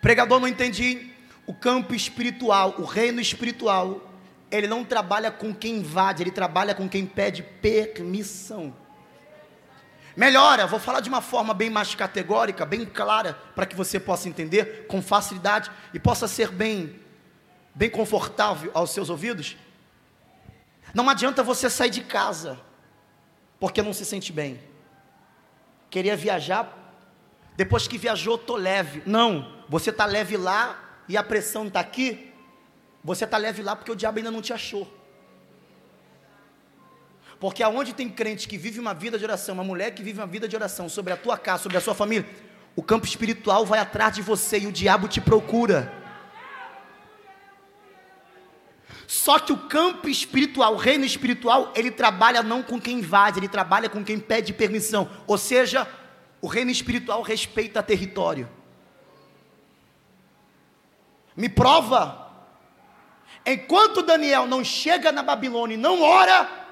Pregador, 0.00 0.38
não 0.38 0.48
entendi. 0.48 1.12
O 1.46 1.54
campo 1.54 1.94
espiritual, 1.94 2.74
o 2.78 2.84
reino 2.84 3.20
espiritual, 3.20 4.12
ele 4.50 4.66
não 4.66 4.84
trabalha 4.84 5.30
com 5.30 5.54
quem 5.54 5.76
invade, 5.76 6.22
ele 6.22 6.30
trabalha 6.30 6.74
com 6.74 6.88
quem 6.88 7.06
pede 7.06 7.42
permissão. 7.42 8.74
Melhora, 10.18 10.66
vou 10.66 10.80
falar 10.80 10.98
de 10.98 11.08
uma 11.08 11.20
forma 11.20 11.54
bem 11.54 11.70
mais 11.70 11.94
categórica, 11.94 12.66
bem 12.66 12.84
clara, 12.84 13.34
para 13.54 13.64
que 13.64 13.76
você 13.76 14.00
possa 14.00 14.28
entender 14.28 14.84
com 14.88 15.00
facilidade 15.00 15.70
e 15.94 16.00
possa 16.00 16.26
ser 16.26 16.50
bem, 16.50 16.98
bem 17.72 17.88
confortável 17.88 18.68
aos 18.74 18.90
seus 18.90 19.10
ouvidos. 19.10 19.56
Não 20.92 21.08
adianta 21.08 21.44
você 21.44 21.70
sair 21.70 21.90
de 21.90 22.00
casa 22.00 22.58
porque 23.60 23.80
não 23.80 23.92
se 23.92 24.04
sente 24.04 24.32
bem. 24.32 24.60
Queria 25.88 26.16
viajar, 26.16 26.76
depois 27.56 27.86
que 27.86 27.96
viajou, 27.96 28.36
tô 28.36 28.56
leve. 28.56 29.04
Não, 29.06 29.62
você 29.68 29.92
tá 29.92 30.04
leve 30.04 30.36
lá 30.36 30.82
e 31.08 31.16
a 31.16 31.22
pressão 31.22 31.68
está 31.68 31.78
aqui. 31.78 32.34
Você 33.04 33.24
tá 33.24 33.36
leve 33.36 33.62
lá 33.62 33.76
porque 33.76 33.92
o 33.92 33.96
diabo 33.96 34.18
ainda 34.18 34.32
não 34.32 34.42
te 34.42 34.52
achou. 34.52 34.97
Porque 37.40 37.62
aonde 37.62 37.92
tem 37.92 38.08
crente 38.08 38.48
que 38.48 38.58
vive 38.58 38.80
uma 38.80 38.92
vida 38.92 39.18
de 39.18 39.24
oração, 39.24 39.54
uma 39.54 39.64
mulher 39.64 39.92
que 39.92 40.02
vive 40.02 40.18
uma 40.20 40.26
vida 40.26 40.48
de 40.48 40.56
oração 40.56 40.88
sobre 40.88 41.12
a 41.12 41.16
tua 41.16 41.38
casa, 41.38 41.62
sobre 41.62 41.78
a 41.78 41.80
sua 41.80 41.94
família, 41.94 42.28
o 42.74 42.82
campo 42.82 43.06
espiritual 43.06 43.64
vai 43.64 43.78
atrás 43.78 44.14
de 44.14 44.22
você 44.22 44.60
e 44.60 44.66
o 44.66 44.72
diabo 44.72 45.08
te 45.08 45.20
procura. 45.20 45.92
Só 49.06 49.38
que 49.38 49.52
o 49.52 49.56
campo 49.56 50.08
espiritual, 50.08 50.74
o 50.74 50.76
reino 50.76 51.04
espiritual, 51.04 51.72
ele 51.74 51.90
trabalha 51.90 52.42
não 52.42 52.62
com 52.62 52.78
quem 52.80 52.98
invade, 52.98 53.38
ele 53.38 53.48
trabalha 53.48 53.88
com 53.88 54.04
quem 54.04 54.18
pede 54.18 54.52
permissão. 54.52 55.08
Ou 55.26 55.38
seja, 55.38 55.88
o 56.42 56.46
reino 56.46 56.70
espiritual 56.70 57.22
respeita 57.22 57.82
território. 57.82 58.48
Me 61.34 61.48
prova. 61.48 62.26
Enquanto 63.46 64.02
Daniel 64.02 64.46
não 64.46 64.62
chega 64.62 65.10
na 65.10 65.22
Babilônia 65.22 65.74
e 65.74 65.78
não 65.78 66.02
ora, 66.02 66.67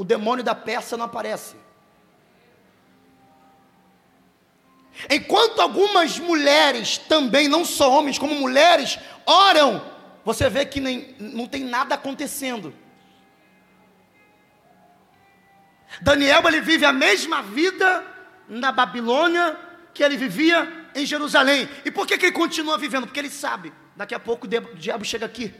o 0.00 0.04
demônio 0.04 0.42
da 0.42 0.54
Pérsia 0.54 0.96
não 0.96 1.04
aparece. 1.04 1.56
Enquanto 5.10 5.60
algumas 5.60 6.18
mulheres 6.18 6.96
também, 6.96 7.48
não 7.48 7.66
só 7.66 7.92
homens, 7.92 8.18
como 8.18 8.34
mulheres, 8.34 8.98
oram, 9.26 9.84
você 10.24 10.48
vê 10.48 10.64
que 10.64 10.80
nem, 10.80 11.14
não 11.18 11.46
tem 11.46 11.64
nada 11.64 11.96
acontecendo. 11.96 12.74
Daniel 16.00 16.48
ele 16.48 16.62
vive 16.62 16.86
a 16.86 16.94
mesma 16.94 17.42
vida 17.42 18.02
na 18.48 18.72
Babilônia 18.72 19.54
que 19.92 20.02
ele 20.02 20.16
vivia 20.16 20.88
em 20.94 21.04
Jerusalém. 21.04 21.68
E 21.84 21.90
por 21.90 22.06
que, 22.06 22.16
que 22.16 22.24
ele 22.24 22.32
continua 22.32 22.78
vivendo? 22.78 23.06
Porque 23.06 23.20
ele 23.20 23.28
sabe, 23.28 23.70
daqui 23.94 24.14
a 24.14 24.20
pouco 24.20 24.46
o 24.46 24.48
diabo 24.48 25.04
chega 25.04 25.26
aqui. 25.26 25.52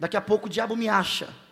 Daqui 0.00 0.16
a 0.16 0.20
pouco 0.20 0.46
o 0.46 0.50
diabo 0.50 0.74
me 0.74 0.88
acha. 0.88 1.45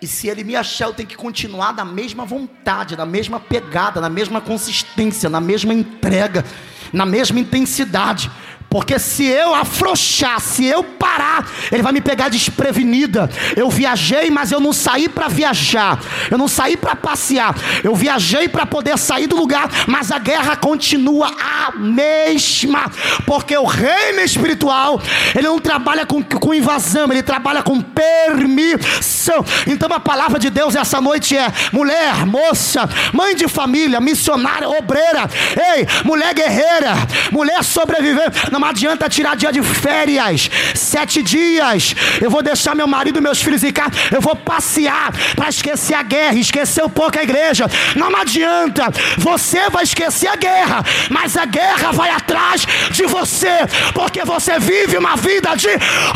E 0.00 0.06
se 0.06 0.28
ele 0.28 0.44
me 0.44 0.54
achar, 0.54 0.86
eu 0.86 0.94
tenho 0.94 1.08
que 1.08 1.16
continuar 1.16 1.72
na 1.72 1.84
mesma 1.84 2.24
vontade, 2.24 2.96
na 2.96 3.04
mesma 3.04 3.40
pegada, 3.40 4.00
na 4.00 4.08
mesma 4.08 4.40
consistência, 4.40 5.28
na 5.28 5.40
mesma 5.40 5.74
entrega, 5.74 6.44
na 6.92 7.04
mesma 7.04 7.40
intensidade. 7.40 8.30
Porque 8.70 8.98
se 8.98 9.24
eu 9.24 9.54
afrouxar, 9.54 10.40
se 10.40 10.66
eu 10.66 10.84
parar, 10.84 11.48
ele 11.72 11.82
vai 11.82 11.92
me 11.92 12.02
pegar 12.02 12.28
desprevenida. 12.28 13.30
Eu 13.56 13.70
viajei, 13.70 14.28
mas 14.28 14.52
eu 14.52 14.60
não 14.60 14.74
saí 14.74 15.08
para 15.08 15.26
viajar. 15.26 15.98
Eu 16.30 16.36
não 16.36 16.46
saí 16.46 16.76
para 16.76 16.94
passear. 16.94 17.54
Eu 17.82 17.94
viajei 17.94 18.46
para 18.46 18.66
poder 18.66 18.98
sair 18.98 19.26
do 19.26 19.36
lugar, 19.36 19.70
mas 19.86 20.12
a 20.12 20.18
guerra 20.18 20.54
continua 20.54 21.28
a 21.28 21.72
mesma. 21.78 22.90
Porque 23.24 23.56
o 23.56 23.64
reino 23.64 24.20
espiritual, 24.20 25.00
ele 25.34 25.46
não 25.46 25.58
trabalha 25.58 26.04
com, 26.04 26.22
com 26.22 26.52
invasão, 26.52 27.10
ele 27.10 27.22
trabalha 27.22 27.62
com 27.62 27.80
permissão. 27.80 29.44
Então 29.66 29.88
a 29.90 30.00
palavra 30.00 30.38
de 30.38 30.50
Deus 30.50 30.76
essa 30.76 31.00
noite 31.00 31.34
é: 31.34 31.50
mulher, 31.72 32.26
moça, 32.26 32.86
mãe 33.14 33.34
de 33.34 33.48
família, 33.48 33.98
missionária, 33.98 34.68
obreira, 34.68 35.28
ei, 35.74 35.86
mulher 36.04 36.34
guerreira, 36.34 36.94
mulher 37.32 37.64
sobrevivente 37.64 38.57
não 38.58 38.68
adianta 38.68 39.08
tirar 39.08 39.36
dia 39.36 39.52
de 39.52 39.62
férias, 39.62 40.50
sete 40.74 41.22
dias. 41.22 41.94
Eu 42.20 42.30
vou 42.30 42.42
deixar 42.42 42.74
meu 42.74 42.86
marido 42.86 43.18
e 43.18 43.22
meus 43.22 43.40
filhos 43.40 43.62
em 43.64 43.72
casa. 43.72 43.92
Eu 44.10 44.20
vou 44.20 44.34
passear 44.36 45.12
para 45.34 45.48
esquecer 45.48 45.94
a 45.94 46.02
guerra, 46.02 46.34
esquecer 46.34 46.84
um 46.84 46.90
pouco 46.90 47.18
a 47.18 47.22
igreja. 47.22 47.66
Não 47.96 48.14
adianta. 48.16 48.84
Você 49.18 49.68
vai 49.70 49.84
esquecer 49.84 50.28
a 50.28 50.36
guerra, 50.36 50.84
mas 51.10 51.36
a 51.36 51.44
guerra 51.44 51.92
vai 51.92 52.10
atrás 52.10 52.66
de 52.90 53.06
você, 53.06 53.58
porque 53.94 54.24
você 54.24 54.58
vive 54.58 54.96
uma 54.96 55.16
vida 55.16 55.54
de 55.54 55.68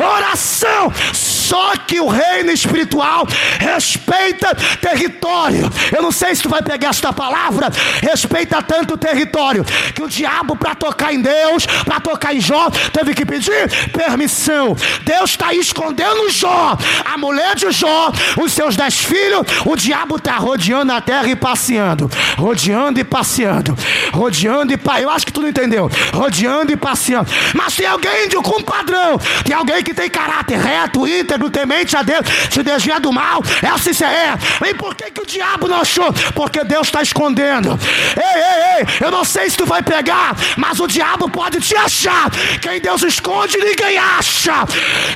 oração. 0.02 0.92
Só 1.12 1.72
que 1.76 2.00
o 2.00 2.08
reino 2.08 2.50
espiritual 2.50 3.26
respeita 3.58 4.54
território. 4.80 5.70
Eu 5.94 6.02
não 6.02 6.12
sei 6.12 6.34
se 6.34 6.42
tu 6.42 6.48
vai 6.48 6.62
pegar 6.62 6.90
esta 6.90 7.12
palavra. 7.12 7.68
Respeita 8.00 8.62
tanto 8.62 8.94
o 8.94 8.98
território 8.98 9.64
que 9.94 10.02
o 10.02 10.08
diabo 10.08 10.56
para 10.56 10.74
tocar 10.74 11.12
em 11.12 11.20
Deus, 11.20 11.66
para 11.84 12.00
tocar 12.00 12.31
em 12.32 12.40
Jó, 12.40 12.70
teve 12.92 13.14
que 13.14 13.24
pedir 13.24 13.70
permissão. 13.92 14.76
Deus 15.04 15.30
está 15.30 15.52
escondendo 15.54 16.30
Jó, 16.30 16.76
a 17.04 17.18
mulher 17.18 17.54
de 17.54 17.70
Jó, 17.70 18.12
os 18.42 18.52
seus 18.52 18.76
dez 18.76 18.98
filhos. 18.98 19.46
O 19.64 19.76
diabo 19.76 20.16
está 20.16 20.36
rodeando 20.36 20.92
a 20.92 21.00
terra 21.00 21.28
e 21.28 21.36
passeando, 21.36 22.10
rodeando 22.36 23.00
e 23.00 23.04
passeando, 23.04 23.76
rodeando 24.12 24.72
e 24.72 24.76
passeando. 24.76 25.02
Eu 25.02 25.10
acho 25.10 25.26
que 25.26 25.32
tu 25.32 25.40
não 25.40 25.48
entendeu. 25.48 25.90
Rodeando 26.12 26.72
e 26.72 26.76
passeando. 26.76 27.30
Mas 27.54 27.74
tem 27.76 27.86
alguém 27.86 28.28
de, 28.28 28.36
com 28.36 28.62
padrão, 28.62 29.18
tem 29.44 29.54
alguém 29.54 29.82
que 29.82 29.94
tem 29.94 30.08
caráter 30.08 30.58
reto, 30.58 31.06
íntegro, 31.06 31.50
temente 31.50 31.96
a 31.96 32.02
Deus, 32.02 32.26
se 32.50 32.62
desvia 32.62 33.00
do 33.00 33.12
mal. 33.12 33.42
Essa 33.62 33.90
isso 33.90 34.04
é. 34.04 34.38
E 34.68 34.74
por 34.74 34.94
que, 34.94 35.10
que 35.10 35.20
o 35.20 35.26
diabo 35.26 35.68
não 35.68 35.80
achou? 35.80 36.12
Porque 36.34 36.64
Deus 36.64 36.88
está 36.88 37.02
escondendo. 37.02 37.78
Ei, 38.16 38.42
ei, 38.42 38.78
ei, 38.78 39.06
eu 39.06 39.10
não 39.10 39.24
sei 39.24 39.48
se 39.50 39.56
tu 39.56 39.66
vai 39.66 39.82
pegar, 39.82 40.34
mas 40.56 40.80
o 40.80 40.86
diabo 40.86 41.28
pode 41.28 41.60
te 41.60 41.76
achar. 41.76 42.21
Quem 42.60 42.80
Deus 42.80 43.02
esconde, 43.02 43.56
ninguém 43.58 43.98
acha. 43.98 44.66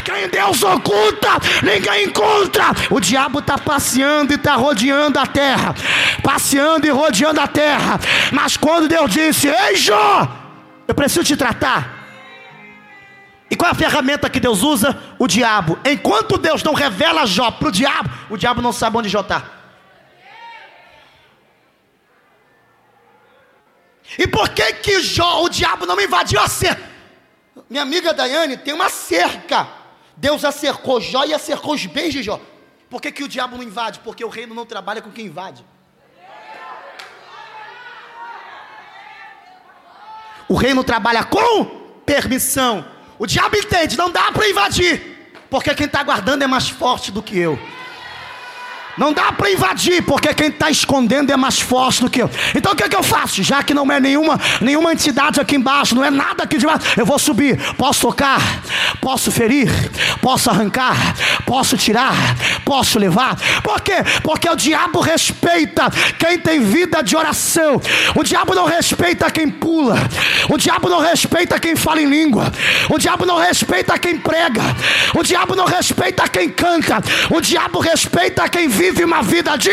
Quem 0.05 0.29
Deus 0.29 0.63
oculta, 0.63 1.29
ninguém 1.63 2.07
encontra. 2.07 2.67
O 2.91 3.01
diabo 3.01 3.41
está 3.41 3.59
passeando 3.59 4.33
e 4.33 4.37
está 4.37 4.55
rodeando 4.55 5.19
a 5.19 5.27
terra. 5.27 5.75
Passeando 6.23 6.87
e 6.87 6.91
rodeando 6.91 7.41
a 7.41 7.47
terra. 7.47 7.99
Mas 8.33 8.57
quando 8.57 8.89
Deus 8.89 9.11
disse: 9.11 9.49
Ei, 9.49 9.77
Jó, 9.77 10.29
eu 10.87 10.95
preciso 10.95 11.25
te 11.25 11.37
tratar. 11.37 11.95
E 13.49 13.55
qual 13.55 13.71
é 13.71 13.73
a 13.73 13.77
ferramenta 13.77 14.29
que 14.29 14.41
Deus 14.41 14.63
usa? 14.63 14.99
O 15.19 15.27
diabo. 15.27 15.79
Enquanto 15.85 16.37
Deus 16.37 16.63
não 16.63 16.75
revela 16.75 17.27
Jó 17.27 17.51
para 17.51 17.69
o 17.69 17.73
diabo, 17.73 18.11
o 18.29 18.37
diabo 18.37 18.61
não 18.61 18.73
sabe 18.73 18.97
onde 18.97 19.09
Jó 19.09 19.21
está. 19.21 19.57
E 24.19 24.27
por 24.27 24.49
que 24.51 24.73
que 24.75 25.01
Jó, 25.01 25.43
o 25.45 25.49
diabo 25.49 25.87
não 25.87 26.01
invadiu 26.01 26.41
a 26.41 26.49
cerca? 26.49 26.96
Minha 27.69 27.83
amiga 27.83 28.13
Daiane 28.13 28.57
tem 28.57 28.75
uma 28.75 28.89
cerca. 28.89 29.69
Deus 30.17 30.45
a 30.45 30.53
cercou 30.53 31.01
Jó 31.01 31.25
e 31.25 31.35
a 31.35 31.39
cercou 31.39 31.75
os 31.75 31.87
bens 31.87 32.13
de 32.13 32.23
Jó. 32.23 32.41
Por 32.89 33.01
que, 33.01 33.11
que 33.11 33.25
o 33.25 33.29
diabo 33.29 33.57
não 33.57 33.65
invade? 33.65 34.01
Porque 34.01 34.25
o 34.25 34.29
reino 34.29 34.55
não 34.55 34.65
trabalha 34.65 35.03
com 35.03 35.11
quem 35.11 35.27
invade. 35.27 35.65
O 40.49 40.55
reino 40.55 40.85
trabalha 40.85 41.25
com 41.25 41.65
permissão. 42.05 42.87
O 43.19 43.27
diabo 43.27 43.57
entende, 43.57 43.97
não 43.97 44.11
dá 44.11 44.31
para 44.31 44.49
invadir, 44.49 45.33
porque 45.51 45.75
quem 45.75 45.87
está 45.87 46.03
guardando 46.03 46.43
é 46.43 46.47
mais 46.47 46.69
forte 46.69 47.11
do 47.11 47.23
que 47.23 47.37
eu. 47.37 47.59
Não 48.97 49.13
dá 49.13 49.31
para 49.33 49.51
invadir, 49.51 50.03
porque 50.03 50.33
quem 50.33 50.49
está 50.49 50.71
escondendo 50.71 51.31
é 51.31 51.37
mais 51.37 51.61
forte 51.61 52.01
do 52.01 52.11
que 52.11 52.23
eu. 52.23 52.31
Então 52.55 52.73
o 52.73 52.77
que, 52.77 52.83
é 52.83 52.89
que 52.89 52.97
eu 52.97 53.03
faço? 53.03 53.43
Já 53.43 53.63
que 53.63 53.75
não 53.75 53.91
é 53.93 54.01
nenhuma, 54.01 54.41
nenhuma 54.61 54.93
entidade 54.93 55.41
aqui 55.41 55.57
embaixo, 55.57 55.95
não 55.95 56.05
é 56.05 56.11
nada 56.11 56.45
aqui 56.45 56.57
de 56.57 56.65
baixo, 56.65 56.87
eu 56.97 57.05
vou 57.05 57.19
subir. 57.19 57.59
Posso 57.75 58.01
tocar, 58.01 58.41
posso 59.01 59.31
ferir, 59.31 59.69
posso 60.23 60.49
arrancar, 60.49 60.97
posso 61.45 61.77
tirar, 61.77 62.15
posso 62.65 62.99
levar. 62.99 63.37
Por 63.63 63.81
quê? 63.83 63.97
Porque 64.23 64.49
o 64.49 64.57
diabo 64.57 65.01
respeita 65.01 65.91
quem 66.19 66.39
tem 66.39 66.61
vida 66.61 67.03
de 67.03 67.17
oração. 67.17 67.81
O 68.15 68.23
diabo 68.23 68.55
não 68.55 68.65
respeita 68.65 69.31
quem 69.31 69.51
pula. 69.51 69.97
O 70.49 70.57
diabo 70.57 70.89
não 70.89 71.01
respeita 71.01 71.61
quem 71.61 71.77
fala 71.77 72.01
em 72.01 72.07
língua. 72.07 72.51
O 72.89 72.99
diabo 72.99 73.27
não 73.27 73.39
respeita 73.39 73.99
quem 73.99 74.17
prega. 74.17 74.63
O 75.15 75.23
diabo 75.23 75.55
não 75.55 75.67
respeita 75.67 76.27
quem 76.29 76.49
canta. 76.49 77.03
O 77.31 77.41
diabo 77.41 77.79
respeita 77.79 78.49
quem 78.49 78.69
vive 78.69 78.86
vive 78.91 79.05
uma 79.05 79.23
vida 79.23 79.57
de 79.57 79.71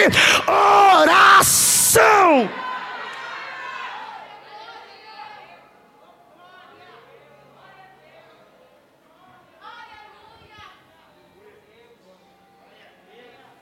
oração. 0.48 2.50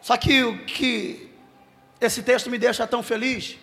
Só 0.02 0.18
que 0.18 0.44
o 0.44 0.66
que 0.66 1.32
esse 2.00 2.24
texto 2.24 2.50
me 2.50 2.58
deixa 2.58 2.88
tão 2.88 3.04
feliz, 3.04 3.58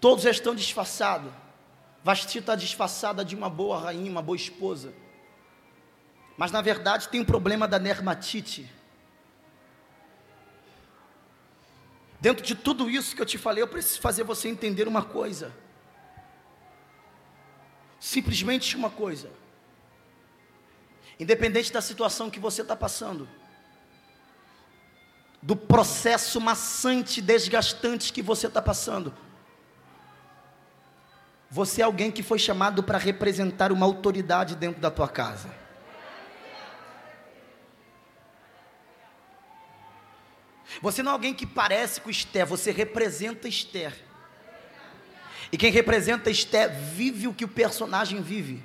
todos 0.00 0.24
estão 0.24 0.54
disfarçados. 0.54 1.30
Vasti 2.02 2.38
está 2.38 2.54
disfarçada 2.54 3.24
de 3.24 3.34
uma 3.34 3.50
boa 3.50 3.80
rainha, 3.80 4.10
uma 4.10 4.22
boa 4.22 4.36
esposa. 4.36 4.94
Mas 6.36 6.52
na 6.52 6.62
verdade 6.62 7.08
tem 7.08 7.20
um 7.20 7.24
problema 7.24 7.66
da 7.66 7.78
dermatite. 7.78 8.70
Dentro 12.20 12.44
de 12.44 12.54
tudo 12.54 12.88
isso 12.88 13.14
que 13.14 13.22
eu 13.22 13.26
te 13.26 13.38
falei, 13.38 13.62
eu 13.62 13.68
preciso 13.68 14.00
fazer 14.00 14.24
você 14.24 14.48
entender 14.48 14.88
uma 14.88 15.02
coisa. 15.02 15.52
Simplesmente 18.00 18.76
uma 18.76 18.90
coisa. 18.90 19.30
Independente 21.18 21.72
da 21.72 21.80
situação 21.80 22.30
que 22.30 22.40
você 22.40 22.62
está 22.62 22.76
passando, 22.76 23.28
do 25.42 25.56
processo 25.56 26.40
maçante, 26.40 27.22
desgastante 27.22 28.12
que 28.12 28.22
você 28.22 28.48
está 28.48 28.60
passando, 28.60 29.14
você 31.50 31.80
é 31.80 31.84
alguém 31.84 32.10
que 32.10 32.22
foi 32.22 32.38
chamado 32.38 32.82
para 32.82 32.98
representar 32.98 33.70
uma 33.70 33.86
autoridade 33.86 34.56
dentro 34.56 34.80
da 34.80 34.90
tua 34.90 35.08
casa. 35.08 35.65
Você 40.80 41.02
não 41.02 41.12
é 41.12 41.14
alguém 41.14 41.34
que 41.34 41.46
parece 41.46 42.00
com 42.00 42.10
Esther, 42.10 42.46
você 42.46 42.70
representa 42.70 43.48
Esther. 43.48 43.94
E 45.50 45.56
quem 45.56 45.70
representa 45.70 46.30
Esther 46.30 46.74
vive 46.74 47.28
o 47.28 47.34
que 47.34 47.44
o 47.44 47.48
personagem 47.48 48.20
vive. 48.20 48.62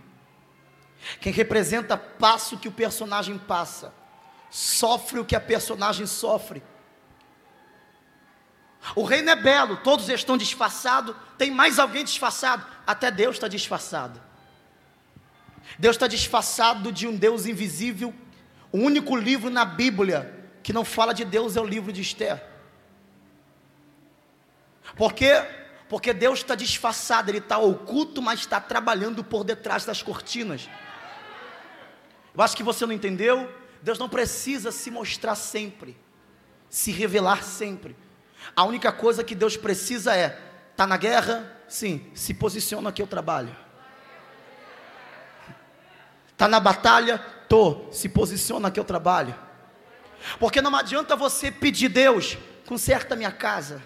Quem 1.19 1.31
representa 1.31 1.97
passa 1.97 2.55
o 2.55 2.59
que 2.59 2.67
o 2.67 2.71
personagem 2.71 3.37
passa. 3.37 3.93
Sofre 4.49 5.19
o 5.19 5.25
que 5.25 5.35
a 5.35 5.39
personagem 5.39 6.05
sofre. 6.05 6.61
O 8.95 9.03
reino 9.03 9.29
é 9.29 9.35
belo, 9.35 9.77
todos 9.77 10.09
estão 10.09 10.35
disfarçados. 10.35 11.15
Tem 11.37 11.51
mais 11.51 11.79
alguém 11.79 12.03
disfarçado? 12.03 12.65
Até 12.85 13.11
Deus 13.11 13.35
está 13.35 13.47
disfarçado. 13.47 14.19
Deus 15.77 15.95
está 15.95 16.07
disfarçado 16.07 16.91
de 16.91 17.07
um 17.07 17.15
Deus 17.15 17.45
invisível. 17.45 18.13
O 18.71 18.79
único 18.79 19.15
livro 19.15 19.49
na 19.49 19.63
Bíblia 19.63 20.40
que 20.63 20.73
não 20.73 20.85
fala 20.85 21.13
de 21.13 21.25
Deus 21.25 21.55
é 21.55 21.61
o 21.61 21.65
livro 21.65 21.91
de 21.91 22.01
Esther. 22.01 22.43
Por 24.95 25.13
quê? 25.13 25.43
Porque 25.89 26.13
Deus 26.13 26.39
está 26.39 26.55
disfarçado, 26.55 27.29
Ele 27.29 27.39
está 27.39 27.57
oculto, 27.57 28.21
mas 28.21 28.39
está 28.39 28.59
trabalhando 28.59 29.23
por 29.23 29.43
detrás 29.43 29.85
das 29.85 30.01
cortinas. 30.01 30.69
Eu 32.33 32.41
acho 32.41 32.55
que 32.55 32.63
você 32.63 32.85
não 32.85 32.93
entendeu. 32.93 33.51
Deus 33.81 33.97
não 33.97 34.07
precisa 34.07 34.71
se 34.71 34.91
mostrar 34.91 35.35
sempre, 35.35 35.97
se 36.69 36.91
revelar 36.91 37.43
sempre. 37.43 37.95
A 38.55 38.63
única 38.63 38.91
coisa 38.91 39.23
que 39.23 39.35
Deus 39.35 39.57
precisa 39.57 40.15
é: 40.15 40.39
está 40.71 40.85
na 40.87 40.97
guerra? 40.97 41.57
Sim, 41.67 42.09
se 42.13 42.33
posiciona 42.33 42.91
que 42.91 43.01
eu 43.01 43.07
trabalho. 43.07 43.55
Está 46.31 46.47
na 46.47 46.59
batalha? 46.59 47.19
Tô, 47.47 47.91
se 47.91 48.09
posiciona 48.09 48.71
que 48.71 48.79
eu 48.79 48.85
trabalho. 48.85 49.35
Porque 50.39 50.61
não 50.61 50.75
adianta 50.75 51.15
você 51.15 51.51
pedir 51.51 51.89
Deus, 51.89 52.37
conserta 52.65 53.15
minha 53.15 53.31
casa, 53.31 53.81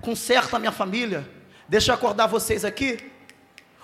conserta 0.00 0.58
minha 0.58 0.72
família. 0.72 1.28
Deixa 1.68 1.92
eu 1.92 1.94
acordar 1.94 2.26
vocês 2.26 2.64
aqui. 2.64 3.10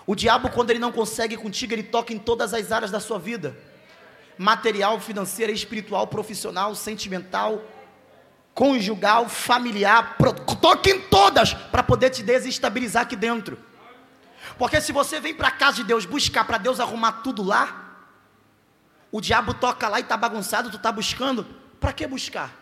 O 0.07 0.14
diabo, 0.14 0.51
quando 0.51 0.70
ele 0.70 0.79
não 0.79 0.92
consegue 0.92 1.37
contigo, 1.37 1.72
ele 1.72 1.83
toca 1.83 2.12
em 2.12 2.18
todas 2.18 2.55
as 2.55 2.70
áreas 2.70 2.90
da 2.90 3.01
sua 3.01 3.18
vida: 3.18 3.57
material, 4.38 5.01
financeira, 5.01 5.53
espiritual, 5.53 6.07
profissional, 6.07 6.75
sentimental, 6.75 7.62
conjugal, 8.55 9.29
familiar. 9.29 10.16
Toca 10.61 10.90
em 10.90 11.01
todas 11.01 11.55
para 11.55 11.83
poder 11.83 12.11
te 12.11 12.22
desestabilizar 12.22 13.03
aqui 13.03 13.16
dentro. 13.16 13.59
Porque 14.59 14.81
se 14.81 14.92
você 14.92 15.20
vem 15.20 15.35
para 15.35 15.49
a 15.49 15.53
casa 15.53 15.79
de 15.79 15.85
Deus 15.85 16.07
buscar 16.07 16.44
para 16.44 16.57
Deus 16.59 16.79
arrumar 16.79 17.12
tudo 17.22 17.42
lá, 17.42 17.85
o 19.11 19.20
diabo 19.20 19.55
toca 19.55 19.88
lá 19.88 19.99
e 19.99 20.03
está 20.03 20.16
bagunçado, 20.16 20.70
tu 20.70 20.77
está 20.77 20.92
buscando 20.92 21.46
para 21.80 21.92
que 21.92 22.06
buscar? 22.06 22.54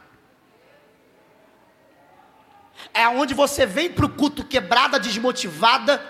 É 2.92 3.08
onde 3.08 3.34
você 3.34 3.64
vem 3.64 3.90
para 3.90 4.06
o 4.06 4.08
culto 4.08 4.44
quebrada, 4.44 4.98
desmotivada, 4.98 6.02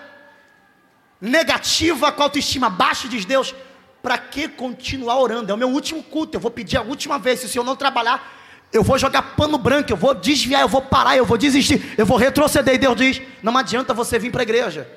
negativa, 1.21 2.11
com 2.11 2.23
autoestima 2.23 2.69
baixa, 2.69 3.07
diz 3.07 3.25
Deus, 3.25 3.55
para 4.01 4.17
que 4.17 4.47
continuar 4.47 5.19
orando? 5.19 5.51
É 5.51 5.55
o 5.55 5.57
meu 5.57 5.69
último 5.69 6.03
culto, 6.03 6.37
eu 6.37 6.41
vou 6.41 6.51
pedir 6.51 6.77
a 6.77 6.81
última 6.81 7.17
vez, 7.17 7.39
se 7.39 7.45
o 7.45 7.49
Senhor 7.49 7.63
não 7.63 7.75
trabalhar, 7.75 8.33
eu 8.71 8.83
vou 8.83 8.97
jogar 8.97 9.21
pano 9.35 9.57
branco, 9.57 9.91
eu 9.91 9.97
vou 9.97 10.13
desviar, 10.13 10.61
eu 10.61 10.67
vou 10.67 10.81
parar, 10.81 11.15
eu 11.15 11.25
vou 11.25 11.37
desistir, 11.37 11.93
eu 11.97 12.05
vou 12.05 12.17
retroceder. 12.17 12.75
E 12.75 12.77
Deus 12.77 12.95
diz: 12.95 13.21
não 13.41 13.57
adianta 13.57 13.93
você 13.93 14.19
vir 14.19 14.31
para 14.31 14.41
a 14.41 14.43
igreja, 14.43 14.89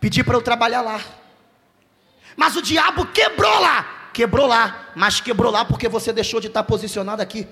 pedir 0.00 0.24
para 0.24 0.34
eu 0.34 0.42
trabalhar 0.42 0.80
lá. 0.80 1.00
Mas 2.36 2.56
o 2.56 2.62
diabo 2.62 3.06
quebrou 3.06 3.60
lá, 3.60 3.86
Quebrou 4.18 4.48
lá, 4.48 4.88
mas 4.96 5.20
quebrou 5.20 5.52
lá 5.52 5.64
porque 5.64 5.88
você 5.88 6.12
deixou 6.12 6.40
de 6.40 6.48
estar 6.48 6.64
posicionado 6.64 7.22
aqui. 7.22 7.46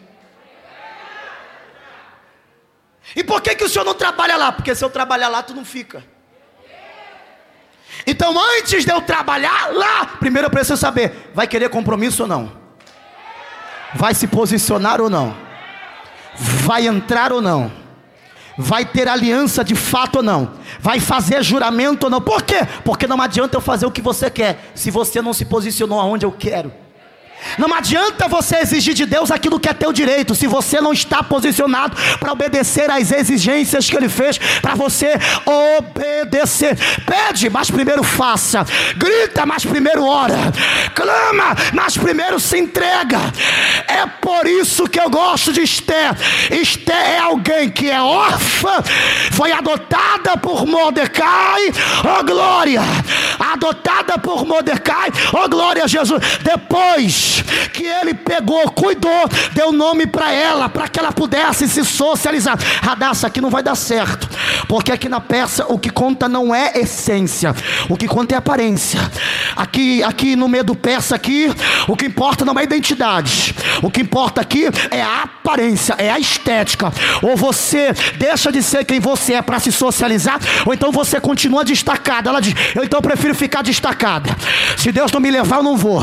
E 3.15 3.23
por 3.23 3.41
que, 3.41 3.55
que 3.55 3.63
o 3.63 3.69
senhor 3.69 3.85
não 3.85 3.95
trabalha 3.95 4.37
lá? 4.37 4.51
Porque 4.51 4.75
se 4.75 4.85
eu 4.85 4.91
trabalhar 4.91 5.29
lá, 5.29 5.45
tu 5.45 5.55
não 5.55 5.65
fica. 5.65 6.03
Então, 8.05 8.35
antes 8.59 8.85
de 8.85 8.91
eu 8.91 9.01
trabalhar 9.01 9.73
lá, 9.73 10.07
primeiro 10.19 10.47
eu 10.47 10.51
preciso 10.51 10.77
saber: 10.77 11.31
vai 11.33 11.47
querer 11.47 11.69
compromisso 11.69 12.25
ou 12.25 12.29
não? 12.29 12.51
Vai 13.95 14.13
se 14.13 14.27
posicionar 14.27 15.01
ou 15.01 15.09
não? 15.09 15.37
Vai 16.35 16.89
entrar 16.89 17.33
ou 17.33 17.41
não? 17.41 17.71
Vai 18.57 18.85
ter 18.87 19.07
aliança 19.09 19.63
de 19.63 19.75
fato 19.75 20.17
ou 20.17 20.23
não? 20.23 20.53
Vai 20.81 20.99
fazer 20.99 21.43
juramento 21.43 22.05
ou 22.05 22.11
não? 22.11 22.21
Por 22.21 22.43
quê? 22.43 22.67
Porque 22.85 23.07
não 23.07 23.21
adianta 23.21 23.57
eu 23.57 23.61
fazer 23.61 23.87
o 23.87 23.91
que 23.91 24.01
você 24.01 24.31
quer, 24.31 24.71
se 24.75 24.91
você 24.91 25.21
não 25.21 25.33
se 25.33 25.45
posicionou 25.45 26.01
aonde 26.01 26.25
eu 26.25 26.33
quero. 26.33 26.73
Não 27.59 27.73
adianta 27.73 28.29
você 28.29 28.57
exigir 28.57 28.95
de 28.95 29.07
Deus 29.07 29.31
aquilo 29.31 29.59
que 29.59 29.69
é 29.69 29.75
teu 29.75 29.93
direito, 29.93 30.35
se 30.35 30.47
você 30.47 30.81
não 30.81 30.93
está 30.93 31.23
posicionado 31.23 31.97
para 32.19 32.33
obedecer 32.33 32.91
às 32.91 33.11
exigências 33.11 33.89
que 33.89 33.97
Ele 33.97 34.09
fez 34.09 34.39
para 34.61 34.75
você 34.75 35.15
obedecer. 35.45 36.77
Pede, 37.07 37.49
mas 37.49 37.71
primeiro 37.71 38.03
faça. 38.03 38.65
Grita, 38.97 39.47
mas 39.47 39.65
primeiro 39.65 40.05
ora. 40.05 40.37
Clama, 40.95 41.57
mas 41.73 41.97
primeiro 41.97 42.39
se 42.39 42.59
entrega. 42.59 43.19
É 43.87 44.07
por 44.21 44.47
isso 44.47 44.89
que 44.89 45.01
eu 45.01 45.09
gosto 45.09 45.53
de 45.53 45.63
Esther. 45.63 46.15
Esther 46.51 46.95
é 46.95 47.19
alguém 47.19 47.71
que 47.71 47.91
é 47.91 48.01
órfã, 48.01 48.83
foi 49.33 49.53
adotada 49.53 50.37
por 50.37 50.67
Mordecai, 50.67 51.73
oh 52.05 52.25
glória, 52.25 52.83
adotada 53.39 54.19
por 54.19 54.45
Mordecai, 54.45 55.11
oh 55.33 55.49
glória 55.49 55.85
a 55.85 55.87
Jesus. 55.87 56.21
Depois 56.43 57.26
que 57.73 57.85
ele 57.85 58.15
pegou, 58.15 58.71
cuidou, 58.71 59.29
deu 59.53 59.73
nome 59.73 60.07
para 60.07 60.33
ela, 60.33 60.69
para 60.69 60.89
que 60.89 60.99
ela 60.99 61.13
pudesse 61.13 61.69
se 61.69 61.85
socializar. 61.85 62.59
Radassa, 62.83 63.27
aqui 63.27 63.41
não 63.41 63.51
vai 63.51 63.63
dar 63.63 63.75
certo, 63.75 64.29
porque 64.69 64.93
aqui 64.93 65.09
na 65.09 65.21
peça 65.21 65.67
o 65.69 65.79
que 65.79 65.91
conta 65.91 66.29
não 66.29 66.55
é 66.55 66.73
essência, 66.77 67.55
o 67.89 67.97
que 67.97 68.07
conta 68.07 68.35
é 68.35 68.39
aparência. 68.39 69.01
Aqui, 69.55 70.03
aqui 70.03 70.37
no 70.37 70.49
meio 70.49 70.65
do 70.65 70.75
peça 70.75 71.15
aqui, 71.15 71.51
o 71.89 71.97
que 71.97 72.07
importa 72.07 72.45
não 72.45 72.59
é 72.59 72.65
identidade, 72.65 73.55
o 73.83 73.91
que 73.91 74.01
importa 74.01 74.41
aqui 74.41 74.69
é 74.91 75.03
a 75.03 75.23
aparência, 75.23 75.95
é 75.99 76.11
a 76.11 76.19
estética. 76.19 76.93
Ou 77.23 77.37
você 77.37 77.93
deixa 78.19 78.51
de 78.51 78.63
ser 78.63 78.85
quem 78.85 79.01
você 79.01 79.35
é 79.35 79.43
para 79.43 79.59
se 79.59 79.73
socializar, 79.73 80.39
ou 80.65 80.75
então 80.75 80.91
você 80.91 81.21
continua 81.21 81.65
destacada. 81.65 82.31
Ela 82.31 82.41
diz: 82.41 82.55
Eu 82.75 82.85
então 82.85 83.01
prefiro 83.01 83.35
ficar 83.35 83.63
destacada. 83.63 84.37
Se 84.77 84.91
Deus 84.93 85.13
não 85.13 85.21
me 85.21 85.31
levar, 85.31 85.57
eu 85.57 85.63
não 85.63 85.77
vou. 85.77 86.03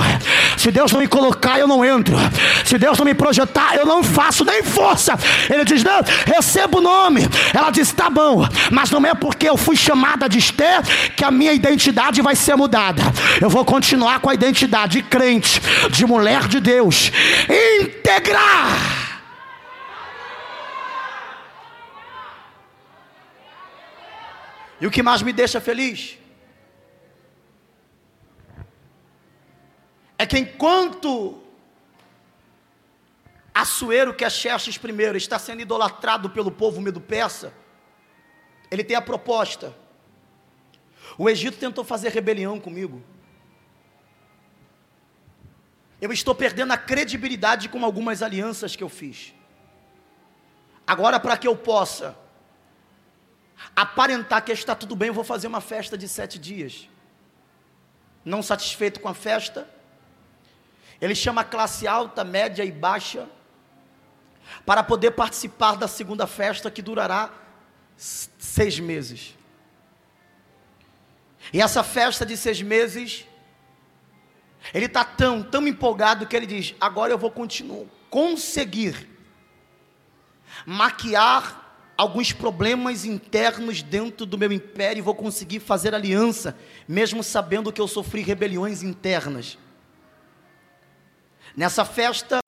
Se 0.64 0.72
Deus 0.72 0.94
não 0.94 1.02
me 1.02 1.10
colocar, 1.10 1.60
eu 1.60 1.68
não 1.68 1.84
entro. 1.84 2.16
Se 2.64 2.78
Deus 2.78 2.98
não 2.98 3.04
me 3.04 3.14
projetar, 3.14 3.76
eu 3.76 3.86
não 3.86 4.02
faço 4.02 4.46
nem 4.46 4.64
força. 4.64 5.12
Ele 5.50 5.66
diz: 5.66 5.84
Não, 5.84 6.00
recebo 6.26 6.78
o 6.78 6.82
nome. 6.82 7.24
Ela 7.54 7.70
diz: 7.70 7.92
Tá 7.92 8.10
bom, 8.10 8.48
mas 8.72 8.90
não 8.90 9.06
é 9.06 9.14
porque 9.14 9.50
eu 9.50 9.58
fui 9.58 9.76
chamada 9.76 10.30
de 10.30 10.38
Esther 10.38 10.82
que 11.18 11.26
a 11.26 11.30
minha 11.30 11.52
identidade 11.52 12.22
vai 12.22 12.34
ser 12.34 12.56
mudada. 12.56 13.04
Eu 13.42 13.50
vou 13.50 13.66
continuar 13.66 14.22
com 14.22 14.30
a 14.30 14.34
identidade 14.34 15.02
de 15.02 15.04
crente, 15.04 15.62
de 15.92 16.06
mulher 16.06 16.48
de 16.48 16.62
Deus, 16.62 17.12
integrar. 17.82 19.20
E 24.80 24.88
o 24.88 24.92
que 24.92 25.04
mais 25.04 25.22
me 25.22 25.34
deixa 25.34 25.60
feliz 25.60 26.23
é 30.18 30.26
que 30.26 30.38
enquanto 30.38 31.44
Assuero, 33.54 34.14
que 34.14 34.26
é 34.26 34.30
Xerxes 34.30 34.76
I, 34.76 35.18
está 35.18 35.38
sendo 35.38 35.62
idolatrado 35.62 36.30
pelo 36.30 36.50
povo 36.50 36.82
medo-persa, 36.82 37.54
ele 38.72 38.84
tem 38.84 38.98
a 38.98 39.02
proposta. 39.02 39.76
O 41.18 41.30
Egito 41.30 41.60
tentou 41.60 41.84
fazer 41.84 42.10
rebelião 42.10 42.60
comigo. 42.60 43.04
Eu 46.02 46.12
estou 46.12 46.34
perdendo 46.34 46.72
a 46.74 46.78
credibilidade 46.78 47.70
com 47.70 47.86
algumas 47.86 48.24
alianças 48.24 48.76
que 48.76 48.84
eu 48.84 48.90
fiz. 48.90 49.34
Agora, 50.86 51.20
para 51.20 51.38
que 51.38 51.48
eu 51.48 51.56
possa 51.56 52.18
aparentar 53.76 54.44
que 54.44 54.52
está 54.52 54.74
tudo 54.74 54.96
bem, 54.96 55.10
eu 55.10 55.14
vou 55.14 55.24
fazer 55.24 55.46
uma 55.46 55.62
festa 55.62 55.96
de 55.96 56.08
sete 56.08 56.40
dias. 56.40 56.90
Não 58.26 58.42
satisfeito 58.42 59.00
com 59.00 59.08
a 59.08 59.14
festa, 59.14 59.70
ele 61.04 61.16
chama 61.16 61.44
classe 61.44 61.86
alta, 61.86 62.24
média 62.24 62.64
e 62.64 62.72
baixa 62.72 63.28
para 64.66 64.82
poder 64.82 65.12
participar 65.12 65.76
da 65.76 65.86
segunda 65.86 66.26
festa 66.26 66.72
que 66.72 66.82
durará 66.82 67.30
seis 67.98 68.80
meses. 68.80 69.38
E 71.52 71.62
essa 71.62 71.84
festa 71.84 72.26
de 72.26 72.38
seis 72.38 72.62
meses, 72.62 73.26
ele 74.74 74.86
está 74.86 75.04
tão, 75.04 75.44
tão 75.44 75.68
empolgado 75.68 76.26
que 76.26 76.38
ele 76.38 76.46
diz: 76.46 76.74
agora 76.80 77.12
eu 77.12 77.18
vou 77.18 77.30
continuar, 77.30 77.86
conseguir 78.10 79.10
maquiar 80.66 81.76
alguns 81.98 82.32
problemas 82.32 83.04
internos 83.04 83.84
dentro 83.84 84.26
do 84.26 84.38
meu 84.38 84.54
império 84.54 85.00
e 85.00 85.02
vou 85.02 85.16
conseguir 85.16 85.60
fazer 85.60 85.94
aliança, 85.94 86.58
mesmo 86.88 87.22
sabendo 87.22 87.74
que 87.74 87.82
eu 87.82 87.90
sofri 87.90 88.22
rebeliões 88.22 88.82
internas. 88.82 89.58
Nessa 91.56 91.86
festa, 91.86 92.40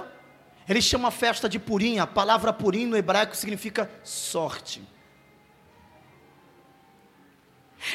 ele 0.68 0.82
chama 0.82 1.10
a 1.10 1.12
festa 1.12 1.48
de 1.48 1.60
Purim, 1.60 2.00
a 2.00 2.08
palavra 2.08 2.52
Purim 2.52 2.88
no 2.88 2.98
hebraico 2.98 3.36
significa 3.36 3.89
sorte. 4.04 4.82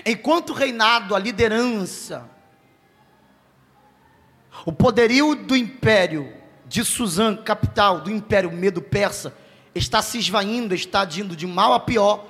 Enquanto 0.06 0.50
o 0.50 0.54
reinado, 0.54 1.14
a 1.14 1.18
liderança, 1.18 2.28
o 4.64 4.72
poderio 4.72 5.34
do 5.34 5.56
império 5.56 6.32
de 6.66 6.84
Suzã, 6.84 7.36
capital 7.36 8.00
do 8.00 8.10
império 8.10 8.52
medo-persa, 8.52 9.34
está 9.74 10.00
se 10.00 10.18
esvaindo, 10.18 10.74
está 10.74 11.04
indo 11.04 11.34
de 11.34 11.46
mal 11.46 11.72
a 11.72 11.80
pior, 11.80 12.26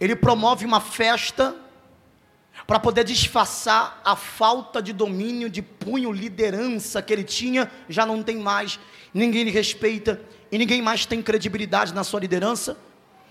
ele 0.00 0.16
promove 0.16 0.64
uma 0.64 0.80
festa 0.80 1.54
para 2.66 2.80
poder 2.80 3.04
disfarçar 3.04 4.00
a 4.04 4.16
falta 4.16 4.82
de 4.82 4.92
domínio, 4.92 5.48
de 5.48 5.62
punho, 5.62 6.10
liderança 6.10 7.00
que 7.00 7.12
ele 7.12 7.22
tinha, 7.22 7.70
já 7.88 8.04
não 8.04 8.22
tem 8.22 8.38
mais, 8.38 8.80
ninguém 9.14 9.44
lhe 9.44 9.50
respeita 9.50 10.20
e 10.50 10.58
ninguém 10.58 10.82
mais 10.82 11.06
tem 11.06 11.22
credibilidade 11.22 11.94
na 11.94 12.02
sua 12.02 12.18
liderança. 12.18 12.76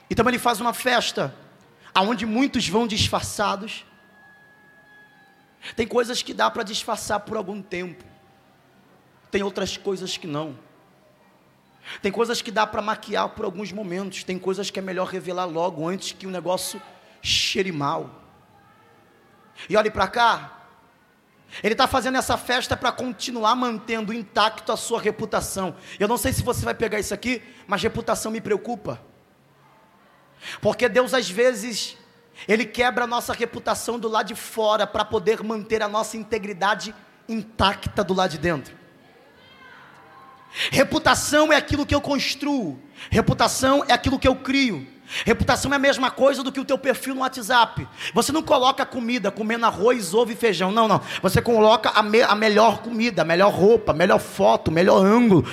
Então 0.09 0.27
ele 0.29 0.39
faz 0.39 0.61
uma 0.61 0.73
festa, 0.73 1.35
aonde 1.93 2.25
muitos 2.25 2.67
vão 2.69 2.87
disfarçados. 2.87 3.85
Tem 5.75 5.85
coisas 5.85 6.21
que 6.21 6.33
dá 6.33 6.49
para 6.49 6.63
disfarçar 6.63 7.19
por 7.21 7.35
algum 7.35 7.61
tempo, 7.61 8.05
tem 9.29 9.43
outras 9.43 9.75
coisas 9.75 10.15
que 10.15 10.27
não. 10.27 10.57
Tem 12.01 12.11
coisas 12.11 12.41
que 12.41 12.49
dá 12.49 12.65
para 12.65 12.81
maquiar 12.81 13.29
por 13.29 13.45
alguns 13.45 13.71
momentos, 13.71 14.23
tem 14.23 14.39
coisas 14.39 14.71
que 14.71 14.79
é 14.79 14.81
melhor 14.81 15.07
revelar 15.07 15.45
logo 15.45 15.87
antes 15.87 16.13
que 16.13 16.25
o 16.25 16.31
negócio 16.31 16.81
cheire 17.21 17.71
mal. 17.71 18.24
E 19.69 19.77
olhe 19.77 19.89
para 19.89 20.07
cá, 20.07 20.55
ele 21.63 21.73
está 21.73 21.87
fazendo 21.87 22.17
essa 22.17 22.37
festa 22.37 22.75
para 22.75 22.91
continuar 22.91 23.55
mantendo 23.55 24.13
intacto 24.13 24.71
a 24.71 24.77
sua 24.77 24.99
reputação. 24.99 25.75
Eu 25.99 26.07
não 26.07 26.17
sei 26.17 26.33
se 26.33 26.43
você 26.43 26.65
vai 26.65 26.73
pegar 26.73 26.99
isso 26.99 27.13
aqui, 27.13 27.41
mas 27.67 27.81
reputação 27.81 28.31
me 28.31 28.41
preocupa. 28.41 29.01
Porque 30.61 30.89
Deus 30.89 31.13
às 31.13 31.29
vezes 31.29 31.97
ele 32.47 32.65
quebra 32.65 33.05
a 33.05 33.07
nossa 33.07 33.33
reputação 33.33 33.97
do 33.97 34.09
lado 34.09 34.27
de 34.27 34.35
fora 34.35 34.85
para 34.85 35.05
poder 35.05 35.41
manter 35.41 35.81
a 35.81 35.87
nossa 35.87 36.17
integridade 36.17 36.93
intacta 37.27 38.03
do 38.03 38.13
lado 38.13 38.31
de 38.31 38.37
dentro. 38.37 38.75
Reputação 40.71 41.51
é 41.51 41.55
aquilo 41.55 41.85
que 41.85 41.95
eu 41.95 42.01
construo, 42.01 42.79
reputação 43.09 43.83
é 43.87 43.93
aquilo 43.93 44.19
que 44.19 44.27
eu 44.27 44.35
crio. 44.35 44.94
Reputação 45.23 45.71
é 45.71 45.75
a 45.75 45.79
mesma 45.79 46.11
coisa 46.11 46.43
do 46.43 46.51
que 46.51 46.59
o 46.59 46.65
teu 46.65 46.77
perfil 46.77 47.15
no 47.15 47.21
WhatsApp. 47.21 47.87
Você 48.13 48.31
não 48.31 48.41
coloca 48.41 48.85
comida 48.85 49.31
comendo 49.31 49.65
arroz, 49.65 50.13
ovo 50.13 50.31
e 50.31 50.35
feijão. 50.35 50.71
Não, 50.71 50.87
não. 50.87 50.99
Você 51.21 51.41
coloca 51.41 51.89
a, 51.89 52.03
me, 52.03 52.21
a 52.21 52.35
melhor 52.35 52.79
comida, 52.79 53.21
a 53.21 53.25
melhor 53.25 53.51
roupa, 53.53 53.91
a 53.91 53.95
melhor 53.95 54.19
foto, 54.19 54.69
o 54.69 54.71
melhor 54.71 55.03
ângulo, 55.05 55.45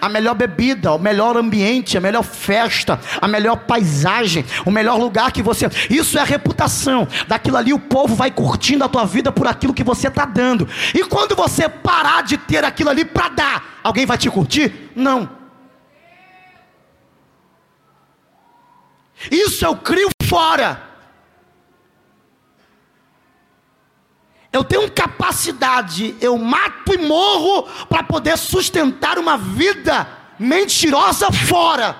a 0.00 0.08
melhor 0.08 0.34
bebida, 0.34 0.92
o 0.92 0.98
melhor 0.98 1.36
ambiente, 1.36 1.96
a 1.96 2.00
melhor 2.00 2.22
festa, 2.22 3.00
a 3.20 3.26
melhor 3.26 3.56
paisagem, 3.56 4.44
o 4.64 4.70
melhor 4.70 4.98
lugar 4.98 5.32
que 5.32 5.42
você. 5.42 5.68
Isso 5.90 6.18
é 6.18 6.20
a 6.20 6.24
reputação. 6.24 7.08
Daquilo 7.26 7.56
ali 7.56 7.72
o 7.72 7.78
povo 7.78 8.14
vai 8.14 8.30
curtindo 8.30 8.84
a 8.84 8.88
tua 8.88 9.04
vida 9.04 9.32
por 9.32 9.46
aquilo 9.46 9.74
que 9.74 9.84
você 9.84 10.08
está 10.08 10.24
dando. 10.24 10.68
E 10.94 11.04
quando 11.04 11.34
você 11.34 11.68
parar 11.68 12.22
de 12.22 12.36
ter 12.36 12.64
aquilo 12.64 12.90
ali 12.90 13.04
para 13.04 13.28
dar, 13.28 13.78
alguém 13.82 14.06
vai 14.06 14.18
te 14.18 14.30
curtir? 14.30 14.90
Não. 14.94 15.41
Isso 19.30 19.64
eu 19.64 19.76
crio 19.76 20.08
fora. 20.24 20.90
Eu 24.52 24.62
tenho 24.62 24.90
capacidade, 24.92 26.14
eu 26.20 26.36
mato 26.36 26.92
e 26.92 26.98
morro 26.98 27.62
para 27.86 28.02
poder 28.02 28.36
sustentar 28.36 29.18
uma 29.18 29.38
vida 29.38 30.06
mentirosa 30.38 31.32
fora. 31.32 31.96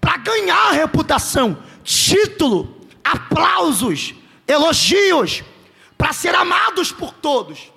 Para 0.00 0.16
ganhar 0.18 0.70
reputação, 0.70 1.62
título, 1.82 2.86
aplausos, 3.02 4.14
elogios, 4.46 5.42
para 5.98 6.12
ser 6.12 6.34
amados 6.34 6.92
por 6.92 7.12
todos. 7.12 7.72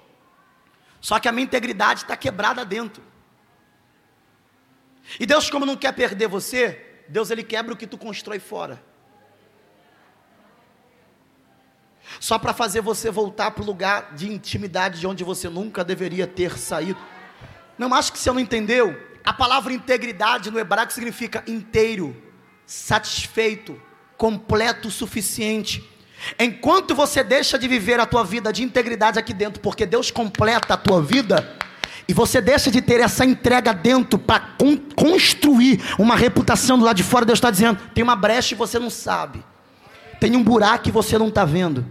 Só 1.02 1.20
que 1.20 1.28
a 1.28 1.32
minha 1.32 1.44
integridade 1.44 2.02
está 2.02 2.16
quebrada 2.16 2.64
dentro. 2.64 3.04
E 5.20 5.26
Deus, 5.26 5.50
como 5.50 5.66
não 5.66 5.76
quer 5.76 5.92
perder 5.94 6.28
você, 6.28 6.93
Deus 7.08 7.30
ele 7.30 7.44
quebra 7.44 7.74
o 7.74 7.78
que 7.78 7.88
tu 7.88 7.98
constrói 7.98 8.40
fora. 8.40 8.82
Só 12.20 12.38
para 12.38 12.54
fazer 12.54 12.82
você 12.82 13.10
voltar 13.10 13.52
para 13.52 13.64
o 13.64 13.66
lugar 13.66 14.14
de 14.14 14.32
intimidade 14.32 15.00
de 15.00 15.08
onde 15.08 15.24
você 15.24 15.50
nunca 15.50 15.84
deveria 15.84 16.28
ter 16.28 16.58
saído. 16.58 17.00
Não 17.78 17.94
acho 17.94 18.12
que 18.12 18.20
você 18.20 18.32
não 18.32 18.40
entendeu. 18.40 18.96
A 19.24 19.34
palavra 19.34 19.74
integridade 19.74 20.52
no 20.52 20.60
hebraico 20.60 20.94
significa 20.94 21.44
inteiro, 21.48 22.16
satisfeito, 22.66 23.82
completo, 24.18 24.92
suficiente. 24.92 25.90
Enquanto 26.40 26.96
você 26.96 27.24
deixa 27.24 27.58
de 27.58 27.68
viver 27.68 28.00
a 28.00 28.06
tua 28.06 28.24
vida 28.24 28.54
de 28.54 28.64
integridade 28.64 29.20
aqui 29.20 29.34
dentro, 29.34 29.62
porque 29.62 29.86
Deus 29.86 30.12
completa 30.12 30.74
a 30.74 30.78
tua 30.78 31.02
vida, 31.02 31.58
e 32.08 32.14
você 32.14 32.42
deixa 32.42 32.70
de 32.70 32.82
ter 32.82 33.00
essa 33.00 33.26
entrega 33.26 33.74
dentro 33.74 34.20
para 34.20 34.40
con 34.58 34.78
construir 34.96 35.82
uma 35.98 36.16
reputação 36.16 36.78
do 36.78 36.86
lado 36.86 36.98
de 36.98 37.04
fora, 37.04 37.26
Deus 37.26 37.38
está 37.38 37.50
dizendo: 37.50 37.80
tem 37.94 38.04
uma 38.04 38.16
brecha 38.16 38.54
e 38.54 38.58
você 38.58 38.78
não 38.78 38.90
sabe, 38.90 39.44
tem 40.20 40.36
um 40.36 40.44
buraco 40.44 40.84
que 40.84 40.92
você 40.92 41.18
não 41.18 41.30
está 41.30 41.46
vendo. 41.46 41.86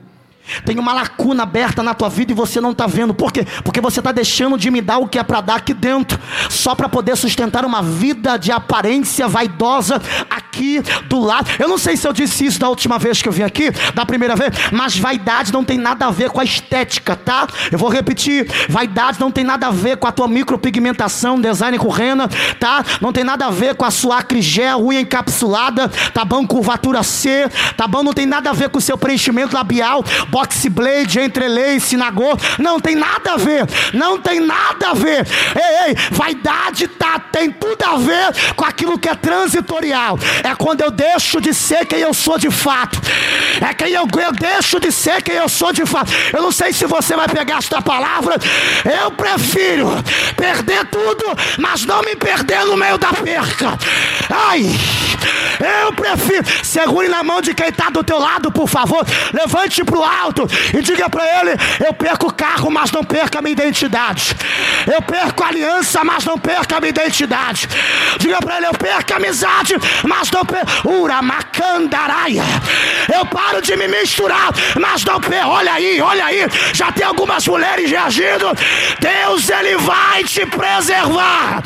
Tem 0.64 0.78
uma 0.78 0.92
lacuna 0.92 1.44
aberta 1.44 1.82
na 1.82 1.94
tua 1.94 2.08
vida 2.08 2.32
e 2.32 2.34
você 2.34 2.60
não 2.60 2.72
está 2.72 2.86
vendo. 2.86 3.14
Por 3.14 3.32
quê? 3.32 3.46
Porque 3.64 3.80
você 3.80 4.00
está 4.00 4.12
deixando 4.12 4.58
de 4.58 4.70
me 4.70 4.80
dar 4.80 4.98
o 4.98 5.08
que 5.08 5.18
é 5.18 5.22
para 5.22 5.40
dar 5.40 5.56
aqui 5.56 5.72
dentro, 5.72 6.18
só 6.50 6.74
para 6.74 6.88
poder 6.88 7.16
sustentar 7.16 7.64
uma 7.64 7.82
vida 7.82 8.36
de 8.36 8.52
aparência 8.52 9.26
vaidosa 9.28 10.00
aqui 10.28 10.82
do 11.06 11.20
lado. 11.20 11.48
Eu 11.58 11.68
não 11.68 11.78
sei 11.78 11.96
se 11.96 12.06
eu 12.06 12.12
disse 12.12 12.44
isso 12.44 12.58
da 12.58 12.68
última 12.68 12.98
vez 12.98 13.22
que 13.22 13.28
eu 13.28 13.32
vim 13.32 13.42
aqui, 13.42 13.70
da 13.94 14.04
primeira 14.04 14.36
vez, 14.36 14.50
mas 14.72 14.98
vaidade 14.98 15.52
não 15.52 15.64
tem 15.64 15.78
nada 15.78 16.06
a 16.06 16.10
ver 16.10 16.30
com 16.30 16.40
a 16.40 16.44
estética, 16.44 17.16
tá? 17.16 17.46
Eu 17.70 17.78
vou 17.78 17.88
repetir: 17.88 18.46
vaidade 18.68 19.18
não 19.20 19.30
tem 19.30 19.44
nada 19.44 19.68
a 19.68 19.70
ver 19.70 19.96
com 19.96 20.06
a 20.06 20.12
tua 20.12 20.28
micropigmentação, 20.28 21.40
design 21.40 21.78
com 21.78 21.88
rena, 21.88 22.28
tá? 22.58 22.84
Não 23.00 23.12
tem 23.12 23.24
nada 23.24 23.46
a 23.46 23.50
ver 23.50 23.74
com 23.74 23.84
a 23.84 23.90
sua 23.90 24.18
acrigel, 24.18 24.84
unha 24.84 25.00
encapsulada, 25.00 25.88
tá 26.12 26.24
bom? 26.24 26.46
Curvatura 26.46 27.02
C, 27.02 27.48
tá 27.76 27.86
bom? 27.86 28.02
Não 28.02 28.12
tem 28.12 28.26
nada 28.26 28.50
a 28.50 28.52
ver 28.52 28.68
com 28.68 28.78
o 28.78 28.82
seu 28.82 28.98
preenchimento 28.98 29.54
labial 29.54 30.04
box 30.32 30.66
blade, 30.68 31.20
entrelace, 31.20 31.94
nagô. 31.94 32.34
Não 32.58 32.80
tem 32.80 32.96
nada 32.96 33.34
a 33.34 33.36
ver. 33.36 33.68
Não 33.92 34.18
tem 34.18 34.40
nada 34.40 34.88
a 34.88 34.94
ver. 34.94 35.26
Ei, 35.54 35.88
ei, 35.88 35.96
vaidade 36.10 36.88
tá, 36.88 37.18
tem 37.18 37.50
tudo 37.50 37.84
a 37.84 37.98
ver 37.98 38.54
com 38.56 38.64
aquilo 38.64 38.98
que 38.98 39.10
é 39.10 39.14
transitorial. 39.14 40.18
É 40.42 40.54
quando 40.54 40.80
eu 40.80 40.90
deixo 40.90 41.38
de 41.38 41.52
ser 41.52 41.84
quem 41.84 42.00
eu 42.00 42.14
sou 42.14 42.38
de 42.38 42.50
fato. 42.50 42.98
É 43.60 43.74
quem 43.74 43.92
eu, 43.92 44.08
eu 44.20 44.32
deixo 44.32 44.80
de 44.80 44.90
ser 44.90 45.22
quem 45.22 45.34
eu 45.34 45.50
sou 45.50 45.70
de 45.70 45.84
fato. 45.84 46.10
Eu 46.32 46.40
não 46.40 46.50
sei 46.50 46.72
se 46.72 46.86
você 46.86 47.14
vai 47.14 47.28
pegar 47.28 47.58
esta 47.58 47.82
palavra. 47.82 48.36
Eu 49.02 49.10
prefiro 49.10 49.90
perder 50.34 50.86
tudo, 50.86 51.24
mas 51.58 51.84
não 51.84 52.00
me 52.00 52.16
perder 52.16 52.64
no 52.64 52.76
meio 52.76 52.96
da 52.96 53.12
perca. 53.12 53.78
Ai, 54.30 54.64
eu 55.84 55.92
prefiro. 55.92 56.42
Segure 56.64 57.08
na 57.08 57.22
mão 57.22 57.42
de 57.42 57.52
quem 57.52 57.68
está 57.68 57.90
do 57.90 58.02
teu 58.02 58.18
lado, 58.18 58.50
por 58.50 58.68
favor. 58.68 59.04
Levante 59.34 59.84
para 59.84 59.98
o 59.98 60.02
ar 60.02 60.21
alto 60.22 60.48
e 60.72 60.80
diga 60.80 61.08
para 61.08 61.24
ele: 61.40 61.50
Eu 61.84 61.92
perco 61.92 62.28
o 62.28 62.32
carro, 62.32 62.70
mas 62.70 62.90
não 62.90 63.04
perca 63.04 63.38
a 63.38 63.42
minha 63.42 63.52
identidade. 63.52 64.34
Eu 64.92 65.02
perco 65.02 65.42
a 65.42 65.48
aliança, 65.48 66.04
mas 66.04 66.24
não 66.24 66.38
perca 66.38 66.76
a 66.76 66.80
minha 66.80 66.90
identidade. 66.90 67.68
Diga 68.18 68.38
para 68.40 68.56
ele: 68.56 68.66
Eu 68.66 68.74
perco 68.74 69.12
a 69.12 69.16
amizade, 69.16 69.74
mas 70.04 70.30
não 70.30 70.44
perco. 70.44 70.88
Uramacandaraia. 70.88 72.42
Eu 73.12 73.26
paro 73.26 73.60
de 73.60 73.76
me 73.76 73.88
misturar, 73.88 74.50
mas 74.80 75.04
não 75.04 75.20
perco. 75.20 75.48
Olha 75.48 75.72
aí, 75.72 76.00
olha 76.00 76.26
aí. 76.26 76.46
Já 76.72 76.92
tem 76.92 77.04
algumas 77.04 77.46
mulheres 77.46 77.90
reagindo. 77.90 78.46
Deus, 79.00 79.48
Ele 79.48 79.76
vai 79.78 80.24
te 80.24 80.46
preservar. 80.46 81.62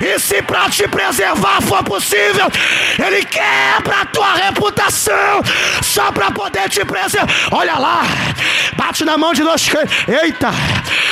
E 0.00 0.18
se 0.18 0.42
para 0.42 0.68
te 0.68 0.88
preservar 0.88 1.60
for 1.62 1.82
possível, 1.84 2.50
Ele 2.98 3.24
quebra 3.24 4.02
a 4.02 4.06
tua 4.06 4.34
reputação 4.34 5.42
só 5.82 6.10
para 6.10 6.30
poder 6.30 6.68
te 6.68 6.84
preservar. 6.84 7.28
Olha 7.52 7.78
lá. 7.78 7.91
Bate 8.76 9.04
na 9.04 9.18
mão 9.18 9.32
de 9.32 9.42
nós. 9.42 9.68
Eita! 10.22 10.50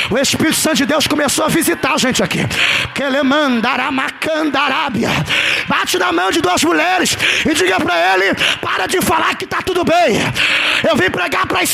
O 0.09 0.17
Espírito 0.17 0.57
Santo 0.57 0.77
de 0.77 0.85
Deus 0.85 1.05
começou 1.07 1.45
a 1.45 1.47
visitar 1.47 1.93
a 1.93 1.97
gente 1.97 2.21
aqui. 2.21 2.45
Quelemandaramacandarábia. 2.93 5.09
Bate 5.67 5.97
na 5.97 6.11
mão 6.11 6.29
de 6.31 6.41
duas 6.41 6.61
mulheres 6.63 7.17
e 7.45 7.53
diga 7.53 7.79
para 7.79 8.13
ele: 8.13 8.35
para 8.61 8.87
de 8.87 8.99
falar 9.01 9.35
que 9.35 9.47
tá 9.47 9.61
tudo 9.61 9.85
bem. 9.85 10.19
Eu 10.87 10.97
vim 10.97 11.09
pregar 11.09 11.47
para 11.47 11.61
as 11.61 11.71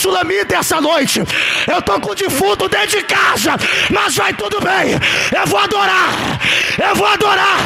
essa 0.58 0.82
noite. 0.82 1.22
Eu 1.68 1.82
tô 1.82 2.00
com 2.00 2.12
o 2.12 2.16
defunto 2.16 2.70
dentro 2.70 3.00
de 3.00 3.04
casa, 3.04 3.56
mas 3.90 4.16
vai 4.16 4.34
tudo 4.34 4.60
bem. 4.60 4.92
Eu 5.36 5.48
vou 5.48 5.60
adorar. 5.60 6.10
Eu 6.78 6.96
vou 6.96 7.08
adorar. 7.08 7.58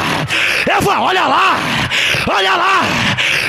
Eu 0.66 0.80
vou. 0.80 0.94
Olha 0.94 1.26
lá. 1.26 1.58
Olha 2.28 2.54
lá. 2.54 2.80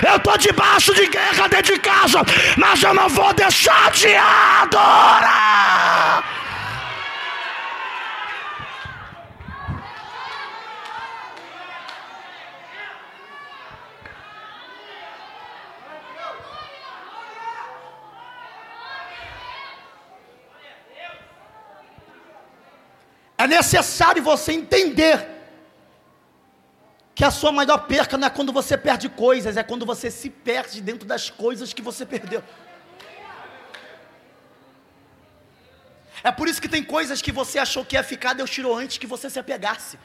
Eu 0.05 0.19
tô 0.19 0.37
debaixo 0.37 0.93
de 0.93 1.07
guerra 1.07 1.47
dentro 1.47 1.73
de 1.73 1.79
casa, 1.79 2.19
mas 2.57 2.83
eu 2.83 2.93
não 2.93 3.07
vou 3.07 3.33
deixar 3.33 3.91
te 3.91 4.13
adorar. 4.15 5.43
É 23.37 23.47
necessário 23.47 24.23
você 24.23 24.53
entender 24.53 25.32
que 27.15 27.23
a 27.23 27.31
sua 27.31 27.51
maior 27.51 27.77
perca 27.79 28.17
não 28.17 28.27
é 28.27 28.29
quando 28.29 28.51
você 28.51 28.77
perde 28.77 29.07
coisas, 29.07 29.55
é 29.55 29.63
quando 29.63 29.85
você 29.85 30.09
se 30.09 30.29
perde 30.29 30.81
dentro 30.81 31.07
das 31.07 31.29
coisas 31.29 31.71
que 31.73 31.81
você 31.81 32.05
perdeu. 32.05 32.43
É 36.23 36.31
por 36.31 36.47
isso 36.47 36.61
que 36.61 36.69
tem 36.69 36.83
coisas 36.83 37.21
que 37.21 37.31
você 37.31 37.59
achou 37.59 37.83
que 37.83 37.95
ia 37.95 38.03
ficar, 38.03 38.33
Deus 38.33 38.49
tirou 38.49 38.75
antes 38.75 38.97
que 38.97 39.05
você 39.05 39.29
se 39.29 39.37
apegasse. 39.37 39.99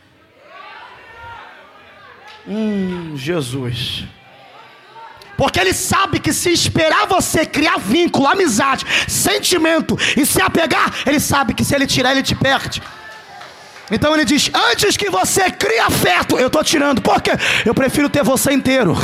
Hum, 2.47 3.17
Jesus. 3.17 4.05
Porque 5.37 5.61
ele 5.61 5.73
sabe 5.73 6.19
que 6.19 6.33
se 6.33 6.51
esperar 6.51 7.07
você 7.07 7.47
criar 7.47 7.79
vínculo, 7.79 8.27
amizade, 8.27 8.85
sentimento 9.09 9.97
e 10.17 10.27
se 10.27 10.43
apegar, 10.43 10.93
ele 11.07 11.21
sabe 11.21 11.55
que 11.55 11.65
se 11.65 11.75
ele 11.75 11.87
tirar, 11.87 12.11
ele 12.11 12.25
te 12.25 12.35
perde. 12.35 12.83
Então 13.91 14.15
ele 14.15 14.25
diz: 14.25 14.51
Antes 14.71 14.97
que 14.97 15.11
você 15.11 15.51
crie 15.51 15.79
afeto, 15.79 16.39
eu 16.39 16.49
estou 16.49 16.63
tirando, 16.63 17.01
porque 17.01 17.31
eu 17.65 17.75
prefiro 17.75 18.09
ter 18.09 18.23
você 18.23 18.53
inteiro 18.53 18.97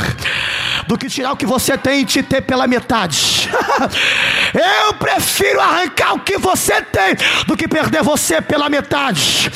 do 0.87 0.97
que 0.97 1.09
tirar 1.09 1.31
o 1.31 1.37
que 1.37 1.45
você 1.45 1.77
tem 1.77 2.01
e 2.01 2.05
te 2.05 2.21
ter 2.21 2.41
pela 2.41 2.67
metade. 2.67 3.49
eu 4.87 4.93
prefiro 4.93 5.59
arrancar 5.59 6.13
o 6.13 6.19
que 6.19 6.37
você 6.37 6.81
tem 6.81 7.15
do 7.47 7.57
que 7.57 7.67
perder 7.67 8.03
você 8.03 8.41
pela 8.41 8.69
metade. 8.69 9.51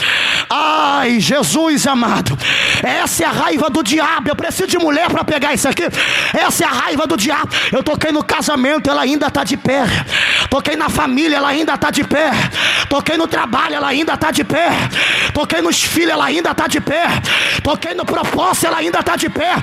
Ai, 0.49 1.19
Jesus 1.19 1.85
amado, 1.87 2.37
essa 2.83 3.23
é 3.23 3.25
a 3.27 3.31
raiva 3.31 3.69
do 3.69 3.83
diabo. 3.83 4.29
Eu 4.29 4.35
preciso 4.35 4.67
de 4.67 4.77
mulher 4.77 5.09
para 5.09 5.23
pegar 5.23 5.53
isso 5.53 5.67
aqui. 5.67 5.83
Essa 6.33 6.63
é 6.63 6.67
a 6.67 6.71
raiva 6.71 7.05
do 7.05 7.15
diabo. 7.15 7.49
Eu 7.71 7.83
toquei 7.83 8.11
no 8.11 8.23
casamento, 8.23 8.89
ela 8.89 9.01
ainda 9.01 9.27
está 9.27 9.43
de 9.43 9.57
pé. 9.57 9.83
Toquei 10.49 10.75
na 10.75 10.89
família, 10.89 11.37
ela 11.37 11.49
ainda 11.49 11.73
está 11.73 11.91
de 11.91 12.03
pé. 12.03 12.31
Toquei 12.89 13.17
no 13.17 13.27
trabalho, 13.27 13.75
ela 13.75 13.87
ainda 13.87 14.13
está 14.13 14.31
de 14.31 14.43
pé. 14.43 14.69
Toquei 15.33 15.61
nos 15.61 15.83
filhos, 15.83 16.11
ela 16.11 16.25
ainda 16.25 16.51
está 16.51 16.67
de 16.67 16.81
pé. 16.81 17.03
Toquei 17.63 17.93
no 17.93 18.05
propósito, 18.05 18.67
ela 18.67 18.77
ainda 18.77 18.99
está 18.99 19.15
de 19.15 19.29
pé. 19.29 19.53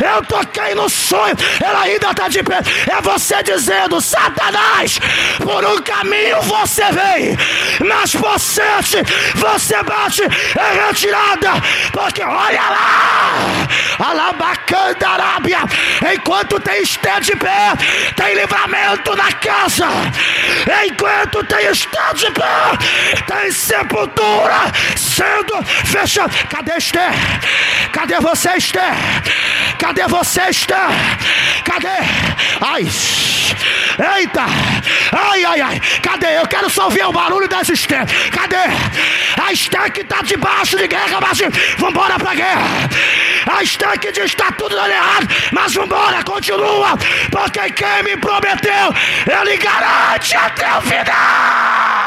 Eu 0.00 0.24
toquei 0.24 0.74
no 0.74 0.88
sonho, 1.10 1.34
ela 1.60 1.80
ainda 1.82 2.10
está 2.10 2.28
de 2.28 2.42
pé. 2.42 2.58
É 2.88 3.02
você 3.02 3.42
dizendo: 3.42 4.00
Satanás, 4.00 4.98
por 5.38 5.64
um 5.64 5.82
caminho 5.82 6.40
você 6.42 6.84
vem, 6.92 7.36
mas 7.86 8.14
você, 8.14 8.62
você 9.34 9.82
bate 9.82 10.22
em 10.22 10.86
retirada, 10.86 11.50
porque 11.92 12.22
olha 12.22 12.62
lá, 12.62 13.66
Alabacanda 13.98 15.08
Arábia, 15.08 15.58
enquanto 16.14 16.60
tem 16.60 16.82
Esté 16.82 17.20
de 17.20 17.34
pé, 17.36 17.72
tem 18.16 18.34
livramento 18.34 19.16
na 19.16 19.32
casa, 19.32 19.88
enquanto 20.86 21.44
tem 21.44 21.66
Esté 21.66 22.14
de 22.14 22.30
pé, 22.30 23.24
tem 23.26 23.50
sepultura 23.50 24.60
sendo 24.96 25.62
fechado. 25.86 26.32
Cadê 26.48 26.76
Esther? 26.76 27.12
Cadê 27.92 28.20
você, 28.20 28.50
Esther? 28.56 28.94
Cadê 29.78 30.06
você, 30.06 30.42
Esther? 30.48 30.99
Cadê? 31.64 31.98
Ai, 32.60 32.82
eita, 34.18 34.44
ai, 35.12 35.44
ai, 35.44 35.60
ai. 35.60 35.80
Cadê? 36.02 36.38
Eu 36.38 36.46
quero 36.46 36.68
só 36.70 36.84
ouvir 36.84 37.04
o 37.04 37.12
barulho 37.12 37.48
dessa 37.48 37.72
Esther. 37.72 38.06
Cadê? 38.30 38.56
A 39.36 39.90
que 39.90 40.00
está 40.02 40.22
debaixo 40.22 40.76
de 40.76 40.86
guerra, 40.86 41.20
mas 41.20 41.38
vambora 41.78 42.18
pra 42.18 42.34
guerra. 42.34 42.88
A 43.46 43.98
que 43.98 44.12
diz 44.12 44.24
está 44.24 44.52
tudo 44.52 44.74
dando 44.76 44.90
errado, 44.92 45.28
mas 45.52 45.74
vambora, 45.74 46.22
continua. 46.22 46.96
Porque 47.30 47.70
quem 47.72 48.02
me 48.04 48.16
prometeu, 48.16 48.94
ele 49.26 49.56
garante 49.56 50.36
até 50.36 50.76
o 50.76 50.82
final. 50.82 51.99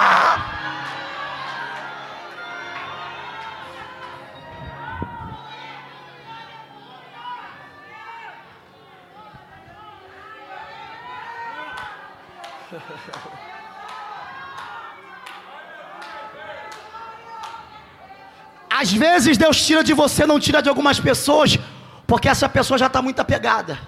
Às 18.76 18.91
vezes 18.91 19.38
Deus 19.38 19.63
tira 19.63 19.84
de 19.84 19.93
você, 19.93 20.26
não 20.26 20.39
tira 20.39 20.59
de 20.59 20.67
algumas 20.67 20.99
pessoas, 20.99 21.59
porque 22.07 22.28
essa 22.28 22.49
pessoa 22.49 22.76
já 22.76 22.88
está 22.88 23.03
muito 23.03 23.19
apegada. 23.19 23.80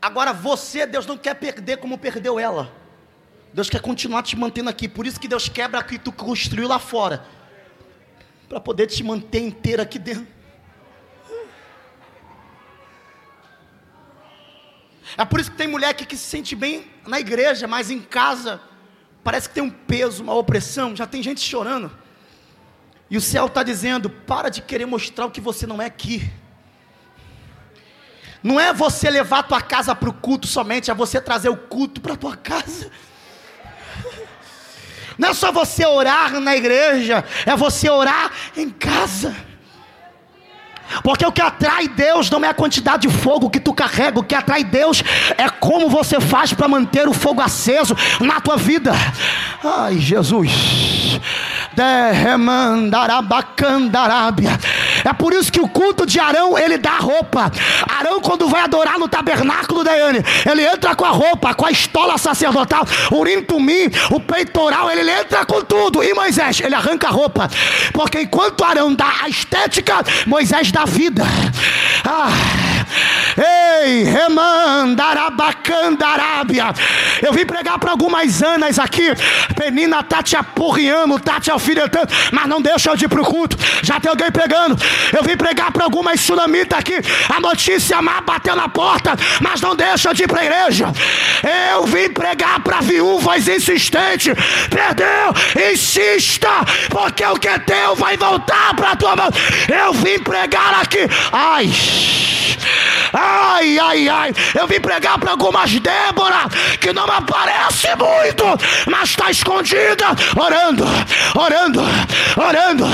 Agora 0.00 0.32
você, 0.32 0.86
Deus 0.86 1.04
não 1.04 1.18
quer 1.18 1.34
perder 1.34 1.78
como 1.78 1.98
perdeu 1.98 2.38
ela. 2.38 2.72
Deus 3.52 3.68
quer 3.68 3.80
continuar 3.80 4.22
te 4.22 4.36
mantendo 4.36 4.70
aqui. 4.70 4.88
Por 4.88 5.04
isso 5.04 5.18
que 5.18 5.26
Deus 5.26 5.48
quebra 5.48 5.80
aquilo 5.80 5.98
que 5.98 6.04
tu 6.04 6.12
construiu 6.12 6.68
lá 6.68 6.78
fora. 6.78 7.24
Para 8.48 8.60
poder 8.60 8.86
te 8.86 9.02
manter 9.02 9.40
inteiro 9.40 9.82
aqui 9.82 9.98
dentro. 9.98 10.28
É 15.18 15.24
por 15.24 15.40
isso 15.40 15.50
que 15.50 15.56
tem 15.56 15.66
mulher 15.66 15.94
que, 15.94 16.06
que 16.06 16.16
se 16.16 16.24
sente 16.24 16.54
bem 16.54 16.86
na 17.06 17.18
igreja, 17.18 17.66
mas 17.66 17.90
em 17.90 18.00
casa 18.00 18.60
parece 19.22 19.48
que 19.48 19.54
tem 19.54 19.62
um 19.62 19.70
peso, 19.70 20.22
uma 20.22 20.34
opressão, 20.34 20.94
já 20.94 21.06
tem 21.06 21.22
gente 21.22 21.40
chorando. 21.40 21.90
E 23.10 23.16
o 23.16 23.20
céu 23.20 23.46
está 23.46 23.62
dizendo: 23.62 24.08
para 24.08 24.48
de 24.48 24.62
querer 24.62 24.86
mostrar 24.86 25.26
o 25.26 25.30
que 25.30 25.40
você 25.40 25.66
não 25.66 25.80
é 25.80 25.86
aqui. 25.86 26.30
Não 28.42 28.58
é 28.58 28.72
você 28.72 29.08
levar 29.08 29.40
a 29.40 29.42
tua 29.44 29.62
casa 29.62 29.94
para 29.94 30.08
o 30.08 30.12
culto 30.12 30.46
somente, 30.46 30.90
é 30.90 30.94
você 30.94 31.20
trazer 31.20 31.48
o 31.48 31.56
culto 31.56 32.00
para 32.00 32.14
a 32.14 32.16
tua 32.16 32.36
casa. 32.36 32.90
Não 35.16 35.28
é 35.28 35.34
só 35.34 35.52
você 35.52 35.86
orar 35.86 36.40
na 36.40 36.56
igreja, 36.56 37.24
é 37.46 37.54
você 37.54 37.88
orar 37.88 38.32
em 38.56 38.70
casa. 38.70 39.34
Porque 41.02 41.24
o 41.24 41.32
que 41.32 41.40
atrai 41.40 41.88
Deus 41.88 42.30
não 42.30 42.44
é 42.44 42.48
a 42.48 42.54
quantidade 42.54 43.08
de 43.08 43.14
fogo 43.14 43.50
que 43.50 43.60
tu 43.60 43.72
carrega, 43.72 44.18
o 44.18 44.24
que 44.24 44.34
atrai 44.34 44.64
Deus 44.64 45.02
é 45.36 45.48
como 45.48 45.88
você 45.88 46.20
faz 46.20 46.52
para 46.52 46.68
manter 46.68 47.08
o 47.08 47.12
fogo 47.12 47.40
aceso 47.40 47.96
na 48.20 48.40
tua 48.40 48.56
vida. 48.56 48.92
Ai, 49.62 49.98
Jesus. 49.98 50.50
É 55.04 55.12
por 55.12 55.32
isso 55.32 55.50
que 55.50 55.60
o 55.60 55.68
culto 55.68 56.06
de 56.06 56.18
Arão 56.18 56.58
ele 56.58 56.78
dá 56.78 56.98
roupa. 56.98 57.50
Arão, 57.88 58.20
quando 58.20 58.48
vai 58.48 58.62
adorar 58.62 58.98
no 58.98 59.08
tabernáculo 59.08 59.84
da 59.84 59.92
Yane, 59.92 60.24
ele 60.50 60.64
entra 60.64 60.94
com 60.94 61.04
a 61.04 61.10
roupa, 61.10 61.54
com 61.54 61.66
a 61.66 61.70
estola 61.70 62.18
sacerdotal, 62.18 62.84
o 63.10 63.42
tumim, 63.42 63.90
o 64.10 64.20
peitoral, 64.20 64.90
ele 64.90 65.10
entra 65.10 65.44
com 65.44 65.62
tudo. 65.62 66.02
E 66.02 66.14
Moisés, 66.14 66.60
ele 66.60 66.74
arranca 66.74 67.08
a 67.08 67.10
roupa. 67.10 67.48
Porque 67.92 68.22
enquanto 68.22 68.64
Arão 68.64 68.94
dá 68.94 69.10
a 69.22 69.28
estética, 69.28 70.02
Moisés 70.26 70.70
dá 70.70 70.84
vida. 70.84 71.24
Ah. 72.04 72.72
Ei, 73.84 74.04
remandarabacanda 74.04 76.06
Eu 77.22 77.32
vim 77.32 77.46
pregar 77.46 77.78
para 77.78 77.90
algumas 77.90 78.42
anas 78.42 78.78
aqui. 78.78 79.08
Penina 79.56 80.00
está 80.00 80.22
te 80.22 80.36
apurriando, 80.36 81.16
está 81.16 81.40
te 81.40 81.50
alfinetando, 81.50 82.08
mas 82.30 82.46
não 82.46 82.60
deixa 82.60 82.90
eu 82.90 82.96
ir 82.96 83.08
para 83.08 83.22
o 83.22 83.24
culto. 83.24 83.56
Já 83.82 83.98
tem 83.98 84.10
alguém 84.10 84.30
pegando. 84.30 84.76
Eu 85.12 85.22
vim 85.22 85.36
pregar 85.36 85.70
para 85.72 85.84
algumas 85.84 86.20
sunamitas 86.20 86.78
aqui. 86.78 86.94
A 87.28 87.40
notícia 87.40 88.00
má 88.00 88.20
bateu 88.20 88.56
na 88.56 88.68
porta, 88.68 89.14
mas 89.40 89.60
não 89.60 89.74
deixa 89.74 90.10
eu 90.10 90.14
ir 90.14 90.28
para 90.28 90.40
a 90.40 90.44
igreja. 90.44 90.92
Eu 91.72 91.84
vim 91.84 92.08
pregar 92.10 92.60
para 92.60 92.80
viúvas 92.80 93.48
insistentes. 93.48 94.34
Perdeu, 94.70 95.70
insista, 95.70 96.64
porque 96.88 97.24
o 97.24 97.34
que 97.34 97.48
é 97.48 97.58
teu 97.58 97.94
vai 97.96 98.16
voltar 98.16 98.74
para 98.74 98.96
tua 98.96 99.16
mão. 99.16 99.30
Eu 99.68 99.92
vim 99.92 100.18
pregar 100.18 100.80
aqui. 100.82 101.08
Ai, 101.32 101.70
ai, 103.12 103.78
ai, 103.78 104.08
ai. 104.08 104.34
Eu 104.54 104.66
vim 104.66 104.80
pregar 104.80 105.18
para 105.18 105.32
algumas 105.32 105.70
Débora 105.80 106.48
que 106.80 106.92
não 106.92 107.04
aparece 107.04 107.88
muito, 107.96 108.44
mas 108.86 109.10
está 109.10 109.30
escondida, 109.30 110.06
orando, 110.36 110.84
orando, 111.34 111.82
orando, 112.36 112.84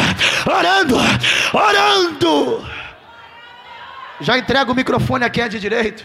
orando, 0.47 0.97
orando. 1.55 1.88
Já 4.21 4.37
entrega 4.37 4.71
o 4.71 4.75
microfone 4.75 5.25
a 5.25 5.31
quem 5.31 5.45
é 5.45 5.49
de 5.49 5.61
direito. 5.61 6.05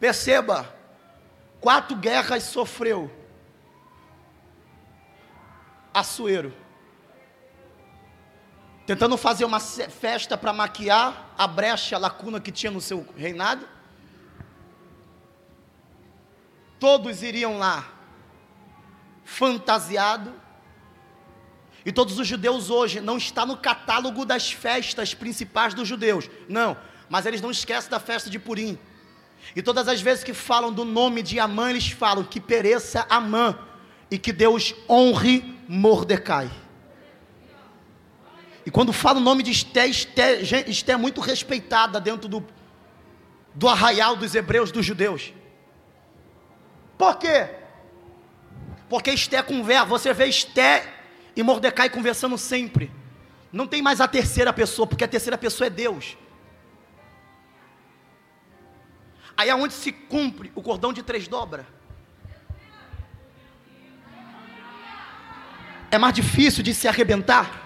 Perceba, 0.00 0.74
quatro 1.60 1.96
guerras 1.96 2.42
sofreu 2.44 3.10
Assuero. 5.92 6.54
Tentando 8.86 9.16
fazer 9.16 9.44
uma 9.44 9.60
festa 9.60 10.36
para 10.36 10.52
maquiar 10.52 11.32
a 11.36 11.46
brecha, 11.46 11.96
a 11.96 11.98
lacuna 11.98 12.40
que 12.40 12.50
tinha 12.50 12.72
no 12.72 12.80
seu 12.80 13.06
reinado. 13.16 13.68
Todos 16.80 17.22
iriam 17.22 17.58
lá, 17.58 17.86
fantasiado. 19.24 20.41
E 21.84 21.90
todos 21.90 22.18
os 22.18 22.26
judeus 22.26 22.70
hoje 22.70 23.00
não 23.00 23.16
está 23.16 23.44
no 23.44 23.56
catálogo 23.56 24.24
das 24.24 24.52
festas 24.52 25.14
principais 25.14 25.74
dos 25.74 25.88
judeus. 25.88 26.30
Não, 26.48 26.76
mas 27.08 27.26
eles 27.26 27.40
não 27.40 27.50
esquecem 27.50 27.90
da 27.90 27.98
festa 27.98 28.30
de 28.30 28.38
Purim. 28.38 28.78
E 29.56 29.62
todas 29.62 29.88
as 29.88 30.00
vezes 30.00 30.22
que 30.22 30.32
falam 30.32 30.72
do 30.72 30.84
nome 30.84 31.22
de 31.22 31.40
Amã, 31.40 31.70
eles 31.70 31.90
falam 31.90 32.22
que 32.22 32.40
pereça 32.40 33.06
Amã 33.10 33.58
e 34.10 34.16
que 34.16 34.32
Deus 34.32 34.74
honre 34.88 35.58
Mordecai. 35.68 36.50
E 38.64 38.70
quando 38.70 38.92
fala 38.92 39.18
o 39.18 39.22
nome 39.22 39.42
de 39.42 39.50
Esté, 39.50 39.88
Esté, 39.88 40.40
Esté 40.40 40.92
é 40.92 40.96
muito 40.96 41.20
respeitada 41.20 42.00
dentro 42.00 42.28
do, 42.28 42.46
do 43.54 43.68
arraial 43.68 44.14
dos 44.14 44.34
hebreus, 44.34 44.70
dos 44.70 44.86
judeus. 44.86 45.32
Por 46.96 47.18
quê? 47.18 47.50
Porque 48.88 49.10
Esté 49.10 49.42
com 49.42 49.64
verbo, 49.64 49.88
você 49.88 50.12
vê 50.12 50.26
Esté 50.26 50.91
e 51.34 51.42
Mordecai 51.42 51.88
conversando 51.88 52.36
sempre. 52.36 52.90
Não 53.52 53.66
tem 53.66 53.82
mais 53.82 54.00
a 54.00 54.08
terceira 54.08 54.52
pessoa, 54.52 54.86
porque 54.86 55.04
a 55.04 55.08
terceira 55.08 55.36
pessoa 55.36 55.66
é 55.66 55.70
Deus. 55.70 56.16
Aí 59.36 59.48
é 59.48 59.54
onde 59.54 59.74
se 59.74 59.92
cumpre 59.92 60.52
o 60.54 60.62
cordão 60.62 60.92
de 60.92 61.02
três 61.02 61.26
dobras. 61.26 61.66
É 65.90 65.98
mais 65.98 66.14
difícil 66.14 66.62
de 66.62 66.72
se 66.72 66.88
arrebentar. 66.88 67.60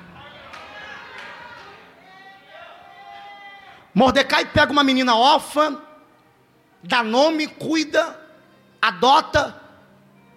Mordecai 3.94 4.44
pega 4.44 4.72
uma 4.72 4.84
menina 4.84 5.16
órfã, 5.16 5.80
dá 6.82 7.02
nome, 7.02 7.46
cuida, 7.46 8.20
adota, 8.82 9.60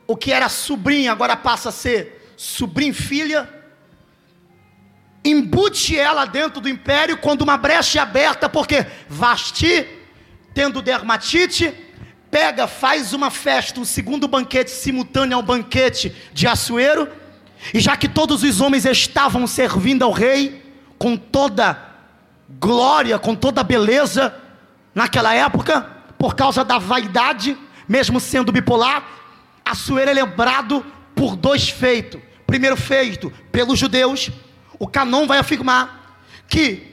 o 0.07 0.15
que 0.15 0.31
era 0.31 0.47
sobrinha 0.47 1.11
agora 1.11 1.35
passa 1.35 1.69
a 1.69 1.71
ser 1.71 2.18
sobrinho 2.39 2.93
filha, 2.93 3.49
embute 5.25 5.99
ela 5.99 6.23
dentro 6.23 6.61
do 6.61 6.69
império 6.69 7.17
quando 7.17 7.41
uma 7.41 7.57
brecha 7.57 7.99
é 7.99 8.01
aberta, 8.01 8.47
porque 8.47 8.85
Vasti, 9.09 9.85
tendo 10.53 10.81
dermatite, 10.81 11.73
pega, 12.31 12.65
faz 12.65 13.11
uma 13.11 13.29
festa, 13.29 13.81
um 13.81 13.83
segundo 13.83 14.25
banquete 14.25 14.71
simultâneo 14.71 15.35
ao 15.35 15.43
banquete 15.43 16.15
de 16.31 16.47
Assuero, 16.47 17.09
e 17.73 17.79
já 17.81 17.97
que 17.97 18.07
todos 18.07 18.41
os 18.41 18.61
homens 18.61 18.85
estavam 18.85 19.45
servindo 19.45 20.03
ao 20.03 20.11
rei, 20.13 20.63
com 20.97 21.17
toda 21.17 21.77
glória, 22.57 23.19
com 23.19 23.35
toda 23.35 23.65
beleza, 23.65 24.33
naquela 24.95 25.35
época, 25.35 25.81
por 26.17 26.35
causa 26.35 26.63
da 26.63 26.77
vaidade, 26.77 27.57
mesmo 27.85 28.17
sendo 28.17 28.49
bipolar, 28.49 29.05
Assuero 29.65 30.09
é 30.09 30.13
lembrado 30.13 30.85
por 31.13 31.35
dois 31.35 31.67
feitos. 31.67 32.28
Primeiro 32.49 32.75
feito, 32.75 33.31
pelos 33.51 33.77
judeus, 33.77 34.31
o 34.79 34.87
Canon 34.87 35.27
vai 35.27 35.37
afirmar 35.37 36.19
que 36.47 36.89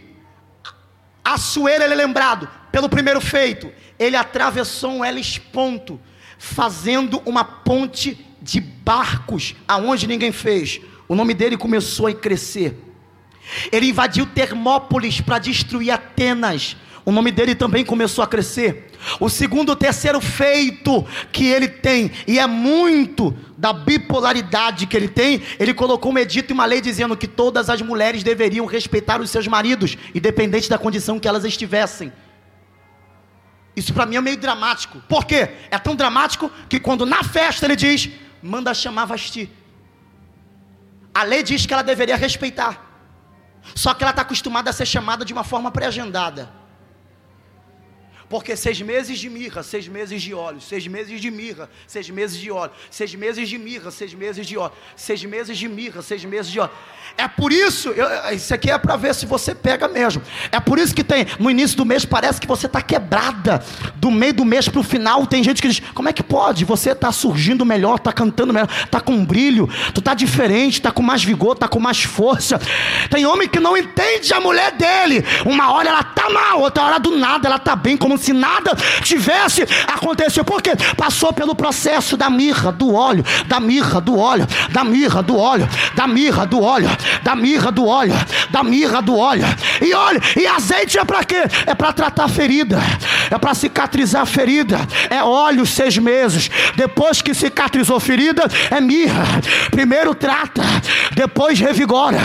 Assuero 1.25 1.83
é 1.83 1.87
lembrado 1.87 2.47
pelo 2.71 2.91
primeiro 2.91 3.23
feito, 3.23 3.73
ele 3.99 4.17
atravessou 4.17 4.91
um 4.91 5.05
Helesponto, 5.05 5.99
fazendo 6.37 7.23
uma 7.25 7.43
ponte 7.43 8.23
de 8.43 8.61
barcos 8.61 9.55
aonde 9.67 10.07
ninguém 10.07 10.31
fez. 10.31 10.79
O 11.09 11.15
nome 11.15 11.33
dele 11.33 11.57
começou 11.57 12.07
a 12.07 12.13
crescer. 12.13 12.79
Ele 13.73 13.89
invadiu 13.89 14.27
Termópolis 14.27 15.23
para 15.23 15.39
destruir 15.39 15.91
Atenas. 15.91 16.77
O 17.07 17.13
nome 17.13 17.31
dele 17.31 17.55
também 17.55 17.85
começou 17.85 18.25
a 18.25 18.27
crescer. 18.27 18.91
O 19.21 19.29
segundo, 19.29 19.71
o 19.71 19.77
terceiro 19.77 20.21
feito 20.21 21.07
que 21.31 21.47
ele 21.47 21.69
tem, 21.69 22.11
e 22.27 22.41
é 22.41 22.47
muito 22.49 23.33
da 23.57 23.73
bipolaridade 23.73 24.89
que 24.89 24.97
ele 24.97 25.07
tem, 25.07 25.41
ele 25.61 25.73
colocou 25.73 26.13
um 26.13 26.19
edito 26.19 26.53
e 26.53 26.55
uma 26.55 26.65
lei 26.65 26.81
dizendo 26.81 27.17
que 27.17 27.29
todas 27.29 27.71
as 27.71 27.81
mulheres 27.81 28.25
deveriam 28.25 28.67
respeitar 28.67 29.21
os 29.21 29.31
seus 29.31 29.47
maridos, 29.47 29.97
independente 30.13 30.69
da 30.69 30.77
condição 30.79 31.21
que 31.21 31.29
elas 31.29 31.45
estivessem. 31.45 32.13
Isso 33.77 33.95
para 33.95 34.05
mim 34.05 34.17
é 34.17 34.21
meio 34.21 34.37
dramático. 34.37 35.01
Por 35.09 35.25
quê? 35.27 35.51
É 35.71 35.79
tão 35.79 35.95
dramático 35.95 36.51
que 36.69 36.81
quando 36.81 37.07
na 37.07 37.23
festa 37.23 37.67
ele 37.67 37.77
diz: 37.77 38.11
manda 38.43 38.75
chamar 38.75 39.05
Vasti. 39.05 39.49
A 41.15 41.23
lei 41.23 41.45
diz 41.45 41.67
que 41.67 41.73
ela 41.73 41.85
deveria 41.85 42.17
respeitar. 42.17 42.85
Só 43.77 43.95
que 43.95 44.03
ela 44.03 44.11
está 44.11 44.23
acostumada 44.23 44.71
a 44.71 44.73
ser 44.73 44.87
chamada 44.87 45.25
de 45.25 45.33
uma 45.33 45.45
forma 45.45 45.71
pré-agendada. 45.71 46.66
Porque 48.29 48.57
seis 48.57 48.81
meses 48.81 49.19
de 49.19 49.31
mirra, 49.31 49.63
seis 49.63 49.87
meses 49.87 50.21
de 50.21 50.35
óleo, 50.35 50.61
seis 50.61 50.87
meses 50.89 51.21
de 51.21 51.31
mirra, 51.31 51.71
seis 51.87 52.11
meses 52.11 52.37
de 52.37 52.51
óleo, 52.51 52.73
seis 52.91 53.15
meses 53.15 53.49
de 53.49 53.57
mirra, 53.57 53.91
seis 53.93 54.15
meses 54.15 54.47
de 54.47 54.57
óleo, 54.59 54.73
seis 54.97 55.25
meses 55.25 55.57
de 55.57 55.69
mirra, 55.69 56.03
seis 56.03 56.25
meses 56.25 56.51
de 56.51 56.59
óleo. 56.59 56.73
É 57.17 57.29
por 57.29 57.53
isso, 57.53 57.91
eu, 57.91 58.35
isso 58.35 58.53
aqui 58.53 58.71
é 58.71 58.77
para 58.77 58.97
ver 58.97 59.15
se 59.15 59.27
você 59.27 59.55
pega 59.55 59.87
mesmo. 59.89 60.21
É 60.51 60.59
por 60.59 60.79
isso 60.79 60.95
que 60.95 61.05
tem, 61.05 61.27
no 61.39 61.51
início 61.51 61.77
do 61.77 61.85
mês 61.85 62.05
parece 62.05 62.41
que 62.41 62.47
você 62.47 62.67
está 62.67 62.83
quebrada. 62.83 63.65
Do 63.95 64.11
meio 64.11 64.35
do 64.35 64.45
mês 64.45 64.69
para 64.69 64.81
o 64.81 64.83
final, 64.83 65.25
tem 65.27 65.43
gente 65.43 65.63
que 65.63 65.69
diz: 65.69 65.81
como 65.95 66.09
é 66.09 66.13
que 66.13 66.23
pode? 66.23 66.65
Você 66.65 66.91
está 66.91 67.13
surgindo 67.13 67.65
melhor, 67.65 67.97
está 67.97 68.13
cantando 68.13 68.53
melhor, 68.53 68.69
está 68.85 69.01
com 69.01 69.25
brilho, 69.25 69.69
tu 69.95 70.01
está 70.01 70.15
diferente, 70.15 70.75
está 70.75 70.91
com 70.91 71.03
mais 71.03 71.23
vigor, 71.23 71.53
está 71.53 71.69
com 71.69 71.79
mais 71.79 72.03
força. 72.03 72.61
Tem 73.09 73.25
homem 73.25 73.49
que 73.49 73.61
não 73.61 73.77
entende 73.77 74.35
a 74.35 74.41
mulher 74.41 74.73
dele. 74.73 75.25
Uma 75.47 75.73
hora 75.73 75.89
ela 75.89 76.01
está 76.01 76.29
mal, 76.29 76.61
outra 76.61 76.85
hora 76.85 76.99
do 76.99 77.17
nada 77.17 77.47
ela 77.47 77.57
está 77.57 77.77
bem, 77.77 77.97
como 77.97 78.16
como 78.17 78.19
se 78.19 78.33
nada 78.33 78.75
tivesse 79.03 79.63
acontecido, 79.87 80.45
porque 80.45 80.71
passou 80.97 81.33
pelo 81.33 81.55
processo 81.55 82.17
da 82.17 82.31
mirra, 82.31 82.73
do 82.73 82.95
óleo, 82.95 83.25
da 83.47 83.61
mirra, 83.61 84.01
do 84.01 84.19
óleo, 84.19 84.47
da 84.71 84.83
mirra, 84.83 85.23
do 85.23 85.39
óleo, 85.39 85.69
da 85.95 86.07
mirra, 86.07 86.47
do 86.47 86.63
óleo, 86.63 86.89
da 87.23 87.37
mirra, 87.37 87.71
do 87.71 87.87
óleo, 87.87 88.15
da 88.51 88.63
mirra, 88.63 89.03
do 89.03 89.17
óleo. 89.17 89.45
E 89.81 89.93
óleo, 89.93 90.21
e 90.37 90.47
azeite 90.47 90.99
é 90.99 91.05
para 91.05 91.25
quê? 91.25 91.43
É 91.67 91.75
para 91.75 91.93
tratar 91.93 92.29
ferida, 92.29 92.79
é 93.31 93.39
para 93.39 93.55
cicatrizar 93.55 94.23
a 94.23 94.27
ferida, 94.27 94.79
é 95.11 95.23
óleo 95.23 95.67
seis 95.67 95.99
meses. 95.99 96.51
Depois 96.75 97.21
que 97.21 97.35
cicatrizou 97.35 98.01
ferida, 98.01 98.45
é 98.71 98.81
mirra. 98.81 99.25
Primeiro 99.71 100.15
trata, 100.15 100.63
depois 101.15 101.59
revigora. 101.59 102.19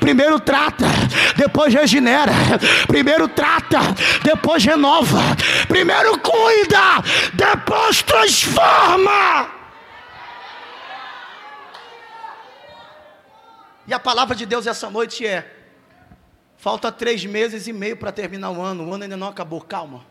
Primeiro 0.00 0.40
trata, 0.40 0.86
depois 1.36 1.72
regenera. 1.72 2.32
Primeiro 2.86 3.28
trata, 3.28 3.78
depois 4.24 4.64
renova. 4.64 5.27
Primeiro 5.66 6.18
cuida, 6.20 7.02
depois 7.34 8.02
transforma. 8.02 9.50
E 13.86 13.94
a 13.94 13.98
palavra 13.98 14.36
de 14.36 14.44
Deus 14.44 14.66
essa 14.66 14.90
noite 14.90 15.26
é: 15.26 15.50
falta 16.56 16.92
três 16.92 17.24
meses 17.24 17.66
e 17.66 17.72
meio 17.72 17.96
para 17.96 18.12
terminar 18.12 18.50
o 18.50 18.60
ano, 18.60 18.86
o 18.86 18.94
ano 18.94 19.04
ainda 19.04 19.16
não 19.16 19.28
acabou, 19.28 19.60
calma. 19.60 20.04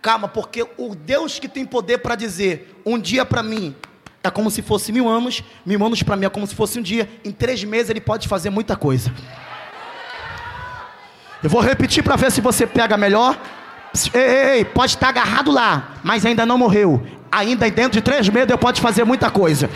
Calma, 0.00 0.28
porque 0.28 0.66
o 0.78 0.94
Deus 0.94 1.38
que 1.38 1.48
tem 1.48 1.66
poder 1.66 1.98
para 1.98 2.14
dizer 2.14 2.80
um 2.86 2.98
dia 2.98 3.24
para 3.24 3.42
mim 3.42 3.74
é 4.22 4.30
como 4.30 4.50
se 4.50 4.62
fosse 4.62 4.92
mil 4.92 5.08
anos, 5.08 5.42
mil 5.64 5.84
anos 5.84 6.02
para 6.02 6.16
mim 6.16 6.26
é 6.26 6.30
como 6.30 6.46
se 6.46 6.54
fosse 6.54 6.78
um 6.78 6.82
dia, 6.82 7.08
em 7.24 7.32
três 7.32 7.62
meses 7.64 7.90
ele 7.90 8.00
pode 8.00 8.28
fazer 8.28 8.50
muita 8.50 8.76
coisa. 8.76 9.12
Eu 11.46 11.50
vou 11.50 11.60
repetir 11.60 12.02
para 12.02 12.16
ver 12.16 12.32
se 12.32 12.40
você 12.40 12.66
pega 12.66 12.96
melhor. 12.96 13.38
Ei, 14.12 14.20
ei, 14.20 14.48
ei, 14.56 14.64
pode 14.64 14.90
estar 14.96 15.10
agarrado 15.10 15.52
lá, 15.52 15.92
mas 16.02 16.26
ainda 16.26 16.44
não 16.44 16.58
morreu 16.58 17.06
ainda 17.30 17.68
dentro 17.70 17.92
de 17.92 18.00
três 18.00 18.28
meses 18.28 18.50
eu 18.50 18.58
pode 18.58 18.80
fazer 18.80 19.04
muita 19.04 19.30
coisa. 19.30 19.68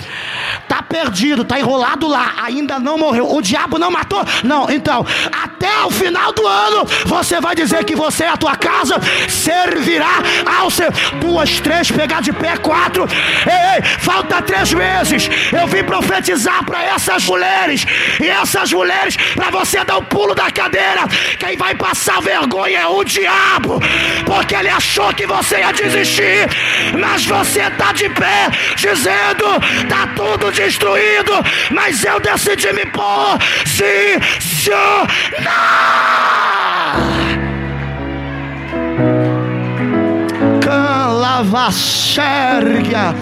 Tá 0.68 0.82
perdido, 0.82 1.44
tá 1.44 1.59
enrolado 1.59 2.07
lá, 2.07 2.34
ainda 2.42 2.78
não 2.78 2.96
morreu. 2.96 3.34
O 3.34 3.42
diabo 3.42 3.78
não 3.78 3.90
matou? 3.90 4.24
Não. 4.42 4.70
Então, 4.70 5.05
até 5.42 5.84
o 5.84 5.90
final 5.90 6.32
do 6.32 6.46
ano, 6.46 6.86
você 7.07 7.40
vai 7.40 7.55
dizer 7.55 7.84
que 7.84 7.94
você 7.94 8.24
a 8.24 8.36
tua 8.36 8.57
casa 8.57 8.96
servirá 9.28 10.22
ao 10.59 10.70
seu. 10.70 10.90
Duas, 11.20 11.61
três, 11.61 11.90
pegar 11.90 12.22
de 12.22 12.32
pé, 12.32 12.57
quatro. 12.57 13.07
Ei, 13.46 13.76
ei, 13.76 13.82
falta 13.98 14.40
três 14.42 14.72
meses. 14.72 15.28
Eu 15.53 15.66
vim 15.66 15.84
profetizar 15.84 16.64
para 16.64 16.82
essas 16.84 17.24
mulheres. 17.26 17.84
E 18.20 18.28
essas 18.28 18.72
mulheres, 18.72 19.16
para 19.34 19.51
você 19.51 19.84
dar 19.84 19.98
o 19.98 20.05
pulo 20.05 20.34
da 20.34 20.51
cadeira, 20.51 21.07
quem 21.38 21.57
vai 21.57 21.74
passar 21.74 22.20
vergonha 22.22 22.80
é 22.80 22.86
o 22.86 23.05
diabo. 23.05 23.80
Porque 24.24 24.55
ele 24.55 24.68
achou 24.68 25.12
que 25.12 25.26
você 25.26 25.59
ia 25.59 25.72
desistir. 25.72 26.48
Mas 26.98 27.24
você 27.24 27.39
você 27.41 27.62
está 27.62 27.93
de 27.93 28.09
pé, 28.11 28.51
dizendo: 28.76 29.47
está 29.82 30.07
tudo 30.14 30.53
destruído, 30.53 31.32
mas 31.70 32.05
eu 32.05 32.20
decidi 32.20 32.70
me 32.74 32.84
posicionar. 32.86 34.20
Canlavaxérgia, 40.61 43.14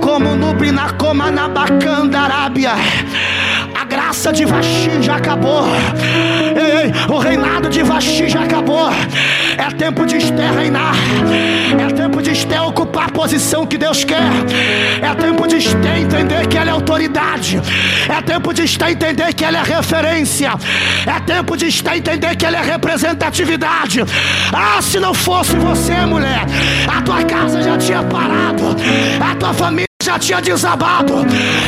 como 0.00 0.34
no 0.36 0.54
Binacoma 0.54 1.30
na 1.30 1.48
Bacandarábia 1.48 2.72
a 4.14 4.16
graça 4.16 4.32
de 4.32 4.44
Vaxi 4.44 5.02
já 5.02 5.16
acabou. 5.16 5.64
Ei, 6.54 6.84
ei, 6.84 6.92
o 7.12 7.18
reinado 7.18 7.68
de 7.68 7.82
Vaxi 7.82 8.28
já 8.28 8.44
acabou. 8.44 8.88
É 9.58 9.70
tempo 9.72 10.06
de 10.06 10.18
Esther 10.18 10.52
reinar. 10.54 10.94
É 11.76 11.92
tempo 11.92 12.22
de 12.22 12.30
Esther 12.30 12.62
ocupar 12.62 13.08
a 13.08 13.10
posição 13.10 13.66
que 13.66 13.76
Deus 13.76 14.04
quer. 14.04 14.30
É 15.02 15.12
tempo 15.16 15.48
de 15.48 15.56
Esther 15.56 15.98
entender 15.98 16.46
que 16.46 16.56
ela 16.56 16.70
é 16.70 16.72
autoridade. 16.72 17.60
É 18.08 18.22
tempo 18.22 18.54
de 18.54 18.62
Esther 18.62 18.90
entender 18.90 19.34
que 19.34 19.44
ela 19.44 19.58
é 19.58 19.62
referência. 19.64 20.52
É 21.06 21.20
tempo 21.20 21.56
de 21.56 21.66
Esther 21.66 21.96
entender 21.96 22.36
que 22.36 22.46
ela 22.46 22.58
é 22.58 22.62
representatividade. 22.62 24.00
Ah, 24.52 24.80
se 24.80 25.00
não 25.00 25.12
fosse 25.12 25.56
você, 25.56 26.06
mulher, 26.06 26.46
a 26.86 27.02
tua 27.02 27.24
casa 27.24 27.60
já 27.60 27.76
tinha 27.76 28.04
parado. 28.04 28.76
A 29.20 29.34
tua 29.34 29.52
família 29.52 29.93
já 30.04 30.18
tinha 30.18 30.40
desabado. 30.40 31.14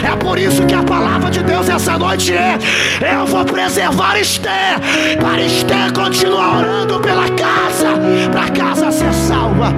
É 0.04 0.14
por 0.16 0.38
isso 0.38 0.64
que 0.66 0.74
a 0.74 0.82
palavra 0.82 1.30
de 1.30 1.42
Deus 1.42 1.68
essa 1.68 1.98
noite 1.98 2.34
é: 2.34 2.58
eu 3.00 3.26
vou 3.26 3.44
preservar 3.44 4.18
Esther, 4.18 4.78
para 5.18 5.40
Esther 5.42 5.92
continuar 5.92 6.58
orando 6.58 7.00
pela 7.00 7.28
casa, 7.30 7.98
para 8.30 8.42
a 8.42 8.50
casa 8.50 8.92
ser 8.92 9.12
salva. 9.12 9.72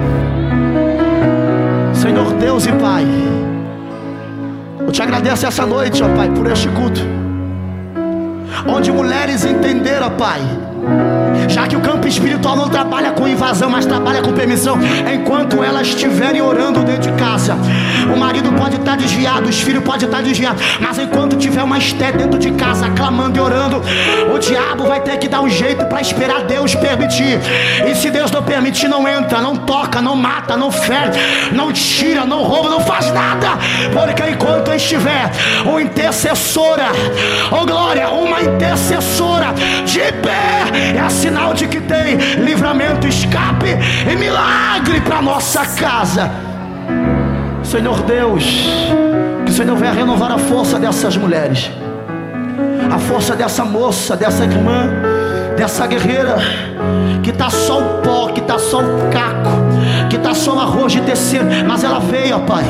Senhor 1.93 2.33
Deus 2.33 2.65
e 2.65 2.71
Pai, 2.73 3.05
Eu 4.79 4.91
te 4.91 5.01
agradeço 5.01 5.45
essa 5.45 5.65
noite, 5.65 6.03
ó 6.03 6.09
Pai, 6.09 6.29
por 6.29 6.47
este 6.47 6.67
culto. 6.69 7.01
Onde 8.67 8.91
mulheres 8.91 9.45
entenderam, 9.45 10.09
Pai 10.11 10.41
já 11.47 11.67
que 11.67 11.75
o 11.75 11.81
campo 11.81 12.07
espiritual 12.07 12.55
não 12.55 12.69
trabalha 12.69 13.11
com 13.11 13.27
invasão, 13.27 13.69
mas 13.69 13.85
trabalha 13.85 14.21
com 14.21 14.31
permissão, 14.31 14.77
enquanto 15.13 15.63
elas 15.63 15.87
estiverem 15.87 16.41
orando 16.41 16.81
dentro 16.83 17.11
de 17.11 17.17
casa, 17.17 17.57
o 18.13 18.17
marido 18.17 18.51
pode 18.53 18.75
estar 18.75 18.95
desviado, 18.95 19.49
os 19.49 19.59
filhos 19.59 19.83
podem 19.83 20.05
estar 20.05 20.21
desviados, 20.21 20.61
mas 20.79 20.97
enquanto 20.97 21.35
tiver 21.35 21.63
uma 21.63 21.77
esté 21.77 22.11
dentro 22.11 22.39
de 22.39 22.51
casa, 22.51 22.89
clamando 22.89 23.37
e 23.37 23.41
orando, 23.41 23.81
o 24.33 24.37
diabo 24.37 24.85
vai 24.85 25.01
ter 25.01 25.17
que 25.17 25.27
dar 25.27 25.41
um 25.41 25.49
jeito 25.49 25.85
para 25.85 26.01
esperar 26.01 26.43
Deus 26.43 26.75
permitir. 26.75 27.39
E 27.89 27.95
se 27.95 28.09
Deus 28.09 28.31
não 28.31 28.43
permitir, 28.43 28.87
não 28.87 29.07
entra, 29.07 29.41
não 29.41 29.55
toca, 29.55 30.01
não 30.01 30.15
mata, 30.15 30.55
não 30.55 30.71
fere, 30.71 31.19
não 31.51 31.71
tira, 31.71 32.25
não 32.25 32.43
rouba, 32.43 32.69
não 32.69 32.81
faz 32.81 33.11
nada, 33.13 33.49
porque 33.93 34.29
enquanto 34.29 34.71
estiver 34.73 35.31
uma 35.65 35.81
intercessora, 35.81 36.87
oh 37.51 37.65
glória, 37.65 38.09
uma 38.09 38.41
intercessora 38.41 39.53
de 39.85 39.99
pé 39.99 40.68
é 40.69 41.09
sinal 41.09 41.53
de 41.53 41.67
que 41.67 41.81
tem 41.81 42.15
livramento, 42.43 43.07
escape 43.07 43.67
e 44.11 44.15
milagre 44.15 45.01
para 45.01 45.21
nossa 45.21 45.65
casa. 45.65 46.31
Senhor 47.63 48.01
Deus, 48.03 48.43
que 49.45 49.51
o 49.51 49.53
Senhor 49.53 49.75
venha 49.75 49.91
renovar 49.91 50.31
a 50.31 50.37
força 50.37 50.79
dessas 50.79 51.15
mulheres, 51.17 51.69
a 52.91 52.97
força 52.97 53.35
dessa 53.35 53.63
moça, 53.63 54.15
dessa 54.15 54.43
irmã, 54.43 54.89
dessa 55.55 55.85
guerreira, 55.85 56.37
que 57.21 57.29
está 57.29 57.49
só 57.49 57.79
o 57.79 58.01
pó, 58.01 58.27
que 58.29 58.39
está 58.39 58.57
só 58.57 58.79
o 58.79 59.09
caco, 59.11 59.49
está 60.19 60.33
só 60.33 60.55
o 60.55 60.59
arroz 60.59 60.93
de 60.93 61.01
terceiro, 61.01 61.45
mas 61.67 61.83
ela 61.83 61.99
veio, 61.99 62.39
Pai, 62.41 62.63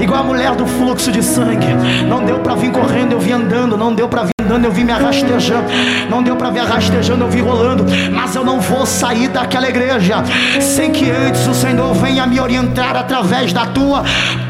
igual 0.00 0.20
a 0.20 0.24
mulher 0.24 0.54
do 0.54 0.66
fluxo 0.66 1.10
de 1.10 1.22
sangue. 1.22 1.66
Não 2.08 2.24
deu 2.24 2.38
para 2.40 2.54
vir 2.54 2.70
correndo, 2.70 3.12
eu 3.12 3.20
vim 3.20 3.32
andando, 3.32 3.76
não 3.76 3.94
deu 3.94 4.08
para 4.08 4.24
vir 4.24 4.32
andando, 4.42 4.64
eu 4.64 4.72
vim 4.72 4.84
me 4.84 4.92
arrastejando. 4.92 5.66
Não 6.08 6.22
deu 6.22 6.36
para 6.36 6.50
vir 6.50 6.60
arrastejando, 6.60 7.24
eu 7.24 7.28
vim 7.28 7.40
rolando. 7.40 7.84
Mas 8.12 8.34
eu 8.34 8.44
não 8.44 8.60
vou 8.60 8.86
sair 8.86 9.28
daquela 9.28 9.68
igreja 9.68 10.16
sem 10.60 10.90
que 10.90 11.10
antes 11.10 11.46
o 11.46 11.54
Senhor 11.54 11.92
venha 11.94 12.26
me 12.26 12.40
orientar 12.40 12.96
através 12.96 13.52
da 13.52 13.66
tua 13.66 14.02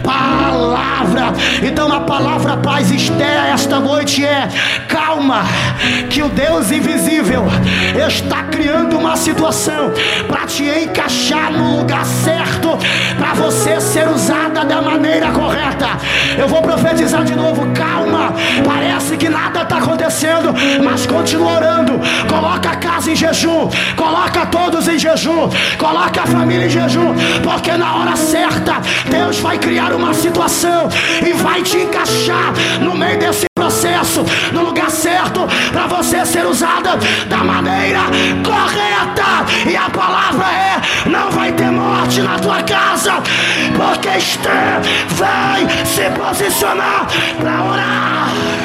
palavra. 0.03 1.32
Então 1.62 1.92
a 1.92 2.01
palavra 2.01 2.57
paz 2.57 2.90
Esté 2.90 3.51
esta 3.53 3.80
noite 3.80 4.24
é 4.24 4.49
calma, 4.88 5.42
que 6.09 6.22
o 6.22 6.28
Deus 6.28 6.70
invisível 6.70 7.44
está 8.07 8.44
criando 8.44 8.99
uma 8.99 9.16
situação 9.16 9.92
para 10.26 10.46
te 10.46 10.64
encaixar 10.64 11.53
no 11.53 11.78
lugar 11.78 12.05
certo, 12.39 12.78
para 13.16 13.34
você 13.34 13.80
ser 13.80 14.09
usada 14.09 14.64
da 14.64 14.80
maneira 14.80 15.30
correta. 15.30 15.89
Eu 16.36 16.47
vou 16.49 16.62
profetizar 16.62 17.24
de 17.24 17.34
novo, 17.34 17.66
calma. 17.72 18.32
Parece 18.64 19.16
que 19.16 19.28
nada 19.28 19.62
está 19.62 19.78
acontecendo, 19.78 20.55
mas 20.82 21.07
continua 21.07 21.57
orando. 21.57 22.01
Coloca 22.28 22.70
a 22.70 22.76
casa 22.76 23.11
em 23.11 23.16
jejum, 23.16 23.68
coloca 23.97 24.47
todos 24.47 24.86
em 24.89 24.99
jejum, 24.99 25.49
coloca 25.76 26.22
a 26.22 26.26
família 26.26 26.66
em 26.66 26.70
jejum, 26.70 27.14
porque 27.43 27.72
na 27.72 27.97
hora 27.97 28.16
certa 28.16 28.80
Deus 29.11 29.39
vai 29.39 29.59
criar 29.59 29.93
uma 29.93 30.14
situação 30.14 30.89
e 31.26 31.32
vai 31.32 31.62
te 31.62 31.78
encaixar 31.78 32.53
no 32.80 32.95
meio 32.95 33.18
desse 33.18 33.47
processo, 33.59 34.25
no 34.53 34.67
lugar 34.67 34.89
certo, 34.89 35.41
para 35.73 35.89
você 35.89 36.25
ser 36.25 36.47
usada 36.47 36.97
da 37.29 37.39
maneira 37.39 38.03
correta. 38.45 39.69
E 39.69 39.77
a 39.77 39.91
palavra 39.91 40.47
é: 40.47 41.09
não 41.09 41.29
vai 41.33 41.51
ter 41.53 41.71
morte 41.71 42.21
na 42.21 42.39
tua 42.39 42.63
casa, 42.63 43.15
porque 43.77 44.17
Esther 44.17 44.81
vai 45.11 45.67
se 45.85 46.09
posicionar 46.11 47.09
para 47.41 47.65
orar. 47.65 48.58